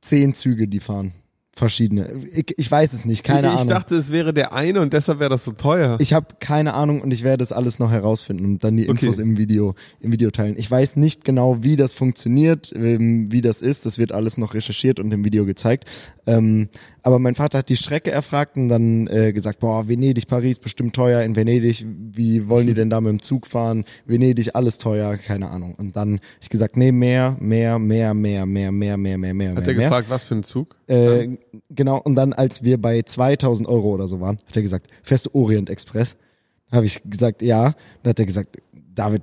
zehn 0.00 0.34
Züge, 0.34 0.68
die 0.68 0.80
fahren. 0.80 1.12
Verschiedene. 1.58 2.12
Ich, 2.34 2.52
ich 2.58 2.70
weiß 2.70 2.92
es 2.92 3.06
nicht, 3.06 3.24
keine 3.24 3.48
ich 3.48 3.54
Ahnung. 3.54 3.68
dachte, 3.68 3.96
es 3.96 4.12
wäre 4.12 4.34
der 4.34 4.52
eine 4.52 4.82
und 4.82 4.92
deshalb 4.92 5.20
wäre 5.20 5.30
das 5.30 5.42
so 5.42 5.52
teuer. 5.52 5.96
Ich 6.00 6.12
habe 6.12 6.26
keine 6.38 6.74
Ahnung 6.74 7.00
und 7.00 7.10
ich 7.14 7.24
werde 7.24 7.38
das 7.38 7.50
alles 7.50 7.78
noch 7.78 7.90
herausfinden 7.90 8.44
und 8.44 8.62
dann 8.62 8.76
die 8.76 8.90
Okay. 8.90 9.06
Infos 9.06 9.18
im 9.18 9.38
Video 9.38 9.74
im 10.00 10.12
Video 10.12 10.30
teilen. 10.30 10.56
Ich 10.58 10.70
weiß 10.70 10.96
nicht 10.96 11.24
genau, 11.24 11.62
wie 11.62 11.76
das 11.76 11.94
funktioniert, 11.94 12.74
ähm, 12.76 13.32
wie 13.32 13.40
das 13.40 13.62
ist. 13.62 13.86
Das 13.86 13.96
wird 13.96 14.12
alles 14.12 14.36
noch 14.36 14.52
recherchiert 14.52 15.00
und 15.00 15.10
im 15.12 15.24
Video 15.24 15.46
gezeigt. 15.46 15.86
Ähm, 16.26 16.68
aber 17.06 17.20
mein 17.20 17.36
Vater 17.36 17.58
hat 17.58 17.68
die 17.68 17.76
Strecke 17.76 18.10
erfragt 18.10 18.56
und 18.56 18.68
dann 18.68 19.06
äh, 19.06 19.32
gesagt, 19.32 19.60
boah, 19.60 19.86
Venedig, 19.86 20.26
Paris, 20.26 20.58
bestimmt 20.58 20.92
teuer. 20.92 21.22
In 21.22 21.36
Venedig, 21.36 21.86
wie 21.86 22.48
wollen 22.48 22.66
die 22.66 22.74
denn 22.74 22.90
da 22.90 23.00
mit 23.00 23.12
dem 23.12 23.22
Zug 23.22 23.46
fahren? 23.46 23.84
Venedig, 24.06 24.56
alles 24.56 24.78
teuer, 24.78 25.16
keine 25.16 25.48
Ahnung. 25.50 25.76
Und 25.76 25.94
dann 25.94 26.14
hab 26.14 26.42
ich 26.42 26.48
gesagt, 26.48 26.76
nee, 26.76 26.90
mehr, 26.90 27.36
mehr, 27.38 27.78
mehr, 27.78 28.12
mehr, 28.12 28.44
mehr, 28.44 28.72
mehr, 28.72 28.96
mehr, 28.96 29.18
mehr, 29.18 29.34
mehr, 29.34 29.54
Hat 29.54 29.68
er 29.68 29.74
gefragt, 29.74 30.10
was 30.10 30.24
für 30.24 30.34
ein 30.34 30.42
Zug? 30.42 30.74
Äh, 30.88 31.36
genau, 31.70 31.98
und 31.98 32.16
dann, 32.16 32.32
als 32.32 32.64
wir 32.64 32.82
bei 32.82 33.02
2000 33.02 33.68
Euro 33.68 33.90
oder 33.90 34.08
so 34.08 34.20
waren, 34.20 34.38
hat 34.44 34.56
er 34.56 34.62
gesagt, 34.62 34.88
fährst 35.04 35.26
du 35.26 35.30
Orient 35.32 35.70
Express? 35.70 36.16
Habe 36.72 36.86
ich 36.86 37.02
gesagt, 37.04 37.40
ja. 37.40 37.74
Dann 38.02 38.10
hat 38.10 38.18
er 38.18 38.26
gesagt, 38.26 38.56
David, 38.96 39.22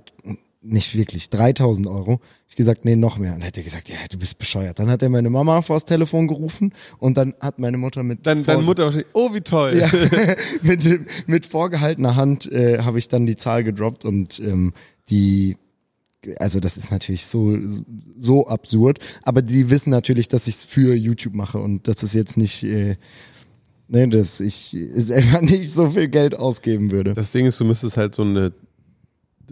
nicht 0.63 0.95
wirklich, 0.95 1.29
3000 1.29 1.87
Euro. 1.87 2.19
Ich 2.47 2.55
gesagt, 2.55 2.85
nee, 2.85 2.95
noch 2.95 3.17
mehr. 3.17 3.33
Und 3.33 3.41
dann 3.41 3.47
hat 3.47 3.57
er 3.57 3.63
gesagt, 3.63 3.89
ja, 3.89 3.95
du 4.09 4.17
bist 4.17 4.37
bescheuert. 4.37 4.79
Dann 4.79 4.89
hat 4.89 5.01
er 5.01 5.09
meine 5.09 5.29
Mama 5.29 5.61
vors 5.61 5.85
Telefon 5.85 6.27
gerufen 6.27 6.73
und 6.99 7.17
dann 7.17 7.33
hat 7.39 7.59
meine 7.59 7.77
Mutter 7.77 8.03
mit 8.03 8.25
Dann, 8.25 8.45
deine 8.45 8.61
Mutter 8.61 8.93
oh, 9.13 9.33
wie 9.33 9.41
toll. 9.41 9.75
ja, 9.77 9.89
mit, 10.61 11.27
mit 11.27 11.45
vorgehaltener 11.45 12.15
Hand 12.15 12.51
äh, 12.51 12.79
habe 12.79 12.99
ich 12.99 13.09
dann 13.09 13.25
die 13.25 13.35
Zahl 13.35 13.63
gedroppt 13.63 14.05
und 14.05 14.39
ähm, 14.39 14.73
die, 15.09 15.57
also 16.37 16.59
das 16.59 16.77
ist 16.77 16.91
natürlich 16.91 17.25
so 17.25 17.57
so 18.17 18.47
absurd, 18.47 18.99
aber 19.23 19.41
die 19.41 19.69
wissen 19.69 19.89
natürlich, 19.89 20.29
dass 20.29 20.47
ich 20.47 20.55
es 20.55 20.63
für 20.63 20.95
YouTube 20.95 21.33
mache 21.33 21.57
und 21.59 21.87
dass 21.87 22.03
es 22.03 22.13
jetzt 22.13 22.37
nicht, 22.37 22.63
äh, 22.63 22.95
ne, 23.89 24.07
dass 24.07 24.39
ich 24.39 24.75
selber 24.93 25.41
nicht 25.41 25.71
so 25.71 25.89
viel 25.89 26.07
Geld 26.07 26.35
ausgeben 26.35 26.91
würde. 26.91 27.13
Das 27.13 27.31
Ding 27.31 27.45
ist, 27.45 27.59
du 27.59 27.65
müsstest 27.65 27.97
halt 27.97 28.15
so 28.15 28.21
eine 28.21 28.53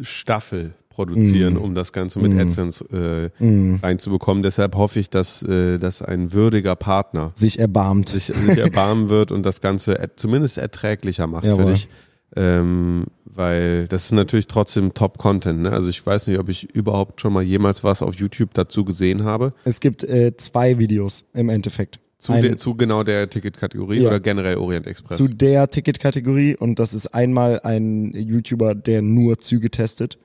Staffel 0.02 0.74
produzieren, 0.92 1.56
Mm. 1.56 1.58
um 1.58 1.74
das 1.76 1.92
Ganze 1.94 2.20
mit 2.20 2.40
AdSense 2.40 3.32
äh, 3.40 3.78
reinzubekommen. 3.84 4.44
Deshalb 4.44 4.76
hoffe 4.76 5.00
ich, 5.00 5.10
dass, 5.10 5.42
äh, 5.44 5.78
dass 5.80 6.02
ein 6.04 6.34
würdiger 6.34 6.76
Partner 6.76 7.32
Sich 7.36 7.58
erbarmt. 7.58 8.10
sich, 8.10 8.26
sich 8.26 8.58
erbarmen 8.58 9.10
wird 9.10 9.32
und 9.32 9.44
das 9.44 9.62
Ganze 9.62 9.98
er, 9.98 10.16
zumindest 10.18 10.58
erträglicher 10.60 11.26
macht 11.28 11.44
für 11.46 11.50
Jawohl. 11.58 11.74
dich. 11.74 11.90
Ähm, 12.36 13.06
weil 13.26 13.88
das 13.88 14.06
ist 14.06 14.12
natürlich 14.12 14.48
trotzdem 14.48 14.94
Top-Content. 14.94 15.62
Ne? 15.62 15.72
Also 15.72 15.90
ich 15.90 16.06
weiß 16.06 16.28
nicht, 16.28 16.40
ob 16.40 16.48
ich 16.50 16.70
überhaupt 16.74 17.20
schon 17.20 17.34
mal 17.34 17.44
jemals 17.44 17.84
was 17.84 18.02
auf 18.02 18.16
YouTube 18.16 18.54
dazu 18.54 18.86
gesehen 18.86 19.24
habe. 19.24 19.52
Es 19.66 19.80
gibt 19.80 20.04
äh, 20.04 20.36
zwei 20.38 20.78
Videos 20.80 21.26
im 21.34 21.50
Endeffekt. 21.50 22.00
Zu, 22.18 22.34
Ein- 22.34 22.44
der, 22.44 22.58
zu 22.58 22.76
genau 22.76 23.04
der 23.04 23.30
Ticketkategorie 23.30 24.02
Ja. 24.02 24.10
oder 24.10 24.20
generell 24.20 24.58
Orient 24.58 24.86
Express. 24.88 25.18
zu 25.18 25.28
der 25.28 25.70
Ticketkategorie 25.70 26.56
und 26.56 26.78
das 26.78 26.94
ist 26.94 27.08
einmal 27.16 27.60
ein 27.64 28.14
YouTuber, 28.14 28.76
der 28.76 29.02
nur 29.02 29.40
Züge 29.40 29.72
testet 29.72 30.18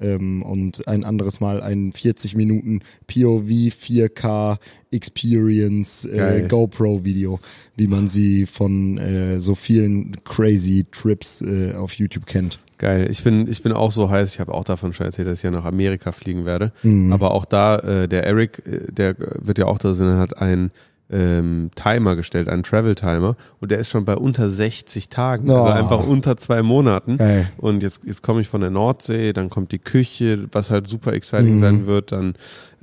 ähm, 0.00 0.42
und 0.42 0.86
ein 0.88 1.04
anderes 1.04 1.40
Mal 1.40 1.62
ein 1.62 1.92
40 1.92 2.36
Minuten 2.36 2.80
POV 3.06 3.44
4K 3.44 4.58
Experience 4.90 6.04
äh. 6.04 6.46
GoPro 6.48 7.04
Video, 7.04 7.40
wie 7.76 7.86
man 7.86 8.08
sie 8.08 8.46
von 8.46 8.98
äh, 8.98 9.40
so 9.40 9.54
vielen 9.54 10.16
crazy 10.24 10.86
Trips 10.90 11.42
äh, 11.42 11.74
auf 11.74 11.94
YouTube 11.94 12.26
kennt. 12.26 12.58
Geil. 12.78 13.08
Ich 13.10 13.22
bin, 13.22 13.48
ich 13.48 13.62
bin 13.62 13.72
auch 13.72 13.92
so 13.92 14.10
heiß. 14.10 14.34
Ich 14.34 14.40
habe 14.40 14.52
auch 14.52 14.64
davon 14.64 14.92
schon 14.92 15.06
erzählt, 15.06 15.28
dass 15.28 15.38
ich 15.38 15.44
ja 15.44 15.50
nach 15.50 15.64
Amerika 15.64 16.12
fliegen 16.12 16.44
werde. 16.44 16.72
Mhm. 16.82 17.12
Aber 17.12 17.30
auch 17.30 17.44
da, 17.44 17.78
äh, 17.78 18.08
der 18.08 18.24
Eric, 18.24 18.62
äh, 18.66 18.92
der 18.92 19.14
wird 19.18 19.58
ja 19.58 19.66
auch 19.66 19.78
da 19.78 19.94
sein, 19.94 20.18
hat 20.18 20.38
einen 20.38 20.70
ähm, 21.14 21.70
Timer 21.76 22.16
gestellt, 22.16 22.48
einen 22.48 22.64
Travel-Timer. 22.64 23.36
Und 23.60 23.70
der 23.70 23.78
ist 23.78 23.88
schon 23.90 24.04
bei 24.04 24.16
unter 24.16 24.48
60 24.48 25.08
Tagen. 25.10 25.48
Also 25.50 25.68
Oh. 25.70 25.72
einfach 25.72 26.04
unter 26.06 26.36
zwei 26.36 26.62
Monaten. 26.62 27.18
Geil. 27.18 27.50
Und 27.56 27.82
jetzt, 27.84 28.02
jetzt 28.04 28.22
komme 28.22 28.40
ich 28.40 28.48
von 28.48 28.60
der 28.60 28.70
Nordsee, 28.70 29.32
dann 29.32 29.48
kommt 29.48 29.70
die 29.72 29.78
Küche, 29.78 30.48
was 30.52 30.70
halt 30.70 30.88
super 30.88 31.10
Mhm. 31.12 31.16
exciting 31.16 31.60
sein 31.60 31.86
wird. 31.86 32.10
Dann 32.12 32.34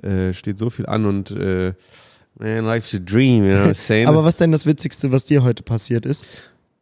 äh, 0.02 0.34
steht 0.34 0.58
so 0.58 0.70
viel 0.70 0.86
an 0.86 1.06
und 1.06 1.32
äh, 1.32 1.74
man, 2.39 2.65
life's 2.65 2.96
a 2.96 3.00
dream, 3.04 3.44
you 3.46 3.52
know 3.52 3.65
what 3.65 3.72
I'm 3.72 3.76
saying? 3.76 4.08
Aber 4.08 4.24
was 4.24 4.38
denn 4.38 4.52
das 4.52 4.65
Witzigste, 4.65 5.12
was 5.12 5.26
dir 5.26 5.44
heute 5.44 5.63
passiert 5.63 6.06
ist? 6.06 6.24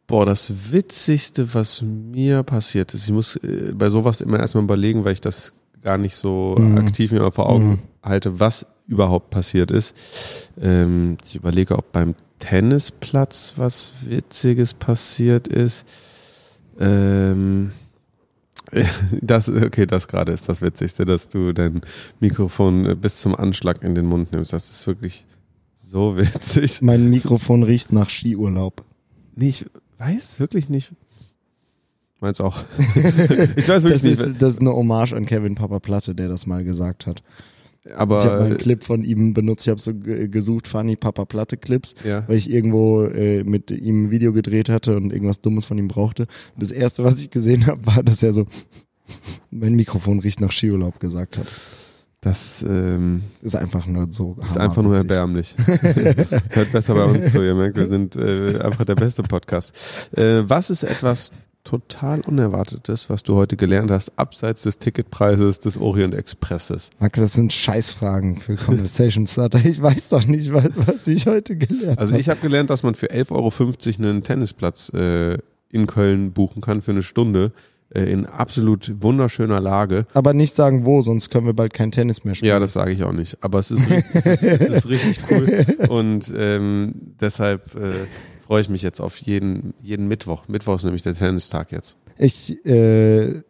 Boah, 0.06 0.26
das 0.26 0.52
Witzigste, 0.72 1.52
was 1.54 1.82
mir 1.82 2.42
passiert 2.42 2.94
ist, 2.94 3.04
ich 3.06 3.12
muss 3.12 3.36
äh, 3.36 3.72
bei 3.74 3.90
sowas 3.90 4.20
immer 4.20 4.38
erstmal 4.40 4.64
überlegen, 4.64 5.04
weil 5.04 5.12
ich 5.12 5.20
das 5.20 5.52
gar 5.82 5.98
nicht 5.98 6.14
so 6.16 6.54
Mhm. 6.58 6.78
aktiv 6.78 7.12
mir 7.12 7.20
mal 7.20 7.30
vor 7.32 7.48
Augen 7.48 7.80
halte, 8.02 8.40
was 8.40 8.66
überhaupt 8.86 9.30
passiert 9.30 9.70
ist. 9.70 9.94
Ähm, 10.60 11.16
ich 11.24 11.36
überlege, 11.36 11.76
ob 11.78 11.92
beim 11.92 12.14
Tennisplatz 12.38 13.54
was 13.56 13.92
Witziges 14.04 14.74
passiert 14.74 15.46
ist. 15.48 15.86
Ähm, 16.78 17.72
das, 19.20 19.48
okay, 19.48 19.86
das 19.86 20.08
gerade 20.08 20.32
ist 20.32 20.48
das 20.48 20.62
Witzigste, 20.62 21.04
dass 21.04 21.28
du 21.28 21.52
dein 21.52 21.82
Mikrofon 22.20 22.86
äh, 22.86 22.94
bis 22.94 23.20
zum 23.20 23.34
Anschlag 23.34 23.82
in 23.82 23.94
den 23.94 24.06
Mund 24.06 24.32
nimmst. 24.32 24.52
Das 24.52 24.70
ist 24.70 24.86
wirklich 24.86 25.24
so 25.76 26.16
witzig. 26.16 26.82
Mein 26.82 27.10
Mikrofon 27.10 27.62
riecht 27.62 27.92
nach 27.92 28.10
Skiurlaub. 28.10 28.84
Nee, 29.34 29.48
ich 29.48 29.66
weiß 29.98 30.40
wirklich 30.40 30.68
nicht. 30.68 30.92
Meins 32.20 32.40
auch. 32.40 32.60
ich 33.56 33.68
weiß 33.68 33.82
wirklich 33.84 33.92
Das 33.92 34.02
nicht. 34.02 34.20
ist, 34.20 34.42
das 34.42 34.52
ist 34.54 34.60
eine 34.60 34.72
Hommage 34.74 35.14
an 35.14 35.24
Kevin 35.26 35.54
Papa 35.54 35.78
Platte, 35.80 36.14
der 36.14 36.28
das 36.28 36.46
mal 36.46 36.64
gesagt 36.64 37.06
hat. 37.06 37.22
Ich 37.82 37.92
habe 37.94 38.14
mal 38.14 38.26
aber 38.30 38.44
einen 38.44 38.58
Clip 38.58 38.84
von 38.84 39.02
ihm 39.02 39.32
benutzt. 39.32 39.66
Ich 39.66 39.70
habe 39.70 39.80
so 39.80 39.94
ge- 39.94 40.28
gesucht, 40.28 40.68
Funny 40.68 40.96
Papa 40.96 41.24
Platte 41.24 41.56
Clips, 41.56 41.94
ja. 42.04 42.24
weil 42.28 42.36
ich 42.36 42.50
irgendwo 42.50 43.04
äh, 43.04 43.42
mit 43.42 43.70
ihm 43.70 44.04
ein 44.04 44.10
Video 44.10 44.34
gedreht 44.34 44.68
hatte 44.68 44.96
und 44.96 45.12
irgendwas 45.14 45.40
Dummes 45.40 45.64
von 45.64 45.78
ihm 45.78 45.88
brauchte. 45.88 46.24
Und 46.54 46.62
das 46.62 46.72
erste, 46.72 47.04
was 47.04 47.18
ich 47.20 47.30
gesehen 47.30 47.66
habe, 47.66 47.84
war, 47.86 48.02
dass 48.02 48.22
er 48.22 48.34
so 48.34 48.46
mein 49.50 49.74
Mikrofon 49.74 50.18
riecht 50.18 50.40
nach 50.42 50.52
Skiurlaub 50.52 51.00
gesagt 51.00 51.38
hat. 51.38 51.46
Das 52.20 52.62
ähm, 52.68 53.22
Ist 53.40 53.56
einfach 53.56 53.86
nur 53.86 54.08
so. 54.12 54.36
ist 54.44 54.58
einfach 54.58 54.82
nur 54.82 54.94
erbärmlich. 54.94 55.56
Hört 56.50 56.70
besser 56.70 56.94
bei 56.94 57.04
uns 57.04 57.32
zu. 57.32 57.42
Ihr 57.42 57.54
merkt, 57.54 57.78
wir 57.78 57.88
sind 57.88 58.14
äh, 58.14 58.58
einfach 58.60 58.84
der 58.84 58.94
beste 58.94 59.22
Podcast. 59.22 59.72
Äh, 60.18 60.46
was 60.46 60.68
ist 60.68 60.82
etwas 60.82 61.30
total 61.70 62.20
Unerwartetes, 62.22 63.08
was 63.10 63.22
du 63.22 63.36
heute 63.36 63.56
gelernt 63.56 63.92
hast, 63.92 64.18
abseits 64.18 64.62
des 64.62 64.78
Ticketpreises 64.78 65.60
des 65.60 65.78
Orient 65.78 66.14
Expresses? 66.14 66.90
Max, 66.98 67.20
das 67.20 67.34
sind 67.34 67.52
Scheißfragen 67.52 68.38
für 68.38 68.56
Conversation 68.56 69.26
Starter. 69.28 69.64
Ich 69.64 69.80
weiß 69.80 70.08
doch 70.08 70.26
nicht, 70.26 70.52
was, 70.52 70.68
was 70.74 71.06
ich 71.06 71.26
heute 71.26 71.56
gelernt 71.56 71.98
Also 71.98 72.12
habe. 72.12 72.20
ich 72.20 72.28
habe 72.28 72.40
gelernt, 72.40 72.70
dass 72.70 72.82
man 72.82 72.96
für 72.96 73.12
11,50 73.12 73.30
Euro 74.00 74.08
einen 74.08 74.22
Tennisplatz 74.24 74.90
äh, 74.94 75.38
in 75.70 75.86
Köln 75.86 76.32
buchen 76.32 76.60
kann 76.60 76.82
für 76.82 76.90
eine 76.90 77.04
Stunde 77.04 77.52
äh, 77.94 78.02
in 78.02 78.26
absolut 78.26 78.92
wunderschöner 79.00 79.60
Lage. 79.60 80.06
Aber 80.12 80.34
nicht 80.34 80.56
sagen 80.56 80.84
wo, 80.84 81.02
sonst 81.02 81.30
können 81.30 81.46
wir 81.46 81.54
bald 81.54 81.72
kein 81.72 81.92
Tennis 81.92 82.24
mehr 82.24 82.34
spielen. 82.34 82.48
Ja, 82.48 82.58
das 82.58 82.72
sage 82.72 82.90
ich 82.90 83.04
auch 83.04 83.12
nicht. 83.12 83.38
Aber 83.44 83.60
es 83.60 83.70
ist, 83.70 83.88
es 84.12 84.26
ist, 84.26 84.42
es 84.42 84.60
ist 84.70 84.88
richtig 84.88 85.20
cool. 85.30 85.64
Und 85.88 86.32
ähm, 86.36 86.94
deshalb 87.20 87.76
äh, 87.76 87.92
freue 88.50 88.62
ich 88.62 88.68
mich 88.68 88.82
jetzt 88.82 89.00
auf 89.00 89.16
jeden, 89.18 89.74
jeden 89.80 90.08
Mittwoch. 90.08 90.48
Mittwoch 90.48 90.74
ist 90.74 90.82
nämlich 90.82 91.02
der 91.02 91.14
Tennistag 91.14 91.70
jetzt. 91.70 91.96
Ich 92.18 92.66
äh, 92.66 93.42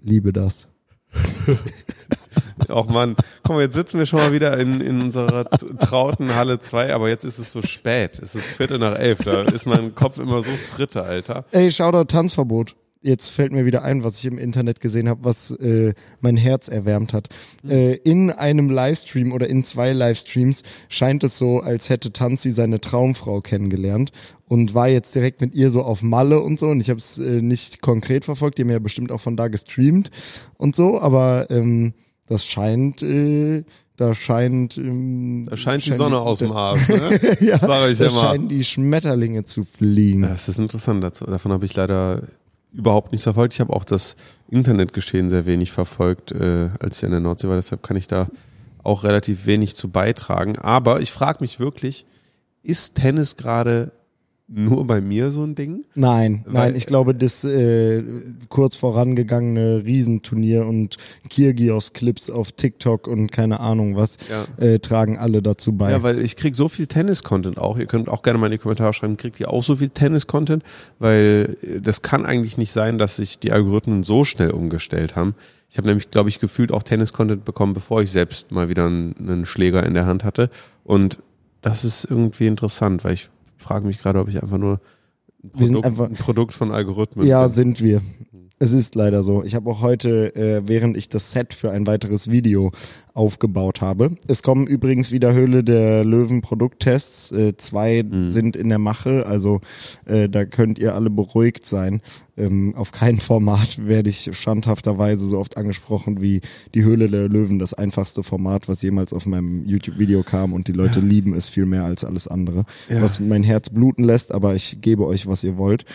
liebe 0.00 0.32
das. 0.32 0.66
Auch 2.68 2.88
Mann, 2.88 3.14
komm, 3.44 3.60
jetzt 3.60 3.74
sitzen 3.74 4.00
wir 4.00 4.06
schon 4.06 4.18
mal 4.18 4.32
wieder 4.32 4.58
in, 4.58 4.80
in 4.80 5.00
unserer 5.00 5.44
trauten 5.44 6.34
Halle 6.34 6.58
2, 6.58 6.92
aber 6.92 7.08
jetzt 7.08 7.24
ist 7.24 7.38
es 7.38 7.52
so 7.52 7.62
spät. 7.62 8.18
Es 8.20 8.34
ist 8.34 8.48
Viertel 8.48 8.80
nach 8.80 8.98
elf, 8.98 9.20
da 9.20 9.42
ist 9.42 9.64
mein 9.64 9.94
Kopf 9.94 10.18
immer 10.18 10.42
so 10.42 10.50
fritte, 10.50 11.04
Alter. 11.04 11.44
Ey, 11.52 11.70
Shoutout 11.70 12.06
Tanzverbot. 12.06 12.74
Jetzt 13.02 13.28
fällt 13.28 13.52
mir 13.52 13.66
wieder 13.66 13.82
ein, 13.82 14.02
was 14.02 14.18
ich 14.18 14.24
im 14.24 14.38
Internet 14.38 14.80
gesehen 14.80 15.08
habe, 15.08 15.24
was 15.24 15.50
äh, 15.52 15.94
mein 16.20 16.36
Herz 16.36 16.68
erwärmt 16.68 17.12
hat. 17.12 17.28
Mhm. 17.62 17.70
Äh, 17.70 17.92
in 17.92 18.30
einem 18.30 18.68
Livestream 18.70 19.32
oder 19.32 19.48
in 19.48 19.64
zwei 19.64 19.92
Livestreams 19.92 20.62
scheint 20.88 21.22
es 21.22 21.38
so, 21.38 21.60
als 21.60 21.88
hätte 21.88 22.12
Tanzi 22.12 22.50
seine 22.50 22.80
Traumfrau 22.80 23.40
kennengelernt 23.42 24.10
und 24.48 24.74
war 24.74 24.88
jetzt 24.88 25.14
direkt 25.14 25.40
mit 25.40 25.54
ihr 25.54 25.70
so 25.70 25.82
auf 25.82 26.02
Malle 26.02 26.40
und 26.40 26.58
so. 26.58 26.68
Und 26.68 26.80
ich 26.80 26.90
habe 26.90 26.98
es 26.98 27.18
äh, 27.18 27.42
nicht 27.42 27.80
konkret 27.82 28.24
verfolgt, 28.24 28.58
die 28.58 28.62
haben 28.62 28.70
ja 28.70 28.78
bestimmt 28.78 29.12
auch 29.12 29.20
von 29.20 29.36
da 29.36 29.48
gestreamt 29.48 30.10
und 30.56 30.74
so, 30.74 31.00
aber 31.00 31.50
ähm, 31.50 31.94
das 32.26 32.44
scheint, 32.44 33.02
äh, 33.02 33.64
da 33.96 34.14
scheint, 34.14 34.76
ähm, 34.78 35.46
da 35.48 35.56
scheint 35.56 35.86
die 35.86 35.92
Sonne 35.92 36.18
aus 36.18 36.40
dem 36.40 36.52
Arsch, 36.52 36.88
ne? 36.88 37.20
ja, 37.40 37.58
Sag 37.58 37.90
ich 37.90 37.98
da 37.98 38.06
immer. 38.08 38.20
scheinen 38.20 38.48
die 38.48 38.64
Schmetterlinge 38.64 39.44
zu 39.44 39.64
fliegen. 39.64 40.22
Das 40.22 40.48
ist 40.48 40.58
interessant 40.58 41.02
dazu. 41.02 41.24
Davon 41.24 41.52
habe 41.52 41.64
ich 41.64 41.74
leider 41.74 42.22
überhaupt 42.72 43.12
nichts 43.12 43.24
verfolgt. 43.24 43.54
Ich 43.54 43.60
habe 43.60 43.72
auch 43.72 43.84
das 43.84 44.16
Internetgeschehen 44.48 45.30
sehr 45.30 45.46
wenig 45.46 45.72
verfolgt, 45.72 46.32
äh, 46.32 46.70
als 46.80 46.98
ich 46.98 47.04
in 47.04 47.10
der 47.10 47.20
Nordsee 47.20 47.48
war. 47.48 47.56
Deshalb 47.56 47.82
kann 47.82 47.96
ich 47.96 48.06
da 48.06 48.28
auch 48.82 49.02
relativ 49.02 49.46
wenig 49.46 49.74
zu 49.74 49.90
beitragen. 49.90 50.58
Aber 50.58 51.00
ich 51.00 51.10
frage 51.10 51.38
mich 51.40 51.58
wirklich, 51.58 52.06
ist 52.62 52.94
Tennis 52.94 53.36
gerade 53.36 53.92
nur 54.48 54.86
bei 54.86 55.00
mir 55.00 55.32
so 55.32 55.42
ein 55.42 55.56
Ding? 55.56 55.84
Nein, 55.94 56.44
Weil, 56.46 56.70
nein, 56.70 56.76
ich 56.76 56.86
glaube, 56.86 57.14
das 57.14 57.42
äh, 57.42 58.02
kurz 58.48 58.76
vorangegangene 58.76 59.82
Riesenturnier 59.84 60.66
und 60.66 60.98
Kirgios-Clips 61.28 62.30
auf 62.30 62.52
TikTok 62.52 63.08
und 63.08 63.32
keine 63.32 63.58
Ahnung 63.58 63.96
was 63.96 64.18
ja. 64.30 64.44
äh, 64.64 64.78
tragen 64.78 65.18
alle 65.18 65.42
dazu 65.42 65.72
bei. 65.72 65.90
Ja, 65.90 66.02
weil 66.04 66.20
ich 66.20 66.36
krieg 66.36 66.54
so 66.54 66.68
viel 66.68 66.86
Tennis-Content 66.86 67.58
auch. 67.58 67.76
Ihr 67.76 67.86
könnt 67.86 68.08
auch 68.08 68.22
gerne 68.22 68.38
mal 68.38 68.46
in 68.46 68.52
die 68.52 68.58
Kommentare 68.58 68.92
schreiben, 68.92 69.16
kriegt 69.16 69.40
ihr 69.40 69.50
auch 69.50 69.64
so 69.64 69.76
viel 69.76 69.88
Tennis-Content? 69.88 70.62
Weil 71.00 71.56
äh, 71.62 71.80
das 71.80 72.02
kann 72.02 72.24
eigentlich 72.24 72.56
nicht 72.56 72.70
sein, 72.72 72.98
dass 72.98 73.16
sich 73.16 73.40
die 73.40 73.50
Algorithmen 73.50 74.04
so 74.04 74.24
schnell 74.24 74.50
umgestellt 74.50 75.16
haben. 75.16 75.34
Ich 75.68 75.76
habe 75.76 75.88
nämlich, 75.88 76.12
glaube 76.12 76.28
ich, 76.28 76.38
gefühlt 76.38 76.70
auch 76.70 76.84
Tennis-Content 76.84 77.44
bekommen, 77.44 77.72
bevor 77.72 78.00
ich 78.00 78.12
selbst 78.12 78.52
mal 78.52 78.68
wieder 78.68 78.86
einen, 78.86 79.16
einen 79.18 79.46
Schläger 79.46 79.84
in 79.84 79.94
der 79.94 80.06
Hand 80.06 80.22
hatte. 80.22 80.50
Und 80.84 81.18
das 81.62 81.84
ist 81.84 82.04
irgendwie 82.08 82.46
interessant, 82.46 83.02
weil 83.02 83.14
ich 83.14 83.28
frage 83.56 83.86
mich 83.86 83.98
gerade, 83.98 84.20
ob 84.20 84.28
ich 84.28 84.42
einfach 84.42 84.58
nur 84.58 84.80
ein 85.42 85.50
Produkt, 85.50 85.84
einfach, 85.84 86.04
ein 86.06 86.14
Produkt 86.14 86.54
von 86.54 86.72
Algorithmen 86.72 87.26
Ja, 87.26 87.44
bin. 87.44 87.52
sind 87.52 87.80
wir. 87.82 88.02
Es 88.58 88.72
ist 88.72 88.94
leider 88.94 89.22
so. 89.22 89.44
Ich 89.44 89.54
habe 89.54 89.68
auch 89.70 89.82
heute, 89.82 90.34
äh, 90.34 90.62
während 90.66 90.96
ich 90.96 91.10
das 91.10 91.30
Set 91.30 91.52
für 91.52 91.70
ein 91.72 91.86
weiteres 91.86 92.30
Video 92.30 92.72
aufgebaut 93.12 93.82
habe. 93.82 94.16
Es 94.28 94.42
kommen 94.42 94.66
übrigens 94.66 95.12
wieder 95.12 95.34
Höhle 95.34 95.62
der 95.62 96.04
Löwen 96.04 96.40
Produkttests. 96.40 97.32
Äh, 97.32 97.56
zwei 97.58 98.02
mhm. 98.02 98.30
sind 98.30 98.56
in 98.56 98.70
der 98.70 98.78
Mache, 98.78 99.26
also 99.26 99.60
äh, 100.06 100.30
da 100.30 100.46
könnt 100.46 100.78
ihr 100.78 100.94
alle 100.94 101.10
beruhigt 101.10 101.66
sein. 101.66 102.00
Ähm, 102.38 102.74
auf 102.76 102.92
kein 102.92 103.18
Format 103.18 103.86
werde 103.86 104.10
ich 104.10 104.30
schandhafterweise 104.32 105.26
so 105.26 105.38
oft 105.38 105.56
angesprochen 105.56 106.20
wie 106.20 106.42
die 106.74 106.84
Höhle 106.84 107.08
der 107.08 107.28
Löwen, 107.28 107.58
das 107.58 107.72
einfachste 107.72 108.22
Format, 108.22 108.68
was 108.68 108.82
jemals 108.82 109.12
auf 109.12 109.24
meinem 109.24 109.64
YouTube-Video 109.64 110.22
kam 110.22 110.52
und 110.52 110.68
die 110.68 110.72
Leute 110.72 111.00
ja. 111.00 111.06
lieben 111.06 111.34
es 111.34 111.48
viel 111.48 111.66
mehr 111.66 111.84
als 111.84 112.04
alles 112.04 112.28
andere. 112.28 112.64
Ja. 112.88 113.00
Was 113.00 113.20
mein 113.20 113.42
Herz 113.42 113.70
bluten 113.70 114.04
lässt, 114.04 114.32
aber 114.32 114.54
ich 114.54 114.78
gebe 114.80 115.06
euch, 115.06 115.26
was 115.26 115.44
ihr 115.44 115.56
wollt. 115.56 115.86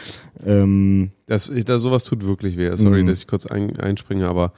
Ähm, 0.43 1.11
das, 1.27 1.49
ich, 1.49 1.65
das, 1.65 1.81
sowas 1.81 2.03
tut 2.03 2.25
wirklich 2.25 2.57
weh. 2.57 2.75
Sorry, 2.75 3.03
mhm. 3.03 3.07
dass 3.07 3.19
ich 3.19 3.27
kurz 3.27 3.45
ein, 3.45 3.77
einspringe, 3.77 4.27
aber 4.27 4.53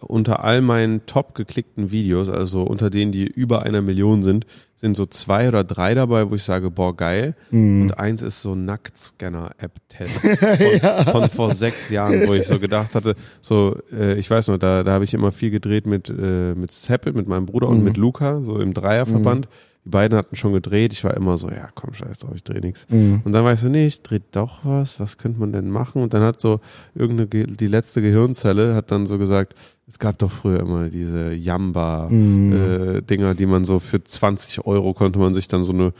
unter 0.00 0.44
all 0.44 0.60
meinen 0.60 1.06
top 1.06 1.34
geklickten 1.34 1.90
Videos, 1.90 2.28
also 2.28 2.62
unter 2.62 2.90
denen, 2.90 3.12
die 3.12 3.26
über 3.26 3.62
einer 3.62 3.82
Million 3.82 4.22
sind, 4.22 4.46
sind 4.76 4.96
so 4.96 5.06
zwei 5.06 5.48
oder 5.48 5.64
drei 5.64 5.94
dabei, 5.94 6.30
wo 6.30 6.34
ich 6.34 6.42
sage, 6.42 6.70
boah, 6.70 6.94
geil. 6.94 7.34
Mm. 7.50 7.82
Und 7.82 7.98
eins 7.98 8.22
ist 8.22 8.42
so 8.42 8.54
Nacktscanner-App-Test 8.54 10.20
von, 10.38 10.80
ja. 10.82 11.02
von, 11.04 11.30
vor 11.30 11.54
sechs 11.54 11.88
Jahren, 11.88 12.26
wo 12.26 12.34
ich 12.34 12.46
so 12.46 12.58
gedacht 12.58 12.94
hatte, 12.94 13.14
so, 13.40 13.76
äh, 13.90 14.14
ich 14.14 14.30
weiß 14.30 14.48
noch, 14.48 14.58
da, 14.58 14.82
da 14.82 14.92
habe 14.92 15.04
ich 15.04 15.14
immer 15.14 15.32
viel 15.32 15.50
gedreht 15.50 15.86
mit, 15.86 16.10
äh, 16.10 16.54
mit 16.54 16.72
Seppel, 16.72 17.14
mit 17.14 17.26
meinem 17.26 17.46
Bruder 17.46 17.68
mm. 17.68 17.70
und 17.70 17.78
mhm. 17.78 17.84
mit 17.84 17.96
Luca, 17.96 18.42
so 18.44 18.58
im 18.58 18.74
Dreierverband. 18.74 19.46
Mm. 19.46 19.50
Die 19.86 19.90
beiden 19.90 20.18
hatten 20.18 20.34
schon 20.34 20.52
gedreht. 20.52 20.92
Ich 20.92 21.04
war 21.04 21.16
immer 21.16 21.38
so, 21.38 21.48
ja, 21.48 21.68
komm, 21.76 21.94
scheiß 21.94 22.18
drauf, 22.18 22.32
ich 22.34 22.42
drehe 22.42 22.60
nichts. 22.60 22.88
Mhm. 22.90 23.22
Und 23.24 23.30
dann 23.30 23.44
war 23.44 23.52
ich 23.52 23.60
so, 23.60 23.68
nee, 23.68 23.86
ich 23.86 24.02
drehe 24.02 24.20
doch 24.32 24.64
was. 24.64 24.98
Was 24.98 25.16
könnte 25.16 25.38
man 25.38 25.52
denn 25.52 25.70
machen? 25.70 26.02
Und 26.02 26.12
dann 26.12 26.22
hat 26.22 26.40
so 26.40 26.58
irgendeine, 26.96 27.46
die 27.46 27.66
letzte 27.68 28.02
Gehirnzelle 28.02 28.74
hat 28.74 28.90
dann 28.90 29.06
so 29.06 29.16
gesagt, 29.16 29.54
es 29.88 29.98
gab 29.98 30.18
doch 30.18 30.30
früher 30.30 30.60
immer 30.60 30.88
diese 30.88 31.32
Yamba-Dinger, 31.32 33.00
mhm. 33.00 33.32
äh, 33.32 33.34
die 33.34 33.46
man 33.46 33.64
so 33.64 33.78
für 33.78 34.02
20 34.02 34.66
Euro 34.66 34.94
konnte 34.94 35.18
man 35.18 35.34
sich 35.34 35.48
dann 35.48 35.64
so 35.64 35.72
eine 35.72 35.92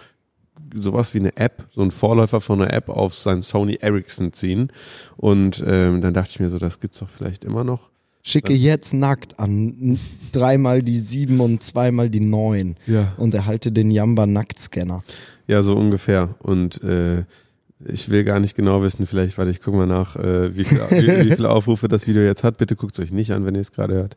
sowas 0.75 1.15
wie 1.15 1.21
eine 1.21 1.37
App, 1.37 1.69
so 1.75 1.83
ein 1.83 1.91
Vorläufer 1.91 2.41
von 2.41 2.61
einer 2.61 2.73
App 2.73 2.89
auf 2.89 3.15
sein 3.15 3.41
Sony 3.43 3.79
Ericsson 3.81 4.33
ziehen. 4.33 4.73
Und 5.17 5.63
ähm, 5.67 6.01
dann 6.01 6.13
dachte 6.13 6.31
ich 6.31 6.41
mir 6.41 6.51
so, 6.51 6.59
das 6.59 6.81
gibt's 6.81 6.99
doch 6.99 7.09
vielleicht 7.09 7.45
immer 7.45 7.63
noch. 7.65 7.89
Schicke 8.23 8.53
jetzt 8.53 8.93
nackt 8.93 9.39
an. 9.39 9.99
Dreimal 10.33 10.83
die 10.83 10.99
sieben 10.99 11.39
und 11.41 11.63
zweimal 11.63 12.11
die 12.11 12.21
neun. 12.21 12.77
Ja. 12.87 13.13
Und 13.17 13.35
erhalte 13.35 13.71
den 13.71 13.91
Yamba 13.91 14.27
Nacktscanner. 14.27 15.05
Ja, 15.47 15.63
so 15.63 15.77
ungefähr. 15.77 16.35
Und 16.41 16.83
äh, 16.83 17.25
ich 17.85 18.09
will 18.09 18.25
gar 18.25 18.41
nicht 18.41 18.57
genau 18.57 18.83
wissen, 18.83 19.07
vielleicht, 19.07 19.37
warte, 19.37 19.51
ich 19.51 19.61
gucke 19.61 19.77
mal 19.77 19.87
nach, 19.87 20.17
äh, 20.17 20.57
wie, 20.57 20.65
viel, 20.65 20.79
wie, 20.79 21.27
wie, 21.27 21.35
viele 21.35 21.51
Aufrufe 21.51 21.89
das 21.89 22.07
Video 22.07 22.23
jetzt 22.23 22.43
hat. 22.43 22.57
Bitte 22.57 22.75
guckt 22.75 22.99
es 22.99 23.05
euch 23.05 23.13
nicht 23.13 23.33
an, 23.33 23.45
wenn 23.45 23.55
ihr 23.55 23.61
es 23.61 23.71
gerade 23.71 23.95
hört. 23.95 24.17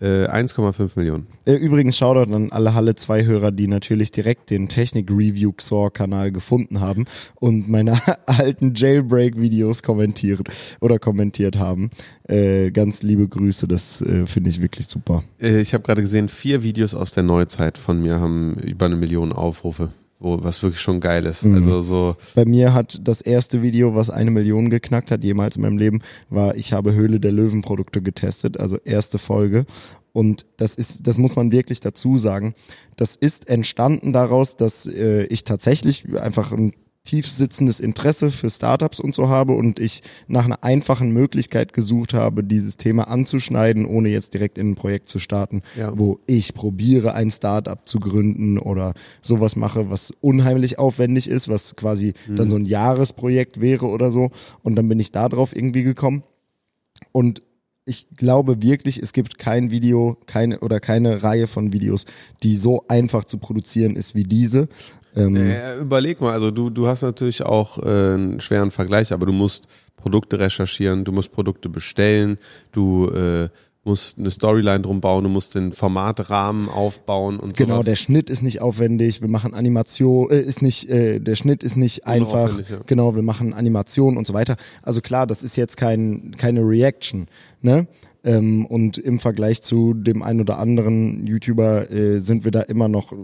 Äh, 0.00 0.28
1,5 0.28 0.90
Millionen. 0.96 1.26
Äh, 1.46 1.54
übrigens 1.54 1.96
Shoutout 1.96 2.32
an 2.34 2.52
alle 2.52 2.74
Halle 2.74 2.94
2 2.94 3.24
Hörer, 3.24 3.52
die 3.52 3.68
natürlich 3.68 4.10
direkt 4.10 4.50
den 4.50 4.68
Technik-Review 4.68 5.52
XOR-Kanal 5.52 6.30
gefunden 6.30 6.80
haben 6.80 7.06
und 7.36 7.70
meine 7.70 7.98
alten 8.26 8.74
Jailbreak-Videos 8.74 9.82
kommentiert 9.82 10.40
oder 10.80 10.98
kommentiert 10.98 11.58
haben. 11.58 11.88
Äh, 12.24 12.70
ganz 12.70 13.02
liebe 13.02 13.26
Grüße, 13.26 13.66
das 13.66 14.02
äh, 14.02 14.26
finde 14.26 14.50
ich 14.50 14.60
wirklich 14.60 14.86
super. 14.86 15.24
Äh, 15.40 15.60
ich 15.60 15.72
habe 15.72 15.84
gerade 15.84 16.02
gesehen, 16.02 16.28
vier 16.28 16.62
Videos 16.62 16.94
aus 16.94 17.12
der 17.12 17.22
Neuzeit 17.22 17.78
von 17.78 18.02
mir 18.02 18.20
haben 18.20 18.54
über 18.56 18.86
eine 18.86 18.96
Million 18.96 19.32
Aufrufe 19.32 19.90
wo, 20.20 20.42
was 20.44 20.62
wirklich 20.62 20.80
schon 20.80 21.00
geil 21.00 21.26
ist. 21.26 21.44
Mhm. 21.44 21.54
Also 21.56 21.82
so. 21.82 22.16
Bei 22.34 22.44
mir 22.44 22.74
hat 22.74 23.00
das 23.02 23.20
erste 23.20 23.62
Video, 23.62 23.94
was 23.94 24.10
eine 24.10 24.30
Million 24.30 24.70
geknackt 24.70 25.10
hat, 25.10 25.24
jemals 25.24 25.56
in 25.56 25.62
meinem 25.62 25.78
Leben, 25.78 26.00
war, 26.28 26.54
ich 26.54 26.72
habe 26.72 26.92
Höhle 26.92 27.18
der 27.18 27.32
Löwen 27.32 27.62
Produkte 27.62 28.02
getestet, 28.02 28.60
also 28.60 28.76
erste 28.84 29.18
Folge. 29.18 29.64
Und 30.12 30.46
das 30.56 30.74
ist, 30.74 31.06
das 31.06 31.18
muss 31.18 31.36
man 31.36 31.52
wirklich 31.52 31.80
dazu 31.80 32.18
sagen. 32.18 32.54
Das 32.96 33.16
ist 33.16 33.48
entstanden 33.48 34.12
daraus, 34.12 34.56
dass 34.56 34.86
äh, 34.86 35.24
ich 35.24 35.44
tatsächlich 35.44 36.04
einfach 36.20 36.52
ein 36.52 36.72
tief 37.04 37.28
sitzendes 37.28 37.80
Interesse 37.80 38.30
für 38.30 38.50
Startups 38.50 39.00
und 39.00 39.14
so 39.14 39.28
habe 39.28 39.54
und 39.54 39.80
ich 39.80 40.02
nach 40.28 40.44
einer 40.44 40.62
einfachen 40.62 41.10
Möglichkeit 41.12 41.72
gesucht 41.72 42.12
habe, 42.12 42.44
dieses 42.44 42.76
Thema 42.76 43.08
anzuschneiden, 43.08 43.86
ohne 43.86 44.10
jetzt 44.10 44.34
direkt 44.34 44.58
in 44.58 44.70
ein 44.70 44.74
Projekt 44.74 45.08
zu 45.08 45.18
starten, 45.18 45.62
ja. 45.76 45.92
wo 45.96 46.20
ich 46.26 46.54
probiere, 46.54 47.14
ein 47.14 47.30
Startup 47.30 47.80
zu 47.88 48.00
gründen 48.00 48.58
oder 48.58 48.94
sowas 49.22 49.56
mache, 49.56 49.90
was 49.90 50.12
unheimlich 50.20 50.78
aufwendig 50.78 51.28
ist, 51.28 51.48
was 51.48 51.74
quasi 51.74 52.14
mhm. 52.28 52.36
dann 52.36 52.50
so 52.50 52.56
ein 52.56 52.66
Jahresprojekt 52.66 53.60
wäre 53.60 53.86
oder 53.86 54.10
so. 54.10 54.30
Und 54.62 54.76
dann 54.76 54.88
bin 54.88 55.00
ich 55.00 55.10
da 55.10 55.28
drauf 55.28 55.56
irgendwie 55.56 55.82
gekommen. 55.82 56.22
Und 57.12 57.40
ich 57.86 58.08
glaube 58.16 58.62
wirklich, 58.62 59.02
es 59.02 59.12
gibt 59.12 59.38
kein 59.38 59.70
Video, 59.70 60.16
keine 60.26 60.60
oder 60.60 60.80
keine 60.80 61.22
Reihe 61.22 61.46
von 61.46 61.72
Videos, 61.72 62.04
die 62.42 62.56
so 62.56 62.84
einfach 62.88 63.24
zu 63.24 63.38
produzieren 63.38 63.96
ist 63.96 64.14
wie 64.14 64.22
diese. 64.22 64.68
Ähm, 65.16 65.36
äh, 65.36 65.76
überleg 65.78 66.20
mal, 66.20 66.32
also 66.32 66.50
du, 66.50 66.70
du 66.70 66.86
hast 66.86 67.02
natürlich 67.02 67.42
auch 67.42 67.78
äh, 67.78 68.14
einen 68.14 68.40
schweren 68.40 68.70
Vergleich, 68.70 69.12
aber 69.12 69.26
du 69.26 69.32
musst 69.32 69.66
Produkte 69.96 70.38
recherchieren, 70.38 71.04
du 71.04 71.12
musst 71.12 71.32
Produkte 71.32 71.68
bestellen, 71.68 72.38
du 72.72 73.08
äh, 73.08 73.48
musst 73.84 74.18
eine 74.18 74.30
Storyline 74.30 74.80
drum 74.80 75.00
bauen, 75.00 75.24
du 75.24 75.30
musst 75.30 75.54
den 75.54 75.72
Formatrahmen 75.72 76.68
aufbauen 76.68 77.38
und 77.40 77.56
Genau, 77.56 77.74
sowas. 77.74 77.86
der 77.86 77.96
Schnitt 77.96 78.28
ist 78.28 78.42
nicht 78.42 78.60
aufwendig, 78.60 79.20
wir 79.20 79.28
machen 79.28 79.54
Animation, 79.54 80.30
äh, 80.30 80.40
ist 80.40 80.62
nicht, 80.62 80.88
äh, 80.88 81.18
der 81.18 81.34
Schnitt 81.34 81.62
ist 81.62 81.76
nicht 81.76 82.06
einfach, 82.06 82.58
ja. 82.58 82.78
genau, 82.86 83.14
wir 83.14 83.22
machen 83.22 83.52
Animation 83.54 84.16
und 84.16 84.26
so 84.26 84.34
weiter. 84.34 84.56
Also 84.82 85.00
klar, 85.00 85.26
das 85.26 85.42
ist 85.42 85.56
jetzt 85.56 85.76
kein, 85.76 86.34
keine 86.36 86.60
Reaction, 86.60 87.26
ne? 87.62 87.86
Ähm, 88.22 88.66
und 88.66 88.98
im 88.98 89.18
Vergleich 89.18 89.62
zu 89.62 89.94
dem 89.94 90.22
einen 90.22 90.42
oder 90.42 90.58
anderen 90.58 91.26
YouTuber 91.26 91.90
äh, 91.90 92.20
sind 92.20 92.44
wir 92.44 92.50
da 92.50 92.60
immer 92.60 92.86
noch 92.86 93.14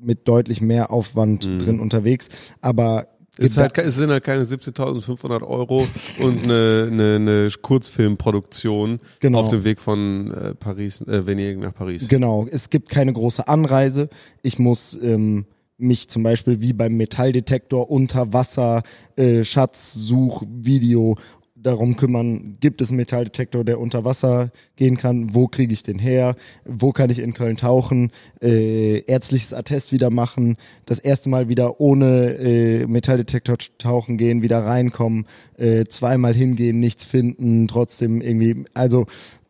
mit 0.00 0.26
deutlich 0.28 0.60
mehr 0.60 0.90
Aufwand 0.90 1.46
mhm. 1.46 1.58
drin 1.58 1.80
unterwegs. 1.80 2.28
Aber 2.60 3.06
es, 3.38 3.56
halt, 3.56 3.78
es 3.78 3.96
sind 3.96 4.10
halt 4.10 4.24
keine 4.24 4.44
17.500 4.44 5.42
Euro 5.42 5.86
und 6.20 6.44
eine, 6.44 6.88
eine, 6.90 7.16
eine 7.16 7.50
Kurzfilmproduktion 7.62 9.00
genau. 9.20 9.40
auf 9.40 9.48
dem 9.48 9.64
Weg 9.64 9.80
von 9.80 10.32
äh, 10.32 10.54
Paris, 10.54 11.00
äh, 11.02 11.26
Venedig 11.26 11.58
nach 11.58 11.74
Paris. 11.74 12.08
Genau, 12.08 12.46
es 12.50 12.70
gibt 12.70 12.90
keine 12.90 13.12
große 13.12 13.48
Anreise. 13.48 14.10
Ich 14.42 14.58
muss 14.58 14.98
ähm, 15.00 15.46
mich 15.78 16.08
zum 16.08 16.22
Beispiel 16.22 16.60
wie 16.60 16.72
beim 16.72 16.96
Metalldetektor 16.96 17.90
unter 17.90 18.32
Wasser, 18.32 18.82
äh, 19.16 19.44
Schatzsuchvideo 19.44 21.16
darum 21.62 21.96
kümmern, 21.96 22.56
gibt 22.60 22.80
es 22.80 22.90
einen 22.90 22.96
Metalldetektor, 22.96 23.64
der 23.64 23.80
unter 23.80 24.04
Wasser 24.04 24.50
gehen 24.76 24.96
kann, 24.96 25.34
wo 25.34 25.46
kriege 25.46 25.72
ich 25.72 25.82
den 25.82 25.98
her, 25.98 26.36
wo 26.64 26.92
kann 26.92 27.10
ich 27.10 27.18
in 27.18 27.34
Köln 27.34 27.56
tauchen, 27.56 28.10
äh, 28.42 29.00
ärztliches 29.00 29.52
Attest 29.52 29.92
wieder 29.92 30.10
machen, 30.10 30.56
das 30.86 30.98
erste 30.98 31.28
Mal 31.28 31.48
wieder 31.48 31.80
ohne 31.80 32.34
äh, 32.34 32.86
Metalldetektor 32.86 33.56
tauchen 33.78 34.16
gehen, 34.16 34.42
wieder 34.42 34.58
reinkommen, 34.64 35.26
äh, 35.56 35.84
zweimal 35.84 36.34
hingehen, 36.34 36.80
nichts 36.80 37.04
finden, 37.04 37.68
trotzdem 37.68 38.20
irgendwie, 38.20 38.64
also 38.74 39.06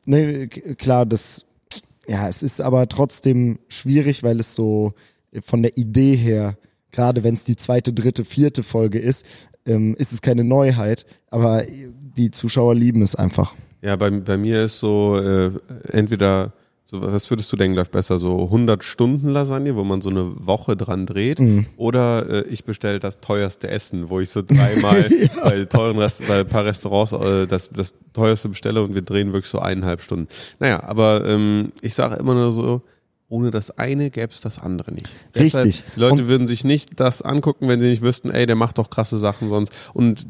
ne, 0.06 0.48
klar, 0.48 1.06
das, 1.06 1.46
ja, 2.08 2.28
es 2.28 2.42
ist 2.42 2.60
aber 2.60 2.88
trotzdem 2.88 3.58
schwierig, 3.68 4.22
weil 4.22 4.40
es 4.40 4.54
so 4.54 4.92
von 5.42 5.62
der 5.62 5.76
Idee 5.76 6.16
her 6.16 6.56
gerade 6.92 7.24
wenn 7.24 7.34
es 7.34 7.44
die 7.44 7.56
zweite, 7.56 7.92
dritte, 7.92 8.24
vierte 8.24 8.62
Folge 8.62 8.98
ist, 8.98 9.24
ähm, 9.66 9.94
ist 9.98 10.12
es 10.12 10.22
keine 10.22 10.44
Neuheit, 10.44 11.06
aber 11.30 11.62
die 12.16 12.30
Zuschauer 12.30 12.74
lieben 12.74 13.02
es 13.02 13.14
einfach. 13.14 13.54
Ja, 13.82 13.96
bei, 13.96 14.10
bei 14.10 14.36
mir 14.36 14.64
ist 14.64 14.78
so 14.78 15.18
äh, 15.18 15.50
entweder, 15.88 16.52
so, 16.84 17.00
was 17.00 17.30
würdest 17.30 17.50
du 17.52 17.56
denken, 17.56 17.76
läuft 17.76 17.92
besser? 17.92 18.18
So 18.18 18.44
100 18.44 18.84
Stunden 18.84 19.30
Lasagne, 19.30 19.74
wo 19.76 19.84
man 19.84 20.02
so 20.02 20.10
eine 20.10 20.34
Woche 20.46 20.76
dran 20.76 21.06
dreht 21.06 21.38
mhm. 21.38 21.66
oder 21.76 22.28
äh, 22.28 22.48
ich 22.48 22.64
bestelle 22.64 23.00
das 23.00 23.20
teuerste 23.20 23.68
Essen, 23.68 24.10
wo 24.10 24.20
ich 24.20 24.30
so 24.30 24.42
dreimal 24.42 25.10
ja. 25.10 25.28
bei 25.42 25.64
teuren 25.64 25.98
Rest 25.98 26.26
bei 26.26 26.40
ein 26.40 26.46
paar 26.46 26.64
Restaurants 26.64 27.12
äh, 27.12 27.46
das, 27.46 27.70
das 27.70 27.94
teuerste 28.12 28.50
bestelle 28.50 28.82
und 28.82 28.94
wir 28.94 29.02
drehen 29.02 29.32
wirklich 29.32 29.50
so 29.50 29.60
eineinhalb 29.60 30.02
Stunden. 30.02 30.28
Naja, 30.58 30.82
aber 30.82 31.24
ähm, 31.26 31.72
ich 31.80 31.94
sage 31.94 32.16
immer 32.16 32.34
nur 32.34 32.52
so, 32.52 32.82
ohne 33.30 33.50
das 33.50 33.70
eine 33.78 34.10
gäbe 34.10 34.32
es 34.32 34.42
das 34.42 34.58
andere 34.58 34.92
nicht. 34.92 35.08
Richtig. 35.34 35.52
Deshalb, 35.52 35.96
Leute 35.96 36.22
und 36.22 36.28
würden 36.28 36.46
sich 36.46 36.64
nicht 36.64 37.00
das 37.00 37.22
angucken, 37.22 37.68
wenn 37.68 37.80
sie 37.80 37.88
nicht 37.88 38.02
wüssten, 38.02 38.30
ey, 38.30 38.44
der 38.44 38.56
macht 38.56 38.76
doch 38.76 38.90
krasse 38.90 39.18
Sachen 39.18 39.48
sonst. 39.48 39.72
Und 39.94 40.26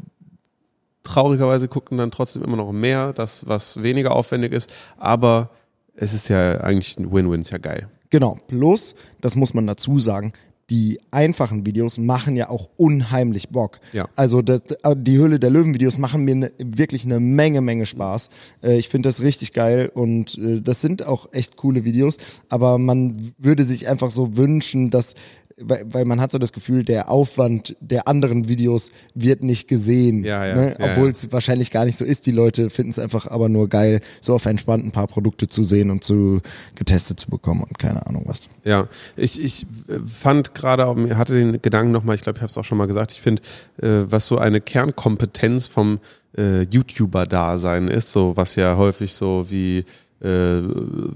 traurigerweise 1.03 1.67
gucken 1.67 1.97
dann 1.97 2.11
trotzdem 2.11 2.43
immer 2.43 2.57
noch 2.57 2.71
mehr, 2.71 3.11
das, 3.11 3.47
was 3.47 3.81
weniger 3.81 4.15
aufwendig 4.15 4.53
ist. 4.53 4.71
Aber 4.97 5.49
es 5.95 6.13
ist 6.13 6.29
ja 6.29 6.61
eigentlich 6.61 6.97
ein 6.97 7.11
Win-Win, 7.11 7.41
ist 7.41 7.51
ja 7.51 7.57
geil. 7.57 7.89
Genau. 8.11 8.37
Plus, 8.47 8.93
das 9.19 9.35
muss 9.35 9.53
man 9.53 9.65
dazu 9.65 9.97
sagen, 9.97 10.31
die 10.71 11.01
einfachen 11.11 11.65
Videos 11.65 11.97
machen 11.97 12.37
ja 12.37 12.47
auch 12.47 12.69
unheimlich 12.77 13.49
Bock. 13.49 13.81
Ja. 13.91 14.07
Also 14.15 14.41
das, 14.41 14.61
die 14.95 15.19
Hülle 15.19 15.37
der 15.37 15.49
Löwen 15.49 15.73
Videos 15.73 15.97
machen 15.97 16.23
mir 16.23 16.35
ne, 16.35 16.51
wirklich 16.59 17.03
eine 17.03 17.19
Menge, 17.19 17.59
Menge 17.59 17.85
Spaß. 17.85 18.29
Äh, 18.63 18.79
ich 18.79 18.87
finde 18.87 19.09
das 19.09 19.21
richtig 19.21 19.51
geil 19.51 19.91
und 19.93 20.37
äh, 20.37 20.61
das 20.61 20.79
sind 20.79 21.05
auch 21.05 21.27
echt 21.33 21.57
coole 21.57 21.83
Videos, 21.83 22.15
aber 22.47 22.77
man 22.77 23.33
würde 23.37 23.63
sich 23.63 23.89
einfach 23.89 24.11
so 24.11 24.37
wünschen, 24.37 24.89
dass 24.89 25.15
weil, 25.63 25.85
weil 25.87 26.05
man 26.05 26.21
hat 26.21 26.31
so 26.31 26.37
das 26.37 26.53
Gefühl, 26.53 26.83
der 26.83 27.09
Aufwand 27.09 27.75
der 27.79 28.07
anderen 28.07 28.47
Videos 28.47 28.91
wird 29.13 29.43
nicht 29.43 29.67
gesehen. 29.67 30.23
Ja, 30.23 30.45
ja, 30.45 30.55
ne? 30.55 30.75
ja, 30.79 30.91
Obwohl 30.91 31.09
es 31.09 31.31
wahrscheinlich 31.31 31.71
gar 31.71 31.85
nicht 31.85 31.97
so 31.97 32.05
ist. 32.05 32.25
Die 32.25 32.31
Leute 32.31 32.69
finden 32.69 32.91
es 32.91 32.99
einfach 32.99 33.27
aber 33.27 33.49
nur 33.49 33.69
geil, 33.69 34.01
so 34.19 34.33
auf 34.33 34.45
entspannt 34.45 34.85
ein 34.85 34.91
paar 34.91 35.07
Produkte 35.07 35.47
zu 35.47 35.63
sehen 35.63 35.91
und 35.91 36.03
zu 36.03 36.41
getestet 36.75 37.19
zu 37.19 37.29
bekommen 37.29 37.63
und 37.63 37.79
keine 37.79 38.05
Ahnung 38.07 38.23
was. 38.25 38.49
Ja, 38.63 38.87
ich, 39.15 39.41
ich 39.41 39.65
fand 40.05 40.53
gerade, 40.53 40.85
hatte 41.17 41.35
den 41.35 41.61
Gedanken 41.61 41.91
nochmal, 41.91 42.15
ich 42.15 42.21
glaube, 42.21 42.37
ich 42.37 42.41
habe 42.41 42.49
es 42.49 42.57
auch 42.57 42.65
schon 42.65 42.77
mal 42.77 42.87
gesagt, 42.87 43.11
ich 43.11 43.21
finde, 43.21 43.41
äh, 43.81 44.03
was 44.11 44.27
so 44.27 44.37
eine 44.37 44.61
Kernkompetenz 44.61 45.67
vom 45.67 45.99
äh, 46.37 46.63
YouTuber-Dasein 46.63 47.87
ist, 47.87 48.11
so 48.11 48.35
was 48.35 48.55
ja 48.55 48.77
häufig 48.77 49.13
so 49.13 49.45
wie 49.49 49.85
äh, 50.21 50.61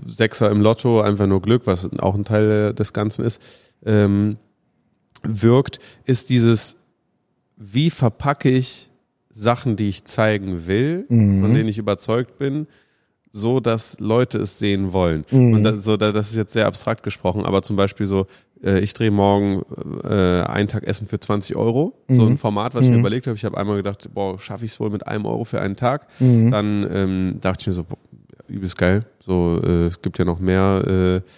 Sechser 0.08 0.50
im 0.50 0.62
Lotto, 0.62 1.02
einfach 1.02 1.28
nur 1.28 1.42
Glück, 1.42 1.64
was 1.66 1.90
auch 2.00 2.16
ein 2.16 2.26
Teil 2.26 2.74
des 2.74 2.94
Ganzen 2.94 3.24
ist, 3.24 3.42
ähm, 3.86 4.38
wirkt, 5.24 5.80
ist 6.06 6.30
dieses, 6.30 6.78
wie 7.58 7.90
verpacke 7.90 8.50
ich 8.50 8.90
Sachen, 9.32 9.76
die 9.76 9.90
ich 9.90 10.06
zeigen 10.06 10.68
will, 10.68 11.06
mhm. 11.10 11.42
von 11.42 11.54
denen 11.54 11.68
ich 11.68 11.78
überzeugt 11.78 12.38
bin, 12.38 12.68
so 13.32 13.60
dass 13.60 14.00
Leute 14.00 14.38
es 14.38 14.60
sehen 14.60 14.94
wollen. 14.94 15.26
Mhm. 15.30 15.54
Und 15.54 15.64
das, 15.64 15.84
so, 15.84 15.98
das 15.98 16.30
ist 16.30 16.38
jetzt 16.38 16.54
sehr 16.54 16.68
abstrakt 16.68 17.04
gesprochen, 17.04 17.46
aber 17.46 17.62
zum 17.64 17.76
Beispiel 17.76 18.06
so, 18.06 18.28
äh, 18.64 18.80
ich 18.80 18.94
drehe 18.94 19.12
morgen 19.12 19.62
äh, 20.06 20.42
einen 20.44 20.70
Tag 20.70 20.84
Essen 20.84 21.08
für 21.08 21.20
20 21.20 21.58
Euro. 21.58 21.94
Mhm. 22.08 22.16
So 22.16 22.26
ein 22.28 22.38
Format, 22.38 22.76
was 22.76 22.86
ich 22.86 22.90
mir 22.90 22.96
mhm. 22.96 23.02
überlegt 23.02 23.28
habe. 23.28 23.36
Ich 23.36 23.44
habe 23.44 23.58
einmal 23.58 23.76
gedacht, 23.76 24.10
boah, 24.14 24.40
schaffe 24.40 24.64
ich 24.64 24.72
es 24.72 24.80
wohl 24.80 24.90
mit 24.90 25.06
einem 25.06 25.26
Euro 25.26 25.44
für 25.44 25.60
einen 25.60 25.76
Tag. 25.76 26.08
Mhm. 26.20 26.52
Dann 26.52 26.88
ähm, 26.90 27.38
dachte 27.42 27.64
ich 27.64 27.68
mir 27.68 27.74
so, 27.74 27.84
boah, 27.84 27.98
übelst 28.48 28.78
geil. 28.78 29.06
So, 29.26 29.60
äh, 29.62 29.88
es 29.88 30.02
gibt 30.02 30.18
ja 30.18 30.24
noch 30.24 30.40
mehr 30.40 31.22
äh, 31.26 31.30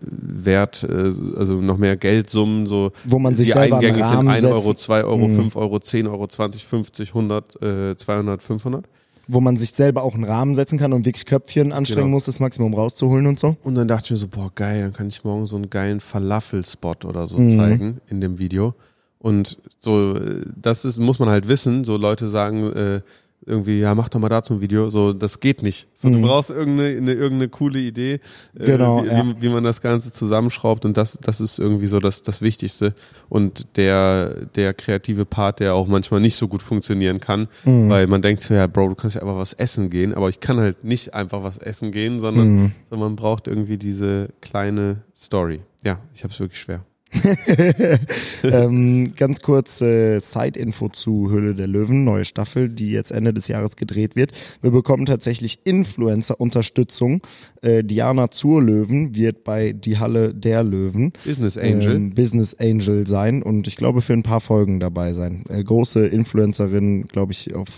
Wert, 0.00 0.82
äh, 0.82 1.12
also 1.36 1.60
noch 1.60 1.76
mehr 1.76 1.96
Geldsummen, 1.96 2.66
so 2.66 2.92
wo 3.04 3.18
man 3.18 3.34
sich 3.34 3.48
die 3.48 3.52
selber 3.52 3.78
eingängig 3.78 4.04
sind 4.04 4.28
1 4.28 4.44
Euro, 4.44 4.74
2 4.74 5.04
Euro, 5.04 5.28
mhm. 5.28 5.36
5 5.36 5.56
Euro, 5.56 5.78
10 5.78 6.06
Euro, 6.06 6.26
20, 6.26 6.64
50, 6.64 7.08
100, 7.10 7.62
äh, 7.62 7.96
200, 7.96 8.42
500. 8.42 8.84
Wo 9.28 9.40
man 9.40 9.56
sich 9.56 9.72
selber 9.72 10.04
auch 10.04 10.14
einen 10.14 10.24
Rahmen 10.24 10.54
setzen 10.54 10.78
kann 10.78 10.92
und 10.92 11.04
wirklich 11.04 11.26
Köpfchen 11.26 11.72
anstrengen 11.72 12.04
genau. 12.04 12.14
muss, 12.14 12.26
das 12.26 12.38
Maximum 12.38 12.74
rauszuholen 12.74 13.26
und 13.26 13.40
so. 13.40 13.56
Und 13.64 13.74
dann 13.74 13.88
dachte 13.88 14.04
ich 14.06 14.10
mir 14.12 14.16
so, 14.18 14.28
boah, 14.28 14.52
geil, 14.54 14.82
dann 14.82 14.92
kann 14.92 15.08
ich 15.08 15.24
morgen 15.24 15.46
so 15.46 15.56
einen 15.56 15.68
geilen 15.68 15.98
Falafel-Spot 15.98 16.94
oder 17.04 17.26
so 17.26 17.38
mhm. 17.38 17.50
zeigen 17.50 18.00
in 18.08 18.20
dem 18.20 18.38
Video. 18.38 18.74
Und 19.18 19.58
so, 19.78 20.14
äh, 20.14 20.42
das 20.54 20.84
ist, 20.84 20.98
muss 20.98 21.18
man 21.18 21.28
halt 21.28 21.48
wissen, 21.48 21.82
so 21.82 21.96
Leute 21.96 22.28
sagen, 22.28 22.62
äh, 22.72 23.00
irgendwie, 23.46 23.78
ja, 23.78 23.94
mach 23.94 24.08
doch 24.08 24.18
mal 24.18 24.28
dazu 24.28 24.54
ein 24.54 24.60
Video. 24.60 24.90
So, 24.90 25.12
das 25.12 25.40
geht 25.40 25.62
nicht. 25.62 25.86
So, 25.94 26.08
mhm. 26.08 26.14
du 26.14 26.22
brauchst 26.22 26.50
irgendeine, 26.50 26.96
eine, 26.96 27.12
irgendeine 27.12 27.48
coole 27.48 27.78
Idee, 27.78 28.14
äh, 28.58 28.66
genau, 28.66 29.04
wie, 29.04 29.06
ja. 29.06 29.24
wie, 29.24 29.42
wie, 29.42 29.48
man 29.48 29.62
das 29.62 29.80
Ganze 29.80 30.12
zusammenschraubt 30.12 30.84
und 30.84 30.96
das, 30.96 31.18
das 31.22 31.40
ist 31.40 31.58
irgendwie 31.58 31.86
so 31.86 32.00
das, 32.00 32.22
das 32.22 32.42
Wichtigste. 32.42 32.94
Und 33.28 33.76
der, 33.76 34.46
der 34.56 34.74
kreative 34.74 35.24
Part, 35.24 35.60
der 35.60 35.74
auch 35.74 35.86
manchmal 35.86 36.20
nicht 36.20 36.36
so 36.36 36.48
gut 36.48 36.62
funktionieren 36.62 37.20
kann, 37.20 37.48
mhm. 37.64 37.88
weil 37.88 38.06
man 38.08 38.20
denkt 38.20 38.42
so, 38.42 38.52
ja, 38.52 38.66
Bro, 38.66 38.88
du 38.90 38.94
kannst 38.96 39.16
ja 39.16 39.22
einfach 39.22 39.36
was 39.36 39.52
essen 39.52 39.90
gehen, 39.90 40.12
aber 40.12 40.28
ich 40.28 40.40
kann 40.40 40.58
halt 40.58 40.82
nicht 40.84 41.14
einfach 41.14 41.44
was 41.44 41.58
essen 41.58 41.92
gehen, 41.92 42.18
sondern, 42.18 42.48
mhm. 42.48 42.72
sondern 42.90 43.10
man 43.10 43.16
braucht 43.16 43.46
irgendwie 43.46 43.78
diese 43.78 44.30
kleine 44.40 45.02
Story. 45.14 45.60
Ja, 45.84 46.00
ich 46.14 46.24
habe 46.24 46.34
es 46.34 46.40
wirklich 46.40 46.60
schwer. 46.60 46.84
ähm, 48.42 49.12
ganz 49.14 49.40
kurz 49.40 49.80
äh, 49.80 50.18
Side-Info 50.18 50.88
zu 50.88 51.30
Höhle 51.30 51.54
der 51.54 51.66
Löwen, 51.66 52.04
neue 52.04 52.24
Staffel, 52.24 52.68
die 52.68 52.90
jetzt 52.90 53.12
Ende 53.12 53.32
des 53.32 53.48
Jahres 53.48 53.76
gedreht 53.76 54.16
wird. 54.16 54.32
Wir 54.60 54.72
bekommen 54.72 55.06
tatsächlich 55.06 55.60
Influencer-Unterstützung. 55.64 57.22
Äh, 57.62 57.84
Diana 57.84 58.30
zur 58.30 58.62
Löwen 58.62 59.14
wird 59.14 59.44
bei 59.44 59.72
Die 59.72 59.98
Halle 59.98 60.34
der 60.34 60.64
Löwen 60.64 61.12
Business 61.24 61.56
Angel. 61.56 61.94
Ähm, 61.94 62.14
Business 62.14 62.54
Angel 62.54 63.06
sein 63.06 63.42
und 63.42 63.68
ich 63.68 63.76
glaube 63.76 64.02
für 64.02 64.12
ein 64.12 64.24
paar 64.24 64.40
Folgen 64.40 64.80
dabei 64.80 65.12
sein. 65.12 65.44
Äh, 65.48 65.62
große 65.62 66.06
Influencerin, 66.06 67.06
glaube 67.06 67.32
ich, 67.32 67.54
auf 67.54 67.68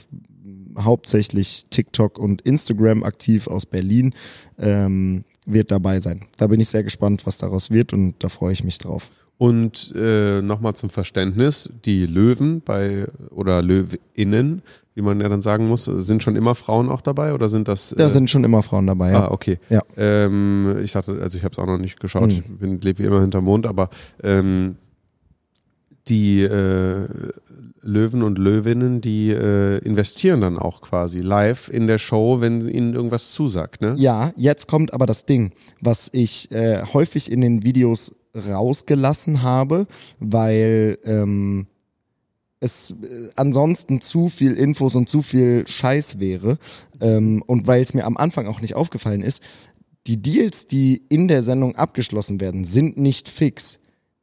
hauptsächlich 0.79 1.64
TikTok 1.70 2.18
und 2.18 2.43
Instagram 2.43 3.03
aktiv 3.03 3.49
aus 3.49 3.66
Berlin. 3.66 4.14
Ähm, 4.59 5.24
wird 5.53 5.70
dabei 5.70 6.01
sein. 6.01 6.26
Da 6.36 6.46
bin 6.46 6.61
ich 6.61 6.68
sehr 6.68 6.84
gespannt, 6.84 7.26
was 7.26 7.38
daraus 7.38 7.70
wird 7.70 7.92
und 7.92 8.14
da 8.20 8.28
freue 8.28 8.53
ich 8.53 8.64
mich 8.64 8.78
drauf. 8.78 9.11
Und 9.38 9.94
äh, 9.94 10.42
nochmal 10.42 10.74
zum 10.74 10.90
Verständnis, 10.90 11.70
die 11.84 12.07
Löwen 12.07 12.61
bei 12.61 13.07
oder 13.30 13.62
Löwinnen, 13.62 14.62
wie 14.94 15.03
man 15.03 15.20
ja 15.20 15.28
dann 15.28 15.42
sagen 15.42 15.68
muss, 15.68 15.84
sind 15.84 16.24
schon 16.24 16.34
immer 16.34 16.57
Frauen 16.57 16.88
auch 16.88 17.01
dabei 17.01 17.32
oder 17.32 17.49
sind 17.49 17.68
das? 17.68 17.92
Äh, 17.92 17.96
da 17.96 18.09
sind 18.09 18.28
schon 18.30 18.42
immer 18.42 18.64
Frauen 18.64 18.88
dabei. 18.88 19.12
Ja. 19.12 19.26
Ah, 19.26 19.30
okay. 19.30 19.61
Ja. 19.70 19.82
Ähm, 19.96 20.78
ich 20.82 20.90
dachte, 20.90 21.20
also 21.22 21.38
ich 21.38 21.44
habe 21.44 21.53
es 21.53 21.59
auch 21.61 21.66
noch 21.66 21.78
nicht 21.78 22.01
geschaut, 22.01 22.26
mhm. 22.26 22.30
ich 22.30 22.44
bin 22.44 22.80
lebe 22.80 22.99
wie 22.99 23.05
immer 23.05 23.20
hinterm 23.20 23.44
Mond, 23.44 23.66
aber 23.66 23.90
ähm, 24.24 24.74
die 26.09 26.42
äh, 26.42 27.07
Löwen 27.83 28.22
und 28.22 28.39
Löwinnen, 28.39 29.01
die 29.01 29.31
äh, 29.31 29.79
investieren 29.79 30.41
dann 30.41 30.59
auch 30.59 30.81
quasi 30.81 31.20
live 31.20 31.68
in 31.68 31.87
der 31.87 31.99
Show, 31.99 32.41
wenn 32.41 32.66
ihnen 32.68 32.95
irgendwas 32.95 33.33
zusagt, 33.33 33.81
ne? 33.81 33.95
Ja, 33.99 34.33
jetzt 34.37 34.68
kommt 34.68 34.93
aber 34.93 35.07
das 35.07 35.24
Ding, 35.24 35.53
was 35.81 36.09
ich 36.12 36.51
äh, 36.51 36.83
häufig 36.93 37.31
in 37.31 37.41
den 37.41 37.64
Videos 37.64 38.14
rausgelassen 38.35 39.43
habe, 39.43 39.87
weil 40.18 40.99
ähm, 41.05 41.66
es 42.61 42.91
äh, 42.91 43.31
ansonsten 43.37 44.01
zu 44.01 44.29
viel 44.29 44.55
Infos 44.55 44.95
und 44.95 45.09
zu 45.09 45.22
viel 45.22 45.66
Scheiß 45.66 46.18
wäre 46.18 46.59
ähm, 47.01 47.43
und 47.47 47.66
weil 47.66 47.83
es 47.83 47.95
mir 47.95 48.05
am 48.05 48.16
Anfang 48.16 48.47
auch 48.47 48.61
nicht 48.61 48.74
aufgefallen 48.74 49.22
ist, 49.22 49.43
die 50.07 50.20
Deals, 50.20 50.66
die 50.66 51.03
in 51.09 51.29
der 51.29 51.43
Sendung 51.43 51.76
abgeschlossen 51.76 52.41
werden, 52.41 52.64
sind 52.64 52.97
nicht 52.97 53.29
fix 53.29 53.79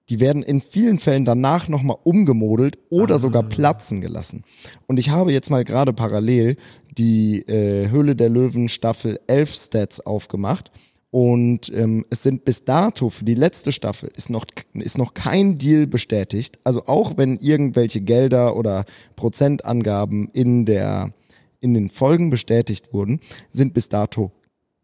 die 0.10 0.20
werden 0.20 0.44
in 0.44 0.62
vielen 0.62 1.00
Fällen 1.00 1.26
danach 1.26 1.68
nochmal 1.68 1.98
umgemodelt 2.04 2.78
oder 2.90 3.16
ah. 3.16 3.20
sogar 3.20 3.44
platzen 3.44 4.02
gelassen. 4.02 4.44
Und 4.88 4.98
ich 4.98 5.10
habe 5.10 5.32
jetzt 5.32 5.50
mal 5.50 5.64
gerade 5.64 5.94
parallel 5.94 6.58
die 6.98 7.42
äh, 7.48 7.90
Höhle 7.90 8.16
der 8.16 8.30
Löwen 8.30 8.70
Staffel 8.70 9.20
11 9.28 9.54
Stats 9.54 10.00
aufgemacht. 10.00 10.72
Und 11.12 11.72
ähm, 11.74 12.06
es 12.10 12.24
sind 12.24 12.44
bis 12.44 12.66
dato 12.66 13.10
für 13.10 13.24
die 13.24 13.36
letzte 13.36 13.72
Staffel 13.72 14.10
ist 14.18 14.30
noch, 14.30 14.46
ist 14.74 14.98
noch 14.98 15.14
kein 15.14 15.58
Deal 15.58 15.88
bestätigt. 15.88 16.60
Also 16.66 16.84
auch 16.88 17.16
wenn 17.16 17.38
irgendwelche 17.38 18.02
Gelder 18.02 18.58
oder 18.58 18.84
Prozentangaben 19.16 20.30
in 20.34 20.66
der 20.66 21.14
in 21.62 21.74
den 21.74 21.90
Folgen 21.90 22.30
bestätigt 22.30 22.94
wurden, 22.94 23.22
sind 23.52 23.74
bis 23.74 23.88
dato 23.88 24.32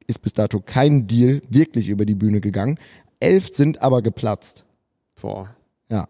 ist 0.08 0.20
bis 0.20 0.34
dato 0.34 0.62
kein 0.62 1.06
Deal 1.06 1.42
wirklich 1.50 1.90
über 1.90 2.06
die 2.06 2.16
Bühne 2.16 2.42
gegangen. 2.42 2.80
Elf 3.20 3.50
sind 3.54 3.82
aber 3.82 4.02
geplatzt. 4.02 4.66
Boah. 5.22 5.50
Ja. 5.90 6.08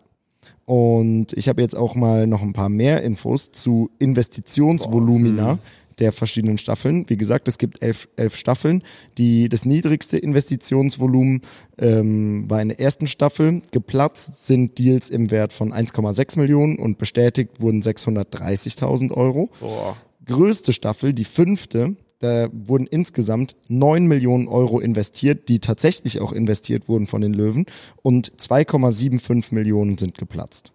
Und 0.66 1.34
ich 1.34 1.50
habe 1.50 1.62
jetzt 1.62 1.76
auch 1.76 1.96
mal 1.96 2.28
noch 2.28 2.42
ein 2.42 2.54
paar 2.54 2.70
mehr 2.70 3.04
Infos 3.04 3.52
zu 3.52 3.92
Investitionsvolumina. 4.00 5.60
der 6.00 6.12
verschiedenen 6.12 6.58
Staffeln. 6.58 7.08
Wie 7.10 7.18
gesagt, 7.18 7.48
es 7.48 7.60
gibt 7.60 7.84
elf, 7.84 8.10
elf 8.16 8.36
Staffeln. 8.36 8.82
Die, 9.20 9.50
das 9.50 9.66
niedrigste 9.66 10.18
Investitionsvolumen 10.18 11.42
ähm, 11.78 12.50
war 12.50 12.60
in 12.62 12.70
der 12.70 12.80
ersten 12.80 13.06
Staffel. 13.06 13.62
Geplatzt 13.72 14.48
sind 14.48 14.80
Deals 14.80 15.10
im 15.10 15.30
Wert 15.30 15.54
von 15.54 15.72
1,6 15.72 16.40
Millionen 16.40 16.78
und 16.78 16.98
bestätigt 16.98 17.62
wurden 17.62 17.84
630.000 17.84 19.12
Euro. 19.12 19.52
Boah. 19.60 19.96
Größte 20.26 20.74
Staffel, 20.74 21.14
die 21.14 21.26
fünfte, 21.26 21.96
da 22.22 22.50
wurden 22.54 22.88
insgesamt 22.88 23.56
9 23.68 24.06
Millionen 24.06 24.48
Euro 24.48 24.80
investiert, 24.80 25.50
die 25.50 25.60
tatsächlich 25.60 26.22
auch 26.22 26.32
investiert 26.32 26.88
wurden 26.88 27.08
von 27.08 27.22
den 27.22 27.34
Löwen 27.34 27.66
und 28.02 28.32
2,75 28.38 29.54
Millionen 29.54 29.98
sind 29.98 30.18
geplatzt. 30.18 30.72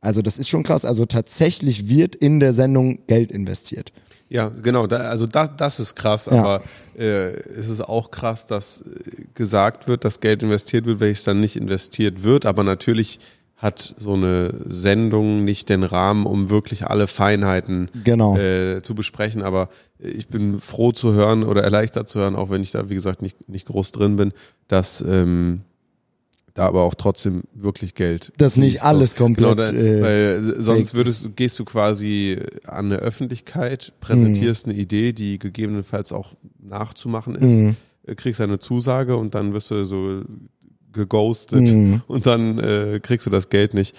Also 0.00 0.22
das 0.22 0.38
ist 0.38 0.48
schon 0.48 0.62
krass. 0.62 0.84
Also 0.84 1.04
tatsächlich 1.06 1.88
wird 1.88 2.14
in 2.14 2.40
der 2.40 2.52
Sendung 2.52 3.00
Geld 3.06 3.30
investiert. 3.30 3.92
Ja, 4.28 4.48
genau. 4.48 4.86
Da, 4.86 4.98
also 4.98 5.26
das, 5.26 5.50
das 5.56 5.80
ist 5.80 5.96
krass, 5.96 6.26
Ja. 6.26 6.38
aber 6.38 6.62
äh, 6.96 7.32
es 7.32 7.68
ist 7.68 7.80
auch 7.80 8.10
krass, 8.12 8.46
dass 8.46 8.82
äh, 8.82 9.24
gesagt 9.34 9.88
wird, 9.88 10.04
dass 10.04 10.20
Geld 10.20 10.42
investiert 10.42 10.86
wird, 10.86 11.00
welches 11.00 11.24
dann 11.24 11.40
nicht 11.40 11.56
investiert 11.56 12.22
wird. 12.22 12.46
Aber 12.46 12.62
natürlich 12.62 13.18
hat 13.60 13.94
so 13.98 14.14
eine 14.14 14.54
Sendung 14.66 15.44
nicht 15.44 15.68
den 15.68 15.82
Rahmen, 15.82 16.24
um 16.24 16.48
wirklich 16.48 16.86
alle 16.86 17.06
Feinheiten 17.06 17.90
Genau. 18.04 18.36
äh, 18.38 18.80
zu 18.82 18.94
besprechen. 18.94 19.42
Aber 19.42 19.68
ich 19.98 20.28
bin 20.28 20.58
froh 20.58 20.92
zu 20.92 21.12
hören 21.12 21.42
oder 21.42 21.62
erleichtert 21.62 22.08
zu 22.08 22.20
hören, 22.20 22.36
auch 22.36 22.48
wenn 22.48 22.62
ich 22.62 22.70
da, 22.70 22.88
wie 22.88 22.94
gesagt, 22.94 23.20
nicht, 23.20 23.48
nicht 23.50 23.66
groß 23.66 23.92
drin 23.92 24.16
bin, 24.16 24.32
dass 24.68 25.04
ähm, 25.06 25.60
da 26.54 26.66
aber 26.66 26.82
auch 26.84 26.94
trotzdem 26.94 27.42
wirklich 27.54 27.94
Geld. 27.94 28.32
Dass 28.38 28.56
nicht 28.56 28.72
fließt. 28.78 28.84
alles 28.84 29.14
komplett, 29.14 29.50
Genau, 29.50 29.54
da, 29.62 29.70
äh, 29.72 30.00
weil 30.02 30.54
sonst 30.62 30.94
würdest 30.94 31.36
gehst 31.36 31.58
du 31.58 31.66
quasi 31.66 32.38
an 32.64 32.86
eine 32.86 32.96
Öffentlichkeit, 32.96 33.92
präsentierst 34.00 34.66
Mhm. 34.66 34.72
eine 34.72 34.80
Idee, 34.80 35.12
die 35.12 35.38
gegebenenfalls 35.38 36.12
auch 36.14 36.32
nachzumachen 36.60 37.34
ist, 37.34 37.42
Mhm. 37.60 37.76
äh, 38.06 38.14
kriegst 38.14 38.40
eine 38.40 38.58
Zusage 38.58 39.16
und 39.16 39.34
dann 39.34 39.52
wirst 39.52 39.70
du 39.70 39.84
so 39.84 40.22
geghostet 40.92 41.60
Mhm. 41.62 42.02
und 42.08 42.26
dann 42.26 42.58
äh, 42.58 43.00
kriegst 43.02 43.26
du 43.26 43.30
das 43.30 43.48
Geld 43.48 43.74
nicht. 43.74 43.94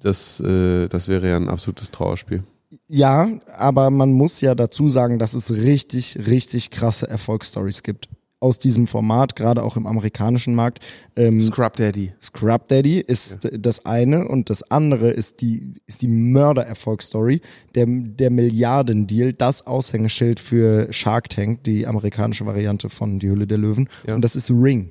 Das, 0.00 0.40
äh, 0.40 0.88
das 0.88 1.08
wäre 1.08 1.28
ja 1.28 1.36
ein 1.36 1.48
absolutes 1.48 1.90
Trauerspiel. 1.90 2.42
Ja, 2.88 3.28
aber 3.56 3.90
man 3.90 4.12
muss 4.12 4.40
ja 4.40 4.54
dazu 4.54 4.88
sagen, 4.88 5.18
dass 5.18 5.34
es 5.34 5.52
richtig, 5.52 6.18
richtig 6.26 6.70
krasse 6.70 7.08
Erfolgsstories 7.08 7.82
gibt. 7.82 8.08
Aus 8.38 8.58
diesem 8.58 8.86
Format, 8.86 9.34
gerade 9.34 9.62
auch 9.62 9.76
im 9.78 9.86
amerikanischen 9.86 10.54
Markt. 10.54 10.80
Ähm, 11.16 11.40
Scrub 11.40 11.74
Daddy. 11.76 12.12
Scrub 12.20 12.68
Daddy 12.68 13.00
ist 13.00 13.48
das 13.50 13.86
eine 13.86 14.28
und 14.28 14.50
das 14.50 14.62
andere 14.70 15.08
ist 15.10 15.40
die, 15.40 15.72
ist 15.86 16.02
die 16.02 16.08
Mörder-Erfolgsstory, 16.08 17.40
der, 17.74 17.86
der 17.88 18.30
Milliardendeal, 18.30 19.32
das 19.32 19.66
Aushängeschild 19.66 20.38
für 20.38 20.92
Shark 20.92 21.30
Tank, 21.30 21.64
die 21.64 21.86
amerikanische 21.86 22.44
Variante 22.44 22.90
von 22.90 23.18
Die 23.18 23.30
Hülle 23.30 23.46
der 23.46 23.58
Löwen. 23.58 23.88
Ja. 24.06 24.14
Und 24.14 24.22
das 24.22 24.36
ist 24.36 24.50
Ring. 24.50 24.90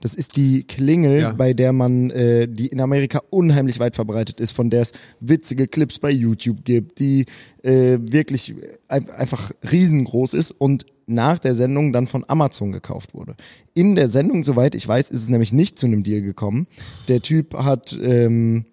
Das 0.00 0.14
ist 0.14 0.36
die 0.36 0.64
Klingel, 0.64 1.20
Ja. 1.20 1.32
bei 1.32 1.52
der 1.54 1.72
man, 1.72 2.10
äh, 2.10 2.46
die 2.48 2.66
in 2.68 2.80
Amerika 2.80 3.20
unheimlich 3.30 3.78
weit 3.80 3.94
verbreitet 3.94 4.40
ist, 4.40 4.52
von 4.52 4.70
der 4.70 4.82
es 4.82 4.92
witzige 5.20 5.66
Clips 5.68 5.98
bei 5.98 6.10
YouTube 6.10 6.64
gibt, 6.64 6.98
die 6.98 7.26
äh, 7.62 7.98
wirklich 8.00 8.54
ein, 8.88 9.08
einfach 9.10 9.52
riesengroß 9.70 10.34
ist 10.34 10.52
und 10.52 10.86
nach 11.06 11.38
der 11.38 11.54
Sendung 11.54 11.92
dann 11.92 12.08
von 12.08 12.24
Amazon 12.26 12.72
gekauft 12.72 13.14
wurde. 13.14 13.36
In 13.74 13.94
der 13.94 14.08
Sendung, 14.08 14.42
soweit 14.42 14.74
ich 14.74 14.86
weiß, 14.86 15.10
ist 15.10 15.22
es 15.22 15.28
nämlich 15.28 15.52
nicht 15.52 15.78
zu 15.78 15.86
einem 15.86 16.02
Deal 16.02 16.20
gekommen. 16.20 16.66
Der 17.08 17.20
Typ 17.22 17.54
hat, 17.54 17.96
ähm, 18.02 18.64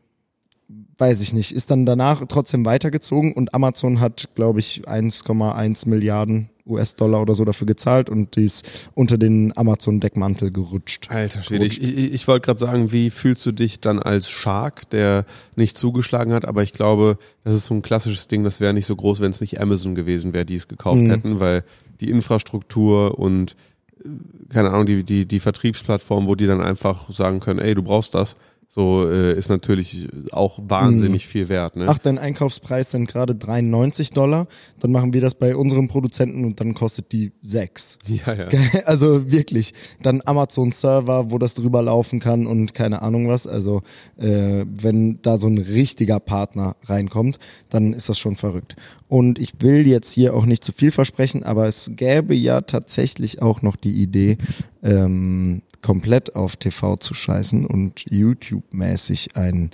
weiß 0.97 1.21
ich 1.21 1.33
nicht, 1.33 1.51
ist 1.51 1.69
dann 1.69 1.85
danach 1.85 2.23
trotzdem 2.27 2.65
weitergezogen 2.65 3.33
und 3.33 3.53
Amazon 3.53 3.99
hat, 3.99 4.29
glaube 4.35 4.59
ich, 4.61 4.87
1,1 4.87 5.87
Milliarden 5.87 6.49
US-Dollar 6.65 7.21
oder 7.21 7.35
so 7.35 7.43
dafür 7.45 7.67
gezahlt 7.67 8.09
und 8.09 8.35
die 8.35 8.45
ist 8.45 8.89
unter 8.93 9.17
den 9.17 9.55
Amazon-Deckmantel 9.57 10.51
gerutscht. 10.51 11.09
Alter 11.11 11.43
Schwede, 11.43 11.65
ich, 11.65 11.81
ich, 11.81 12.13
ich 12.13 12.27
wollte 12.27 12.45
gerade 12.45 12.59
sagen, 12.59 12.91
wie 12.91 13.09
fühlst 13.09 13.45
du 13.45 13.51
dich 13.51 13.81
dann 13.81 13.99
als 13.99 14.29
Shark, 14.29 14.89
der 14.89 15.25
nicht 15.55 15.77
zugeschlagen 15.77 16.33
hat, 16.33 16.45
aber 16.45 16.63
ich 16.63 16.73
glaube, 16.73 17.17
das 17.43 17.53
ist 17.53 17.65
so 17.65 17.73
ein 17.73 17.81
klassisches 17.81 18.27
Ding, 18.27 18.43
das 18.43 18.59
wäre 18.61 18.73
nicht 18.73 18.85
so 18.85 18.95
groß, 18.95 19.19
wenn 19.19 19.31
es 19.31 19.41
nicht 19.41 19.59
Amazon 19.59 19.93
gewesen 19.95 20.33
wäre, 20.33 20.45
die 20.45 20.55
es 20.55 20.67
gekauft 20.67 21.01
Mhm. 21.01 21.09
hätten, 21.09 21.39
weil 21.39 21.63
die 21.99 22.09
Infrastruktur 22.09 23.19
und 23.19 23.55
äh, 24.03 24.09
keine 24.53 24.69
Ahnung, 24.71 24.85
die, 24.85 25.03
die, 25.03 25.25
die 25.25 25.39
Vertriebsplattform, 25.39 26.27
wo 26.27 26.35
die 26.35 26.47
dann 26.47 26.61
einfach 26.61 27.09
sagen 27.11 27.39
können, 27.39 27.59
ey, 27.59 27.75
du 27.75 27.83
brauchst 27.83 28.13
das, 28.15 28.35
so 28.75 29.07
äh, 29.07 29.37
ist 29.37 29.49
natürlich 29.49 30.07
auch 30.31 30.57
wahnsinnig 30.63 31.27
viel 31.27 31.47
wert. 31.47 31.75
Ne? 31.75 31.85
Ach, 31.87 31.99
dein 31.99 32.17
Einkaufspreis 32.17 32.89
sind 32.89 33.07
gerade 33.07 33.35
93 33.35 34.09
Dollar, 34.09 34.47
dann 34.79 34.91
machen 34.91 35.13
wir 35.13 35.21
das 35.21 35.35
bei 35.35 35.55
unserem 35.55 35.89
Produzenten 35.89 36.43
und 36.43 36.59
dann 36.59 36.73
kostet 36.73 37.11
die 37.11 37.33
6. 37.43 37.99
ja, 38.07 38.33
ja. 38.33 38.47
Also 38.85 39.29
wirklich. 39.31 39.75
Dann 40.01 40.23
Amazon-Server, 40.25 41.29
wo 41.29 41.37
das 41.37 41.53
drüber 41.53 41.83
laufen 41.83 42.19
kann 42.19 42.47
und 42.47 42.73
keine 42.73 43.03
Ahnung 43.03 43.27
was. 43.27 43.45
Also 43.45 43.83
äh, 44.17 44.65
wenn 44.67 45.21
da 45.21 45.37
so 45.37 45.45
ein 45.45 45.59
richtiger 45.59 46.19
Partner 46.19 46.75
reinkommt, 46.85 47.37
dann 47.69 47.93
ist 47.93 48.09
das 48.09 48.17
schon 48.17 48.37
verrückt. 48.37 48.75
Und 49.07 49.37
ich 49.37 49.53
will 49.59 49.87
jetzt 49.87 50.11
hier 50.11 50.33
auch 50.33 50.47
nicht 50.47 50.63
zu 50.63 50.71
viel 50.71 50.91
versprechen, 50.91 51.43
aber 51.43 51.67
es 51.67 51.91
gäbe 51.95 52.33
ja 52.33 52.61
tatsächlich 52.61 53.39
auch 53.43 53.61
noch 53.61 53.75
die 53.75 54.01
Idee, 54.01 54.39
ähm, 54.81 55.61
komplett 55.83 56.35
auf 56.35 56.55
TV 56.55 56.95
zu 56.95 57.13
scheißen 57.13 57.67
und 57.67 58.05
YouTube-mäßig 58.09 59.35
ein 59.35 59.69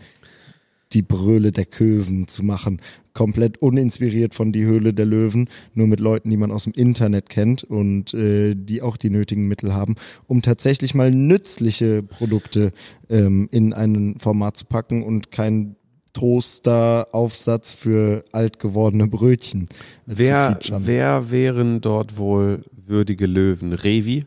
die 0.92 1.04
Bröle 1.04 1.52
der 1.52 1.66
Köven 1.66 2.28
zu 2.28 2.44
machen. 2.44 2.82
Komplett 3.14 3.62
uninspiriert 3.62 4.34
von 4.34 4.52
die 4.52 4.66
Höhle 4.66 4.94
der 4.94 5.06
Löwen, 5.06 5.48
nur 5.76 5.88
mit 5.88 6.00
Leuten, 6.00 6.32
die 6.32 6.38
man 6.38 6.52
aus 6.52 6.64
dem 6.64 6.74
Internet 6.74 7.30
kennt 7.30 7.64
und 7.64 8.14
äh, 8.16 8.56
die 8.56 8.82
auch 8.82 8.98
die 8.98 9.12
nötigen 9.12 9.48
Mittel 9.48 9.74
haben, 9.74 9.96
um 10.26 10.42
tatsächlich 10.42 10.96
mal 10.96 11.12
nützliche 11.12 12.02
Produkte 12.02 12.72
ähm, 13.10 13.48
in 13.52 13.74
ein 13.74 14.16
Format 14.20 14.58
zu 14.58 14.66
packen 14.66 15.04
und 15.04 15.32
kein 15.32 15.76
Toaster-Aufsatz 16.14 17.74
für 17.74 18.26
alt 18.32 18.60
gewordene 18.60 19.08
Brötchen 19.08 19.70
äh, 20.08 20.14
Wer, 20.16 20.60
wer 20.80 21.30
wären 21.30 21.82
dort 21.82 22.18
wohl 22.18 22.64
würdige 22.72 23.28
Löwen? 23.28 23.74
Revi? 23.74 24.26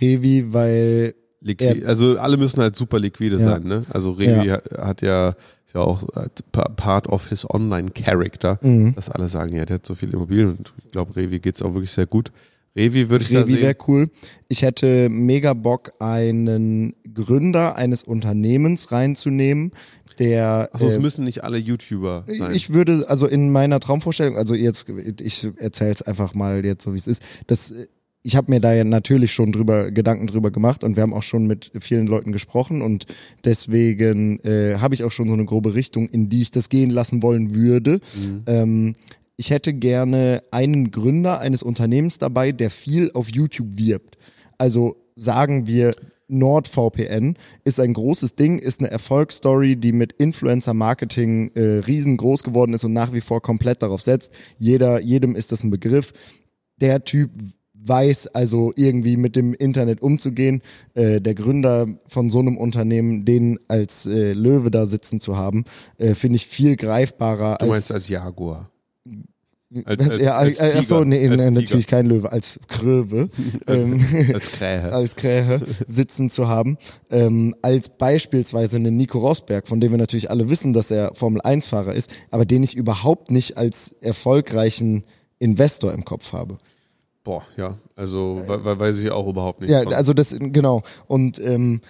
Revi, 0.00 0.52
weil 0.52 1.14
Liqui 1.40 1.84
also 1.84 2.18
alle 2.18 2.36
müssen 2.36 2.60
halt 2.60 2.76
super 2.76 2.98
liquide 2.98 3.36
Ja. 3.36 3.44
sein, 3.44 3.64
ne? 3.64 3.84
Also 3.90 4.10
Revi 4.12 4.48
hat, 4.48 4.64
hat 4.78 5.02
ja 5.02 5.30
ist 5.64 5.74
ja 5.74 5.80
auch 5.80 6.02
äh, 6.16 6.28
pa- 6.52 6.68
part 6.70 7.08
of 7.08 7.28
his 7.28 7.48
online 7.48 7.90
character, 7.94 8.58
Mhm. 8.62 8.94
dass 8.94 9.10
alle 9.10 9.28
sagen, 9.28 9.54
ja, 9.54 9.64
der 9.66 9.76
hat 9.76 9.86
so 9.86 9.94
viele 9.94 10.12
Immobilien 10.14 10.50
und 10.56 10.72
ich 10.84 10.90
glaube, 10.90 11.14
Revi 11.16 11.38
geht's 11.40 11.62
auch 11.62 11.74
wirklich 11.74 11.90
sehr 11.90 12.06
gut. 12.06 12.32
Revi 12.76 13.08
würde 13.10 13.24
ich 13.24 13.30
da 13.30 13.40
Revi 13.40 13.52
sehen. 13.52 13.62
wäre 13.62 13.76
cool. 13.88 14.10
Ich 14.48 14.62
hätte 14.62 15.08
mega 15.08 15.54
Bock, 15.54 15.92
einen 15.98 16.94
Gründer 17.14 17.76
eines 17.76 18.02
Unternehmens 18.04 18.92
reinzunehmen, 18.92 19.72
der 20.18 20.70
Achso, 20.72 20.86
es 20.86 20.96
äh, 20.96 21.00
müssen 21.00 21.24
nicht 21.24 21.42
alle 21.44 21.58
YouTuber 21.58 22.24
sein. 22.26 22.54
Ich 22.54 22.72
würde, 22.72 23.04
also 23.08 23.26
in 23.26 23.50
meiner 23.50 23.80
Traumvorstellung, 23.80 24.36
also 24.36 24.54
jetzt, 24.54 24.86
ich 25.20 25.46
erzähle 25.56 25.92
es 25.92 26.02
einfach 26.02 26.34
mal 26.34 26.64
jetzt 26.64 26.84
so, 26.84 26.92
wie 26.92 26.96
es 26.96 27.06
ist. 27.06 27.22
Das, 27.46 27.72
ich 28.26 28.34
habe 28.34 28.50
mir 28.50 28.60
da 28.60 28.74
ja 28.74 28.82
natürlich 28.82 29.32
schon 29.32 29.52
drüber 29.52 29.92
Gedanken 29.92 30.26
drüber 30.26 30.50
gemacht 30.50 30.82
und 30.82 30.96
wir 30.96 31.04
haben 31.04 31.14
auch 31.14 31.22
schon 31.22 31.46
mit 31.46 31.70
vielen 31.78 32.08
Leuten 32.08 32.32
gesprochen 32.32 32.82
und 32.82 33.06
deswegen 33.44 34.40
äh, 34.40 34.78
habe 34.78 34.96
ich 34.96 35.04
auch 35.04 35.12
schon 35.12 35.28
so 35.28 35.34
eine 35.34 35.44
grobe 35.44 35.74
Richtung, 35.74 36.08
in 36.08 36.28
die 36.28 36.42
ich 36.42 36.50
das 36.50 36.68
gehen 36.68 36.90
lassen 36.90 37.22
wollen 37.22 37.54
würde. 37.54 38.00
Ähm, 38.48 38.96
ich 39.36 39.50
hätte 39.50 39.72
gerne 39.72 40.42
einen 40.50 40.90
Gründer 40.90 41.38
eines 41.38 41.62
Unternehmens 41.62 42.18
dabei, 42.18 42.50
der 42.50 42.70
viel 42.70 43.12
auf 43.14 43.28
YouTube 43.30 43.78
wirbt. 43.78 44.18
Also 44.58 44.96
sagen 45.14 45.68
wir, 45.68 45.94
NordVPN 46.26 47.36
ist 47.62 47.78
ein 47.78 47.92
großes 47.92 48.34
Ding, 48.34 48.58
ist 48.58 48.80
eine 48.80 48.90
Erfolgsstory, 48.90 49.76
die 49.76 49.92
mit 49.92 50.14
Influencer-Marketing 50.14 51.52
äh, 51.54 51.60
riesengroß 51.86 52.42
geworden 52.42 52.74
ist 52.74 52.82
und 52.82 52.92
nach 52.92 53.12
wie 53.12 53.20
vor 53.20 53.40
komplett 53.40 53.82
darauf 53.82 54.02
setzt. 54.02 54.32
Jeder, 54.58 55.00
jedem 55.00 55.36
ist 55.36 55.52
das 55.52 55.62
ein 55.62 55.70
Begriff. 55.70 56.12
Der 56.80 57.04
Typ 57.04 57.30
weiß 57.86 58.28
also 58.28 58.72
irgendwie 58.76 59.16
mit 59.16 59.36
dem 59.36 59.54
Internet 59.54 60.02
umzugehen. 60.02 60.62
Äh, 60.94 61.20
der 61.20 61.34
Gründer 61.34 61.86
von 62.06 62.30
so 62.30 62.38
einem 62.38 62.56
Unternehmen, 62.56 63.24
den 63.24 63.58
als 63.68 64.06
äh, 64.06 64.32
Löwe 64.32 64.70
da 64.70 64.86
sitzen 64.86 65.20
zu 65.20 65.36
haben, 65.36 65.64
äh, 65.98 66.14
finde 66.14 66.36
ich 66.36 66.46
viel 66.46 66.76
greifbarer 66.76 67.56
du 67.58 67.64
als 67.64 67.68
meinst 67.70 67.92
als 67.92 68.08
Jaguar. 68.08 68.70
Als, 69.84 69.98
das, 69.98 70.10
als, 70.10 70.24
ja, 70.24 70.36
als 70.36 70.60
äh, 70.60 70.74
ach 70.76 70.84
so, 70.84 71.02
Tiger. 71.02 71.04
nee, 71.06 71.28
Als 71.28 71.30
nee 71.30 71.36
Tiger. 71.36 71.50
natürlich 71.50 71.86
kein 71.88 72.06
Löwe, 72.06 72.30
als 72.30 72.60
Kröwe. 72.68 73.28
ähm, 73.66 74.00
Als 74.32 74.50
Krähe. 74.52 74.82
als 74.92 75.16
Krähe 75.16 75.60
sitzen 75.88 76.30
zu 76.30 76.46
haben, 76.46 76.78
ähm, 77.10 77.54
als 77.62 77.88
beispielsweise 77.88 78.76
einen 78.76 78.96
Nico 78.96 79.18
Rosberg, 79.18 79.66
von 79.66 79.80
dem 79.80 79.90
wir 79.90 79.98
natürlich 79.98 80.30
alle 80.30 80.48
wissen, 80.48 80.72
dass 80.72 80.90
er 80.92 81.14
Formel-1-Fahrer 81.14 81.94
ist, 81.94 82.10
aber 82.30 82.44
den 82.44 82.62
ich 82.62 82.76
überhaupt 82.76 83.30
nicht 83.30 83.56
als 83.56 83.92
erfolgreichen 84.00 85.04
Investor 85.40 85.92
im 85.92 86.04
Kopf 86.04 86.32
habe. 86.32 86.58
Boah, 87.26 87.42
ja. 87.56 87.76
Also 87.96 88.40
we- 88.46 88.64
we- 88.64 88.78
weiß 88.78 88.98
ich 89.00 89.10
auch 89.10 89.26
überhaupt 89.26 89.60
nicht. 89.60 89.70
Ja, 89.70 89.82
von. 89.82 89.92
also 89.94 90.14
das, 90.14 90.34
genau. 90.38 90.82
Und 91.08 91.40
ähm, 91.40 91.80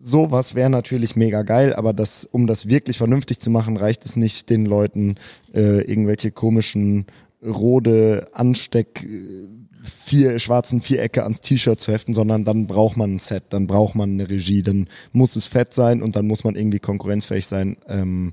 sowas 0.00 0.54
wäre 0.54 0.70
natürlich 0.70 1.14
mega 1.14 1.42
geil, 1.42 1.74
aber 1.74 1.92
das, 1.92 2.24
um 2.24 2.46
das 2.46 2.66
wirklich 2.66 2.96
vernünftig 2.96 3.40
zu 3.40 3.50
machen, 3.50 3.76
reicht 3.76 4.04
es 4.06 4.16
nicht, 4.16 4.48
den 4.48 4.64
Leuten 4.64 5.16
äh, 5.54 5.82
irgendwelche 5.82 6.30
komischen 6.30 7.04
Rode 7.44 8.28
Ansteck 8.32 9.04
äh, 9.04 9.44
vier 9.82 10.38
schwarzen 10.38 10.80
Vierecke 10.80 11.22
ans 11.22 11.40
T-Shirt 11.42 11.78
zu 11.80 11.92
heften, 11.92 12.14
sondern 12.14 12.44
dann 12.44 12.66
braucht 12.66 12.96
man 12.96 13.16
ein 13.16 13.18
Set, 13.18 13.44
dann 13.50 13.66
braucht 13.66 13.94
man 13.94 14.10
eine 14.12 14.28
Regie, 14.28 14.62
dann 14.62 14.88
muss 15.12 15.36
es 15.36 15.46
fett 15.46 15.72
sein 15.74 16.02
und 16.02 16.16
dann 16.16 16.26
muss 16.26 16.44
man 16.44 16.54
irgendwie 16.54 16.78
konkurrenzfähig 16.80 17.46
sein. 17.46 17.76
Ähm, 17.88 18.32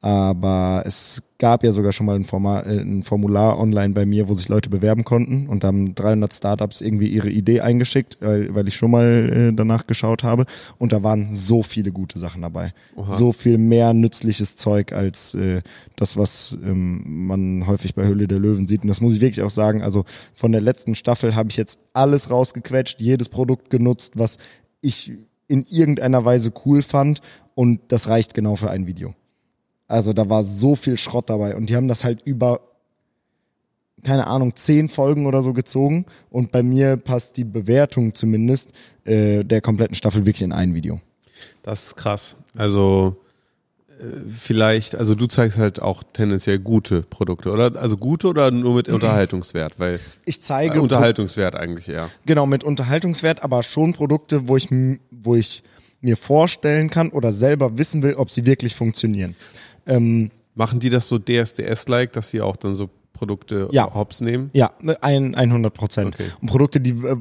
aber 0.00 0.82
es 0.84 1.22
gab 1.38 1.64
ja 1.64 1.72
sogar 1.72 1.92
schon 1.92 2.06
mal 2.06 2.16
ein, 2.16 2.24
Format, 2.24 2.66
ein 2.66 3.02
Formular 3.02 3.58
online 3.58 3.92
bei 3.92 4.06
mir, 4.06 4.28
wo 4.28 4.34
sich 4.34 4.48
Leute 4.48 4.70
bewerben 4.70 5.04
konnten 5.04 5.48
und 5.48 5.64
da 5.64 5.68
haben 5.68 5.94
300 5.94 6.32
Startups 6.32 6.80
irgendwie 6.80 7.08
ihre 7.08 7.28
Idee 7.28 7.60
eingeschickt, 7.60 8.18
weil, 8.20 8.54
weil 8.54 8.68
ich 8.68 8.76
schon 8.76 8.90
mal 8.90 9.30
äh, 9.32 9.52
danach 9.52 9.86
geschaut 9.86 10.22
habe 10.22 10.46
und 10.78 10.92
da 10.92 11.02
waren 11.02 11.34
so 11.34 11.62
viele 11.62 11.92
gute 11.92 12.18
Sachen 12.18 12.42
dabei. 12.42 12.72
Oha. 12.94 13.16
So 13.16 13.32
viel 13.32 13.58
mehr 13.58 13.92
nützliches 13.94 14.56
Zeug 14.56 14.92
als 14.92 15.34
äh, 15.34 15.62
das, 15.96 16.16
was 16.16 16.56
ähm, 16.62 17.26
man 17.26 17.66
häufig 17.66 17.94
bei 17.94 18.04
Höhle 18.04 18.28
der 18.28 18.38
Löwen 18.38 18.66
sieht 18.66 18.82
und 18.82 18.88
das 18.88 19.00
muss 19.00 19.14
ich 19.14 19.20
wirklich 19.20 19.44
auch 19.44 19.50
sagen, 19.50 19.82
also 19.82 20.04
von 20.34 20.52
der 20.52 20.60
letzten 20.60 20.94
Staffel 20.94 21.34
habe 21.34 21.48
ich 21.50 21.56
jetzt 21.56 21.78
alles 21.92 22.30
rausgequetscht, 22.30 23.00
jedes 23.00 23.28
Produkt 23.28 23.70
genutzt, 23.70 24.12
was 24.16 24.38
ich 24.80 25.12
in 25.48 25.64
irgendeiner 25.68 26.24
Weise 26.24 26.52
cool 26.64 26.82
fand 26.82 27.20
und 27.54 27.80
das 27.88 28.08
reicht 28.08 28.34
genau 28.34 28.56
für 28.56 28.70
ein 28.70 28.86
Video. 28.86 29.14
Also 29.88 30.12
da 30.12 30.28
war 30.28 30.44
so 30.44 30.74
viel 30.74 30.96
Schrott 30.96 31.30
dabei 31.30 31.56
und 31.56 31.70
die 31.70 31.76
haben 31.76 31.88
das 31.88 32.04
halt 32.04 32.22
über, 32.24 32.60
keine 34.02 34.26
Ahnung, 34.26 34.56
zehn 34.56 34.88
Folgen 34.88 35.26
oder 35.26 35.42
so 35.42 35.52
gezogen 35.52 36.06
und 36.30 36.50
bei 36.52 36.62
mir 36.62 36.96
passt 36.96 37.36
die 37.36 37.44
Bewertung 37.44 38.14
zumindest 38.14 38.70
äh, 39.04 39.44
der 39.44 39.60
kompletten 39.60 39.94
Staffel 39.94 40.26
wirklich 40.26 40.42
in 40.42 40.52
ein 40.52 40.74
Video. 40.74 41.00
Das 41.62 41.86
ist 41.86 41.96
krass. 41.96 42.36
Also 42.56 43.16
äh, 43.98 44.04
vielleicht, 44.28 44.94
also 44.96 45.14
du 45.14 45.26
zeigst 45.26 45.58
halt 45.58 45.80
auch 45.80 46.02
tendenziell 46.12 46.58
gute 46.58 47.02
Produkte, 47.02 47.50
oder? 47.50 47.76
Also 47.76 47.96
gute 47.96 48.28
oder 48.28 48.50
nur 48.50 48.74
mit 48.74 48.88
Unterhaltungswert? 48.92 49.78
Weil 49.78 50.00
Ich 50.24 50.42
zeige 50.42 50.78
äh, 50.78 50.80
Unterhaltungswert 50.80 51.54
eigentlich 51.54 51.88
eher. 51.88 52.10
genau 52.24 52.46
mit 52.46 52.64
Unterhaltungswert, 52.64 53.42
aber 53.42 53.62
schon 53.62 53.92
Produkte, 53.92 54.48
wo 54.48 54.56
ich, 54.56 54.68
wo 55.10 55.34
ich 55.34 55.62
mir 56.00 56.16
vorstellen 56.16 56.90
kann 56.90 57.10
oder 57.10 57.32
selber 57.32 57.78
wissen 57.78 58.02
will, 58.02 58.14
ob 58.14 58.30
sie 58.30 58.44
wirklich 58.46 58.74
funktionieren. 58.74 59.34
Ähm, 59.86 60.30
Machen 60.54 60.80
die 60.80 60.88
das 60.90 61.06
so 61.08 61.18
DSDS-like, 61.18 62.12
dass 62.12 62.30
sie 62.30 62.40
auch 62.40 62.56
dann 62.56 62.74
so 62.74 62.88
Produkte 63.12 63.68
Ja. 63.72 63.92
hops 63.94 64.20
nehmen? 64.20 64.50
Ja, 64.52 64.72
ne, 64.80 65.02
ein, 65.02 65.34
100 65.34 65.72
Prozent. 65.72 66.14
Okay. 66.14 66.30
Und 66.40 66.48
Produkte, 66.48 66.80
die, 66.80 66.90
äh, 66.92 67.16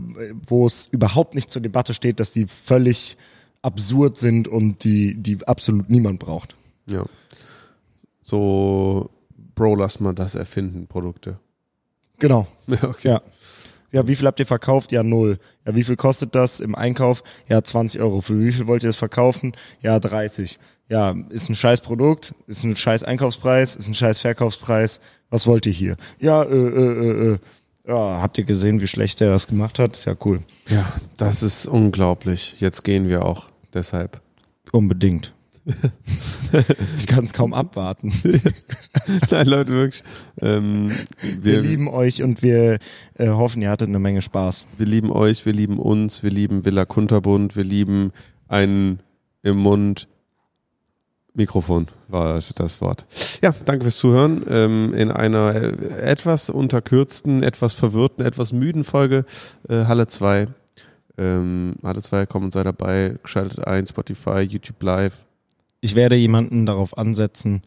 wo 0.47 0.67
es 0.67 0.87
überhaupt 0.91 1.35
nicht 1.35 1.51
zur 1.51 1.61
Debatte 1.61 1.93
steht, 1.93 2.19
dass 2.19 2.31
die 2.31 2.47
völlig 2.47 3.17
absurd 3.61 4.17
sind 4.17 4.47
und 4.47 4.83
die, 4.83 5.15
die 5.15 5.45
absolut 5.47 5.89
niemand 5.89 6.19
braucht. 6.19 6.55
Ja. 6.87 7.03
So, 8.21 9.09
Bro, 9.55 9.75
lass 9.75 9.99
mal 9.99 10.13
das 10.13 10.35
erfinden, 10.35 10.87
Produkte. 10.87 11.39
Genau. 12.19 12.47
Ja, 12.67 12.83
okay. 12.83 13.07
Ja. 13.09 13.21
Ja, 13.91 14.05
wie 14.09 14.15
viel 14.15 14.27
habt 14.27 14.39
ihr 14.41 14.45
verkauft? 14.45 14.91
Ja, 14.91 15.03
null. 15.03 15.37
Ja, 15.65 15.73
wie 15.73 15.83
viel 15.85 15.95
kostet 15.95 16.35
das 16.35 16.59
im 16.59 16.75
Einkauf? 16.75 17.23
Ja, 17.47 17.63
20 17.63 18.01
Euro. 18.01 18.19
Für 18.19 18.37
wie 18.37 18.51
viel 18.51 18.67
wollt 18.67 18.83
ihr 18.83 18.89
das 18.89 18.97
verkaufen? 18.97 19.53
Ja, 19.81 19.99
30. 19.99 20.59
Ja, 20.89 21.15
ist 21.29 21.49
ein 21.49 21.55
scheiß 21.55 21.81
Produkt, 21.81 22.35
ist 22.47 22.63
ein 22.63 22.75
scheiß 22.75 23.03
Einkaufspreis, 23.03 23.75
ist 23.75 23.87
ein 23.87 23.95
scheiß 23.95 24.19
Verkaufspreis. 24.19 25.01
Was 25.29 25.47
wollt 25.47 25.65
ihr 25.65 25.71
hier? 25.71 25.95
Ja, 26.19 26.43
äh, 26.43 26.55
äh, 26.55 27.31
äh, 27.31 27.33
äh. 27.33 27.37
Ja, 27.87 28.21
habt 28.21 28.37
ihr 28.37 28.43
gesehen, 28.43 28.81
wie 28.81 28.87
schlecht 28.87 29.21
er 29.21 29.29
das 29.29 29.47
gemacht 29.47 29.79
hat? 29.79 29.93
Ist 29.93 30.05
ja 30.05 30.15
cool. 30.25 30.41
Ja, 30.69 30.93
das 31.17 31.43
ist 31.43 31.65
unglaublich. 31.67 32.55
Jetzt 32.59 32.83
gehen 32.83 33.09
wir 33.09 33.25
auch 33.25 33.47
deshalb. 33.73 34.21
Unbedingt. 34.71 35.33
ich 36.97 37.07
kann 37.07 37.23
es 37.23 37.33
kaum 37.33 37.53
abwarten. 37.53 38.13
Nein, 39.31 39.47
Leute, 39.47 39.73
wirklich. 39.73 40.03
Ähm, 40.39 40.91
Wir 41.21 41.43
wir, 41.43 41.61
lieben 41.61 41.87
euch 41.87 42.21
und 42.21 42.43
wir 42.43 42.77
äh, 43.15 43.27
hoffen, 43.29 43.63
ihr 43.63 43.69
hattet 43.71 43.89
eine 43.89 43.99
Menge 43.99 44.21
Spaß. 44.21 44.67
wir 44.77 44.85
lieben 44.85 45.11
euch, 45.11 45.45
wir 45.45 45.53
lieben 45.53 45.79
uns, 45.79 46.21
wir 46.21 46.29
lieben 46.29 46.65
Villa 46.65 46.85
Kunterbund, 46.85 47.55
wir 47.55 47.63
lieben 47.63 48.11
ein 48.47 48.99
im 49.41 49.57
Mund 49.57 50.07
Mikrofon 51.35 51.87
war 52.07 52.39
das 52.55 52.81
Wort. 52.81 53.05
Ja, 53.41 53.53
danke 53.65 53.83
fürs 53.83 53.97
Zuhören. 53.97 54.43
Ähm, 54.49 54.93
in 54.93 55.11
einer 55.11 55.53
äh, 55.53 55.69
etwas 56.01 56.49
unterkürzten, 56.49 57.43
etwas 57.43 57.73
verwirrten, 57.73 58.25
etwas 58.25 58.53
müden 58.53 58.83
Folge 58.83 59.25
äh, 59.67 59.85
Halle 59.85 60.07
2. 60.07 60.47
Ähm, 61.17 61.75
Halle 61.83 62.01
2, 62.01 62.25
komm 62.25 62.45
und 62.45 62.51
sei 62.51 62.63
dabei. 62.63 63.19
Schaltet 63.25 63.67
ein, 63.67 63.85
Spotify, 63.85 64.39
YouTube 64.39 64.81
Live. 64.81 65.25
Ich 65.81 65.95
werde 65.95 66.15
jemanden 66.15 66.65
darauf 66.65 66.97
ansetzen, 66.97 67.61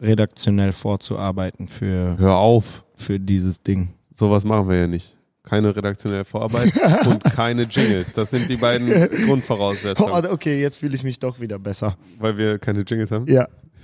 redaktionell 0.00 0.72
vorzuarbeiten 0.72 1.68
für, 1.68 2.16
Hör 2.18 2.36
auf. 2.36 2.84
für 2.94 3.18
dieses 3.18 3.62
Ding. 3.62 3.88
Sowas 4.14 4.44
machen 4.44 4.68
wir 4.68 4.76
ja 4.76 4.86
nicht. 4.86 5.16
Keine 5.46 5.74
redaktionelle 5.74 6.24
Vorarbeit 6.26 6.72
und 7.06 7.22
keine 7.24 7.62
Jingles. 7.62 8.12
Das 8.12 8.30
sind 8.30 8.50
die 8.50 8.56
beiden 8.56 8.88
Grundvoraussetzungen. 9.26 10.12
Oh, 10.12 10.32
okay, 10.32 10.60
jetzt 10.60 10.78
fühle 10.78 10.94
ich 10.94 11.02
mich 11.04 11.18
doch 11.20 11.40
wieder 11.40 11.58
besser. 11.58 11.96
Weil 12.18 12.36
wir 12.36 12.58
keine 12.58 12.80
Jingles 12.82 13.10
haben. 13.12 13.26
Ja, 13.26 13.48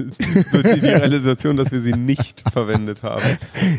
So 0.50 0.62
die, 0.62 0.80
die 0.80 0.86
Realisation, 0.88 1.56
dass 1.56 1.70
wir 1.70 1.80
sie 1.80 1.92
nicht 1.92 2.42
verwendet 2.52 3.02
haben. 3.02 3.22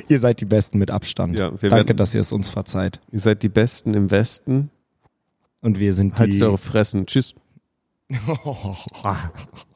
ihr 0.08 0.20
seid 0.20 0.40
die 0.42 0.46
Besten 0.46 0.78
mit 0.78 0.92
Abstand. 0.92 1.38
Ja, 1.38 1.50
Danke, 1.50 1.72
werden- 1.72 1.98
dass 1.98 2.14
ihr 2.14 2.22
es 2.22 2.32
uns 2.32 2.50
verzeiht. 2.50 3.00
Ihr 3.12 3.20
seid 3.20 3.44
die 3.44 3.50
Besten 3.50 3.94
im 3.94 4.12
Westen. 4.12 4.70
Und 5.62 5.80
wir 5.80 5.94
sind 5.94 6.18
Haltet 6.18 6.36
die... 6.36 6.44
eure 6.44 6.58
Fressen. 6.58 7.06
Tschüss. 7.06 7.34